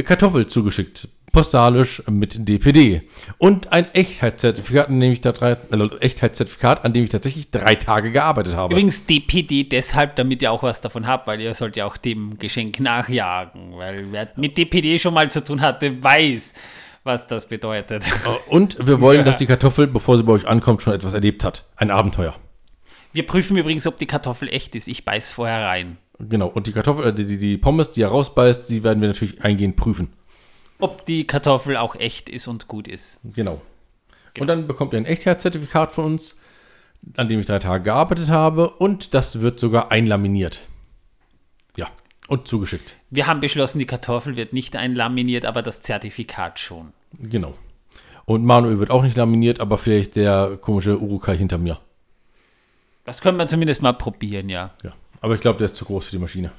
Kartoffel 0.04 0.46
zugeschickt. 0.46 1.08
Postalisch 1.32 2.02
mit 2.08 2.48
DPD. 2.48 3.02
Und 3.36 3.70
ein 3.70 3.92
Echtheitszertifikat, 3.92 4.88
an 4.88 5.00
dem 5.00 5.12
ich 5.12 5.20
da 5.20 5.32
drei, 5.32 5.52
äh, 5.52 5.88
Echtheitszertifikat, 6.00 6.84
an 6.84 6.92
dem 6.92 7.04
ich 7.04 7.10
tatsächlich 7.10 7.50
drei 7.50 7.74
Tage 7.74 8.10
gearbeitet 8.10 8.56
habe. 8.56 8.72
Übrigens 8.72 9.04
DPD 9.04 9.64
deshalb, 9.64 10.16
damit 10.16 10.40
ihr 10.40 10.50
auch 10.50 10.62
was 10.62 10.80
davon 10.80 11.06
habt, 11.06 11.26
weil 11.26 11.40
ihr 11.40 11.54
sollt 11.54 11.76
ja 11.76 11.84
auch 11.84 11.96
dem 11.96 12.38
Geschenk 12.38 12.80
nachjagen. 12.80 13.76
Weil 13.76 14.06
wer 14.12 14.28
mit 14.36 14.56
DPD 14.56 14.98
schon 14.98 15.12
mal 15.12 15.30
zu 15.30 15.44
tun 15.44 15.60
hatte, 15.60 16.02
weiß, 16.02 16.54
was 17.06 17.26
das 17.26 17.46
bedeutet. 17.46 18.04
Und 18.48 18.84
wir 18.86 19.00
wollen, 19.00 19.24
dass 19.24 19.36
die 19.36 19.46
Kartoffel, 19.46 19.86
bevor 19.86 20.16
sie 20.18 20.24
bei 20.24 20.32
euch 20.32 20.46
ankommt, 20.46 20.82
schon 20.82 20.92
etwas 20.92 21.12
erlebt 21.12 21.44
hat. 21.44 21.64
Ein 21.76 21.90
Abenteuer. 21.90 22.34
Wir 23.12 23.24
prüfen 23.24 23.56
übrigens, 23.56 23.86
ob 23.86 23.98
die 23.98 24.06
Kartoffel 24.06 24.48
echt 24.52 24.74
ist. 24.74 24.88
Ich 24.88 25.04
beiß 25.04 25.30
vorher 25.30 25.64
rein. 25.64 25.96
Genau. 26.18 26.48
Und 26.48 26.66
die 26.66 26.72
Kartoffel, 26.72 27.06
äh, 27.06 27.14
die, 27.14 27.38
die, 27.38 27.56
Pommes, 27.56 27.92
die 27.92 28.02
er 28.02 28.08
rausbeißt, 28.08 28.68
die 28.68 28.82
werden 28.84 29.00
wir 29.00 29.08
natürlich 29.08 29.42
eingehend 29.42 29.76
prüfen. 29.76 30.12
Ob 30.78 31.06
die 31.06 31.26
Kartoffel 31.26 31.76
auch 31.76 31.94
echt 31.94 32.28
ist 32.28 32.48
und 32.48 32.68
gut 32.68 32.88
ist. 32.88 33.20
Genau. 33.24 33.62
Und 34.38 34.48
dann 34.48 34.66
bekommt 34.66 34.92
ihr 34.92 34.98
ein 34.98 35.06
Echtheitszertifikat 35.06 35.92
von 35.92 36.04
uns, 36.04 36.36
an 37.16 37.28
dem 37.28 37.40
ich 37.40 37.46
drei 37.46 37.58
Tage 37.58 37.84
gearbeitet 37.84 38.28
habe. 38.28 38.70
Und 38.70 39.14
das 39.14 39.40
wird 39.40 39.60
sogar 39.60 39.90
einlaminiert. 39.90 40.60
Ja. 41.76 41.88
Und 42.28 42.48
zugeschickt. 42.48 42.96
Wir 43.10 43.26
haben 43.26 43.40
beschlossen, 43.40 43.78
die 43.78 43.86
Kartoffel 43.86 44.36
wird 44.36 44.52
nicht 44.52 44.74
einlaminiert, 44.76 45.44
aber 45.44 45.62
das 45.62 45.82
Zertifikat 45.82 46.58
schon. 46.58 46.92
Genau. 47.18 47.54
Und 48.24 48.44
Manuel 48.44 48.80
wird 48.80 48.90
auch 48.90 49.04
nicht 49.04 49.16
laminiert, 49.16 49.60
aber 49.60 49.78
vielleicht 49.78 50.16
der 50.16 50.58
komische 50.60 50.98
Urukai 51.00 51.36
hinter 51.36 51.58
mir. 51.58 51.78
Das 53.04 53.20
können 53.20 53.38
wir 53.38 53.46
zumindest 53.46 53.82
mal 53.82 53.92
probieren, 53.92 54.48
ja. 54.48 54.74
Ja. 54.82 54.92
Aber 55.20 55.34
ich 55.34 55.40
glaube, 55.40 55.58
der 55.58 55.66
ist 55.66 55.76
zu 55.76 55.84
groß 55.84 56.06
für 56.06 56.12
die 56.12 56.18
Maschine. 56.18 56.50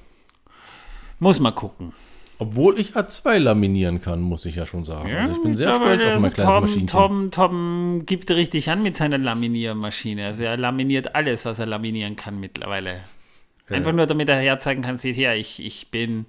Muss 1.19 1.39
mal 1.39 1.51
gucken. 1.51 1.91
Obwohl 2.39 2.79
ich 2.79 2.95
A2 2.95 3.39
laminieren 3.39 3.99
kann, 3.99 4.21
muss 4.21 4.45
ich 4.45 4.55
ja 4.55 4.65
schon 4.65 4.83
sagen. 4.83 5.13
also 5.13 5.33
ich 5.33 5.41
bin 5.41 5.55
sehr 5.55 5.73
stolz 5.73 6.05
auf 6.05 6.11
also 6.11 6.21
mein 6.21 6.33
kleines 6.33 6.53
Tom, 6.53 6.61
Maschinchen. 6.63 6.87
Tom, 6.87 7.31
Tom 7.31 8.05
gibt 8.05 8.29
richtig 8.29 8.69
an 8.69 8.83
mit 8.83 8.95
seiner 8.95 9.17
Laminiermaschine. 9.17 10.27
Also 10.27 10.43
er 10.43 10.55
laminiert 10.55 11.15
alles, 11.15 11.45
was 11.45 11.57
er 11.59 11.65
laminieren 11.65 12.15
kann 12.15 12.39
mittlerweile. 12.39 13.01
Einfach 13.69 13.91
nur, 13.91 14.05
damit 14.05 14.29
er 14.29 14.37
herzeigen 14.37 14.81
kann, 14.81 14.97
seht 14.97 15.17
her, 15.17 15.35
ich, 15.35 15.63
ich 15.63 15.91
bin, 15.91 16.25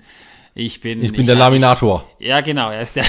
ich 0.55 0.81
bin. 0.81 1.03
Ich 1.05 1.13
bin 1.13 1.27
der 1.27 1.37
Laminator. 1.37 2.09
ja, 2.19 2.41
genau, 2.41 2.71
er 2.71 2.81
ist 2.83 2.97
der. 2.97 3.05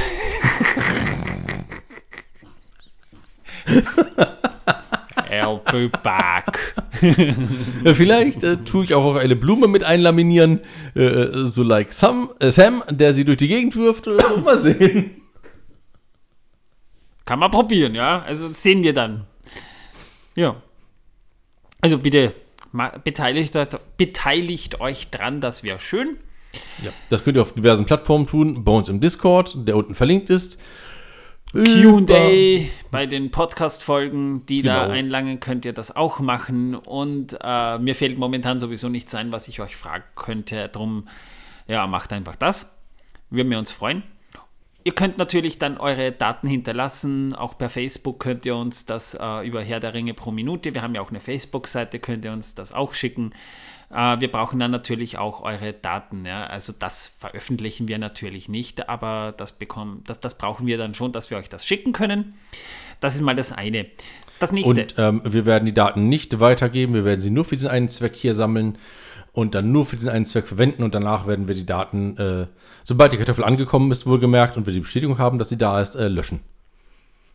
I'll 5.29 5.59
be 5.71 5.89
back. 5.89 6.75
Vielleicht 7.95 8.43
äh, 8.43 8.57
tue 8.57 8.85
ich 8.85 8.93
auch 8.93 9.15
eine 9.15 9.35
Blume 9.35 9.67
mit 9.67 9.83
einlaminieren, 9.83 10.61
äh, 10.95 11.45
so 11.45 11.63
like 11.63 11.93
Sam, 11.93 12.31
äh, 12.39 12.51
Sam, 12.51 12.83
der 12.89 13.13
sie 13.13 13.25
durch 13.25 13.37
die 13.37 13.47
Gegend 13.47 13.75
wirft. 13.75 14.05
So. 14.05 14.17
Mal 14.43 14.57
sehen. 14.57 15.21
Kann 17.25 17.39
man 17.39 17.51
probieren, 17.51 17.95
ja. 17.95 18.21
Also 18.23 18.47
sehen 18.47 18.83
wir 18.83 18.93
dann. 18.93 19.27
Ja. 20.35 20.61
Also 21.81 21.97
bitte 21.99 22.33
beteiligt, 23.03 23.57
beteiligt 23.97 24.79
euch 24.79 25.09
dran, 25.09 25.41
das 25.41 25.63
wäre 25.63 25.79
schön. 25.79 26.17
Ja, 26.83 26.91
das 27.09 27.23
könnt 27.23 27.37
ihr 27.37 27.41
auf 27.41 27.53
diversen 27.53 27.85
Plattformen 27.85 28.25
tun. 28.25 28.63
Bei 28.63 28.71
uns 28.71 28.89
im 28.89 28.99
Discord, 28.99 29.55
der 29.67 29.75
unten 29.75 29.93
verlinkt 29.95 30.29
ist. 30.29 30.59
QA 31.51 32.65
bei 32.91 33.05
den 33.07 33.31
Podcast-Folgen, 33.31 34.45
die 34.45 34.61
da 34.61 34.83
Genau. 34.83 34.93
einlangen, 34.93 35.39
könnt 35.39 35.65
ihr 35.65 35.73
das 35.73 35.95
auch 35.95 36.19
machen. 36.19 36.75
Und 36.75 37.37
äh, 37.41 37.79
mir 37.79 37.95
fällt 37.95 38.17
momentan 38.19 38.59
sowieso 38.59 38.87
nichts 38.89 39.15
ein, 39.15 39.31
was 39.31 39.47
ich 39.47 39.59
euch 39.59 39.75
fragen 39.75 40.03
könnte. 40.15 40.69
Drum, 40.69 41.07
ja, 41.67 41.87
macht 41.87 42.13
einfach 42.13 42.35
das. 42.35 42.75
Würden 43.31 43.49
wir 43.49 43.57
uns 43.59 43.71
freuen. 43.71 44.03
Ihr 44.89 44.95
könnt 44.95 45.19
natürlich 45.19 45.59
dann 45.59 45.77
eure 45.77 46.11
Daten 46.11 46.47
hinterlassen. 46.47 47.35
Auch 47.35 47.55
per 47.59 47.69
Facebook 47.69 48.19
könnt 48.19 48.43
ihr 48.47 48.55
uns 48.55 48.87
das 48.87 49.13
äh, 49.13 49.47
über 49.47 49.61
Herr 49.61 49.79
der 49.79 49.93
Ringe 49.93 50.15
pro 50.15 50.31
Minute. 50.31 50.73
Wir 50.73 50.81
haben 50.81 50.95
ja 50.95 51.01
auch 51.01 51.11
eine 51.11 51.19
Facebook-Seite, 51.19 51.99
könnt 51.99 52.25
ihr 52.25 52.31
uns 52.31 52.55
das 52.55 52.73
auch 52.73 52.95
schicken. 52.95 53.29
Äh, 53.91 54.19
wir 54.19 54.31
brauchen 54.31 54.57
dann 54.57 54.71
natürlich 54.71 55.19
auch 55.19 55.43
eure 55.43 55.73
Daten. 55.73 56.25
Ja? 56.25 56.47
Also 56.47 56.73
das 56.73 57.15
veröffentlichen 57.19 57.87
wir 57.87 57.99
natürlich 57.99 58.49
nicht, 58.49 58.89
aber 58.89 59.31
das, 59.37 59.51
bekommen, 59.51 60.03
das, 60.07 60.21
das 60.21 60.39
brauchen 60.39 60.65
wir 60.65 60.79
dann 60.79 60.95
schon, 60.95 61.11
dass 61.11 61.29
wir 61.29 61.37
euch 61.37 61.49
das 61.49 61.67
schicken 61.67 61.93
können. 61.93 62.33
Das 62.99 63.13
ist 63.13 63.21
mal 63.21 63.35
das 63.35 63.51
eine. 63.51 63.85
Das 64.39 64.51
nächste. 64.51 64.71
Und 64.71 64.95
ähm, 64.97 65.21
wir 65.23 65.45
werden 65.45 65.67
die 65.67 65.73
Daten 65.75 66.09
nicht 66.09 66.39
weitergeben. 66.39 66.95
Wir 66.95 67.05
werden 67.05 67.21
sie 67.21 67.29
nur 67.29 67.45
für 67.45 67.57
diesen 67.57 67.69
einen 67.69 67.89
Zweck 67.89 68.15
hier 68.15 68.33
sammeln 68.33 68.79
und 69.31 69.55
dann 69.55 69.71
nur 69.71 69.85
für 69.85 69.95
diesen 69.95 70.09
einen 70.09 70.25
Zweck 70.25 70.47
verwenden. 70.47 70.83
Und 70.83 70.95
danach 70.95 71.27
werden 71.27 71.47
wir 71.47 71.55
die 71.55 71.65
Daten, 71.65 72.17
äh, 72.17 72.47
sobald 72.83 73.13
die 73.13 73.17
Kartoffel 73.17 73.43
angekommen 73.43 73.91
ist, 73.91 74.05
wohlgemerkt, 74.05 74.57
und 74.57 74.65
wir 74.65 74.73
die 74.73 74.79
Bestätigung 74.79 75.17
haben, 75.17 75.39
dass 75.39 75.49
sie 75.49 75.57
da 75.57 75.81
ist, 75.81 75.95
äh, 75.95 76.07
löschen. 76.07 76.41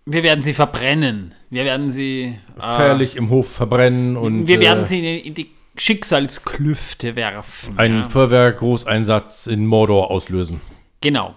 wir 0.07 0.23
werden 0.23 0.43
sie 0.43 0.55
verbrennen. 0.55 1.35
Wir 1.51 1.65
werden 1.65 1.91
sie. 1.93 2.39
Äh, 2.59 2.77
Fährlich 2.77 3.17
im 3.17 3.31
Hof 3.31 3.51
verbrennen 3.51 4.17
und 4.17 4.47
wir 4.47 4.61
werden 4.61 4.85
äh, 4.85 4.87
sie 4.87 4.99
in, 4.99 5.25
in 5.25 5.35
die 5.35 5.51
Schicksalsklüfte 5.77 7.17
werfen. 7.17 7.79
einen 7.79 8.03
ja. 8.03 8.09
Feuerwehr-Großeinsatz 8.09 9.47
in 9.47 9.67
Mordor 9.67 10.11
auslösen. 10.11 10.61
Genau. 11.01 11.35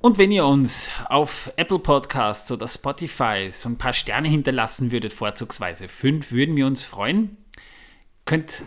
Und 0.00 0.18
wenn 0.18 0.30
ihr 0.30 0.44
uns 0.44 0.90
auf 1.08 1.50
Apple 1.56 1.78
Podcasts 1.78 2.52
oder 2.52 2.68
Spotify 2.68 3.48
so 3.50 3.70
ein 3.70 3.78
paar 3.78 3.94
Sterne 3.94 4.28
hinterlassen 4.28 4.92
würdet, 4.92 5.14
vorzugsweise 5.14 5.88
fünf, 5.88 6.30
würden 6.30 6.56
wir 6.56 6.66
uns 6.66 6.84
freuen. 6.84 7.38
Könnt 8.24 8.64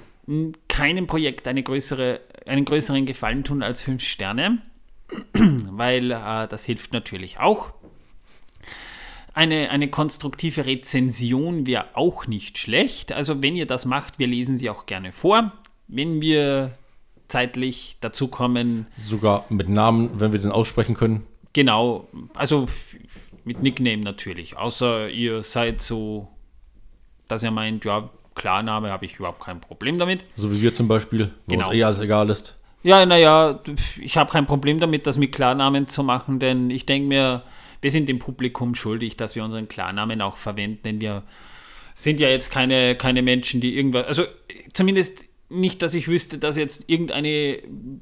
keinem 0.68 1.08
Projekt 1.08 1.48
eine 1.48 1.64
größere, 1.64 2.22
einen 2.46 2.66
größeren 2.66 3.06
Gefallen 3.06 3.44
tun 3.44 3.64
als 3.64 3.82
fünf 3.82 4.04
Sterne, 4.04 4.62
weil 5.34 6.12
äh, 6.12 6.48
das 6.48 6.66
hilft 6.66 6.94
natürlich 6.94 7.40
auch. 7.40 7.72
Eine, 9.34 9.70
eine 9.70 9.90
konstruktive 9.90 10.66
Rezension 10.66 11.68
wäre 11.68 11.86
auch 11.94 12.26
nicht 12.26 12.58
schlecht. 12.58 13.12
Also 13.12 13.42
wenn 13.44 13.56
ihr 13.56 13.68
das 13.68 13.86
macht, 13.86 14.20
wir 14.20 14.28
lesen 14.28 14.58
sie 14.58 14.70
auch 14.70 14.88
gerne 14.88 15.12
vor. 15.12 15.54
Wenn 15.88 16.22
wir 16.22 16.72
zeitlich 17.28 17.98
dazu 18.02 18.28
kommen, 18.30 18.88
Sogar 18.98 19.46
mit 19.50 19.70
Namen, 19.70 20.20
wenn 20.20 20.32
wir 20.32 20.40
den 20.40 20.52
aussprechen 20.52 20.96
können. 20.96 21.26
Genau, 21.54 22.08
also 22.34 22.68
mit 23.44 23.62
Nickname 23.62 24.02
natürlich. 24.02 24.58
Außer 24.58 25.10
ihr 25.10 25.44
seid 25.44 25.82
so, 25.82 26.28
dass 27.28 27.44
ihr 27.44 27.52
meint, 27.52 27.86
ja, 27.86 28.10
Klarname 28.38 28.90
habe 28.90 29.06
ich 29.06 29.18
überhaupt 29.18 29.42
kein 29.44 29.60
Problem 29.60 29.98
damit. 29.98 30.24
So 30.38 30.50
wie 30.52 30.62
wir 30.62 30.74
zum 30.74 30.88
Beispiel, 30.88 31.32
wo 31.46 31.56
Genau. 31.56 31.68
uns 31.68 31.76
eh 31.76 31.84
alles 31.84 32.00
egal 32.00 32.30
ist. 32.30 32.56
Ja, 32.84 33.06
naja, 33.06 33.60
ich 34.00 34.16
habe 34.16 34.32
kein 34.32 34.46
Problem 34.46 34.80
damit, 34.80 35.08
das 35.08 35.18
mit 35.18 35.34
Klarnamen 35.34 35.88
zu 35.88 36.04
machen, 36.04 36.40
denn 36.40 36.70
ich 36.70 36.86
denke 36.86 37.08
mir, 37.10 37.44
wir 37.82 37.92
sind 37.92 38.08
dem 38.08 38.20
Publikum 38.20 38.76
schuldig, 38.76 39.18
dass 39.18 39.36
wir 39.36 39.44
unseren 39.44 39.68
Klarnamen 39.68 40.22
auch 40.22 40.38
verwenden, 40.38 40.80
denn 40.86 41.02
wir 41.02 41.24
sind 41.96 42.20
ja 42.20 42.30
jetzt 42.30 42.52
keine, 42.52 42.96
keine 42.96 43.24
Menschen, 43.24 43.60
die 43.60 43.76
irgendwas, 43.76 44.06
also 44.06 44.24
zumindest 44.72 45.26
nicht, 45.50 45.82
dass 45.82 45.94
ich 45.96 46.08
wüsste, 46.08 46.38
dass 46.38 46.56
jetzt 46.56 46.90
irgendeine 46.90 47.60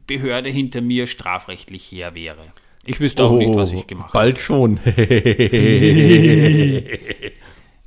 Behörde 0.08 0.50
hinter 0.50 0.82
mir 0.82 1.08
strafrechtlich 1.08 1.92
her 1.92 2.14
wäre. 2.14 2.52
Ich 2.86 3.00
wüsste 3.00 3.24
auch 3.24 3.38
nicht, 3.38 3.56
was 3.56 3.72
ich 3.72 3.88
gemacht 3.88 4.14
habe. 4.14 4.26
Bald 4.26 4.38
schon. 4.40 4.78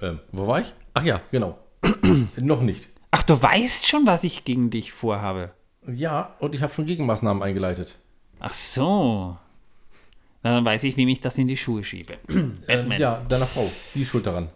ähm, 0.00 0.20
wo 0.32 0.46
war 0.46 0.60
ich? 0.60 0.72
Ach 0.94 1.04
ja, 1.04 1.20
genau. 1.30 1.58
Noch 2.36 2.60
nicht. 2.62 2.88
Ach, 3.10 3.22
du 3.22 3.40
weißt 3.40 3.86
schon, 3.86 4.06
was 4.06 4.24
ich 4.24 4.44
gegen 4.44 4.70
dich 4.70 4.92
vorhabe. 4.92 5.50
Ja, 5.86 6.34
und 6.40 6.54
ich 6.54 6.62
habe 6.62 6.72
schon 6.72 6.86
Gegenmaßnahmen 6.86 7.42
eingeleitet. 7.42 7.96
Ach 8.40 8.52
so. 8.52 9.36
Na, 10.42 10.54
dann 10.54 10.64
weiß 10.64 10.84
ich, 10.84 10.96
wie 10.96 11.10
ich 11.10 11.20
das 11.20 11.38
in 11.38 11.48
die 11.48 11.56
Schuhe 11.56 11.82
schiebe. 11.84 12.18
Ähm, 12.28 12.58
Batman. 12.66 13.00
ja, 13.00 13.22
deiner 13.28 13.46
Frau. 13.46 13.70
Die 13.94 14.02
ist 14.02 14.08
schuld 14.10 14.26
daran. 14.26 14.48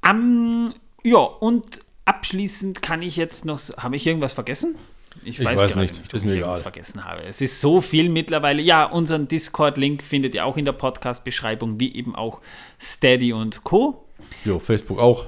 Am- 0.00 0.74
ja, 1.02 1.18
und 1.18 1.80
abschließend 2.04 2.82
kann 2.82 3.02
ich 3.02 3.16
jetzt 3.16 3.44
noch. 3.44 3.60
Habe 3.76 3.96
ich 3.96 4.06
irgendwas 4.06 4.32
vergessen? 4.32 4.76
Ich 5.24 5.42
weiß 5.44 5.58
gerade 5.58 5.78
nicht. 5.80 5.96
ob 5.98 6.04
Ist 6.04 6.14
ich 6.14 6.24
mir 6.24 6.32
irgendwas 6.34 6.60
egal. 6.60 6.62
vergessen 6.72 7.04
habe. 7.04 7.22
Es 7.24 7.40
ist 7.40 7.60
so 7.60 7.80
viel 7.80 8.08
mittlerweile. 8.08 8.60
Ja, 8.62 8.84
unseren 8.84 9.28
Discord-Link 9.28 10.02
findet 10.02 10.34
ihr 10.34 10.44
auch 10.44 10.56
in 10.56 10.64
der 10.64 10.72
Podcast-Beschreibung, 10.72 11.80
wie 11.80 11.94
eben 11.94 12.14
auch 12.14 12.40
Steady 12.80 13.32
und 13.32 13.64
Co. 13.64 14.04
Jo, 14.44 14.58
Facebook 14.58 14.98
auch. 14.98 15.26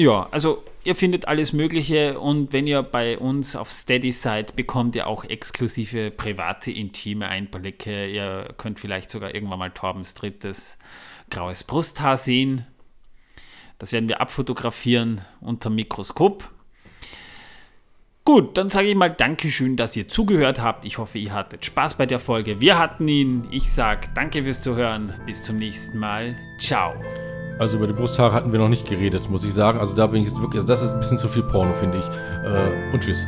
Ja, 0.00 0.28
also 0.30 0.64
ihr 0.82 0.96
findet 0.96 1.28
alles 1.28 1.52
Mögliche 1.52 2.18
und 2.18 2.54
wenn 2.54 2.66
ihr 2.66 2.82
bei 2.82 3.18
uns 3.18 3.54
auf 3.54 3.70
Steady 3.70 4.12
seid, 4.12 4.56
bekommt 4.56 4.96
ihr 4.96 5.06
auch 5.06 5.24
exklusive 5.24 6.10
private, 6.10 6.70
intime 6.70 7.28
Einblicke. 7.28 8.06
Ihr 8.08 8.54
könnt 8.56 8.80
vielleicht 8.80 9.10
sogar 9.10 9.34
irgendwann 9.34 9.58
mal 9.58 9.72
Torbens 9.72 10.14
drittes 10.14 10.78
graues 11.28 11.64
Brusthaar 11.64 12.16
sehen. 12.16 12.64
Das 13.78 13.92
werden 13.92 14.08
wir 14.08 14.22
abfotografieren 14.22 15.20
unter 15.42 15.68
Mikroskop. 15.68 16.50
Gut, 18.24 18.56
dann 18.56 18.70
sage 18.70 18.88
ich 18.88 18.96
mal 18.96 19.10
Dankeschön, 19.10 19.76
dass 19.76 19.96
ihr 19.96 20.08
zugehört 20.08 20.62
habt. 20.62 20.86
Ich 20.86 20.96
hoffe, 20.96 21.18
ihr 21.18 21.34
hattet 21.34 21.66
Spaß 21.66 21.98
bei 21.98 22.06
der 22.06 22.20
Folge. 22.20 22.62
Wir 22.62 22.78
hatten 22.78 23.06
ihn. 23.06 23.48
Ich 23.50 23.70
sage 23.70 24.08
danke 24.14 24.44
fürs 24.44 24.62
Zuhören. 24.62 25.12
Bis 25.26 25.44
zum 25.44 25.58
nächsten 25.58 25.98
Mal. 25.98 26.36
Ciao. 26.58 26.94
Also 27.60 27.76
über 27.76 27.86
die 27.86 27.92
Brusthaare 27.92 28.32
hatten 28.32 28.52
wir 28.52 28.58
noch 28.58 28.70
nicht 28.70 28.88
geredet, 28.88 29.28
muss 29.28 29.44
ich 29.44 29.52
sagen. 29.52 29.78
Also 29.80 29.94
da 29.94 30.06
bin 30.06 30.22
ich 30.22 30.28
jetzt 30.28 30.40
wirklich, 30.40 30.62
also 30.62 30.66
das 30.66 30.80
ist 30.80 30.92
ein 30.92 30.98
bisschen 30.98 31.18
zu 31.18 31.28
viel 31.28 31.42
Porno, 31.42 31.74
finde 31.74 31.98
ich. 31.98 32.06
Äh, 32.06 32.90
und 32.90 33.02
tschüss. 33.02 33.18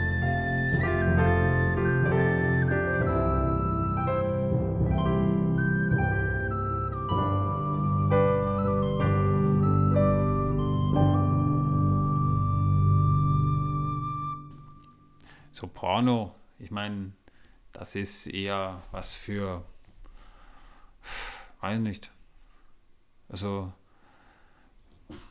So 15.50 15.66
Porno, 15.66 16.34
ich 16.58 16.70
meine, 16.70 17.12
das 17.74 17.96
ist 17.96 18.28
eher 18.28 18.80
was 18.92 19.12
für, 19.12 19.62
weiß 21.60 21.80
nicht, 21.80 22.10
also 23.28 23.70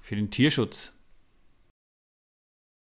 für 0.02 0.16
den 0.16 0.30
Tierschutz. 0.30 1.01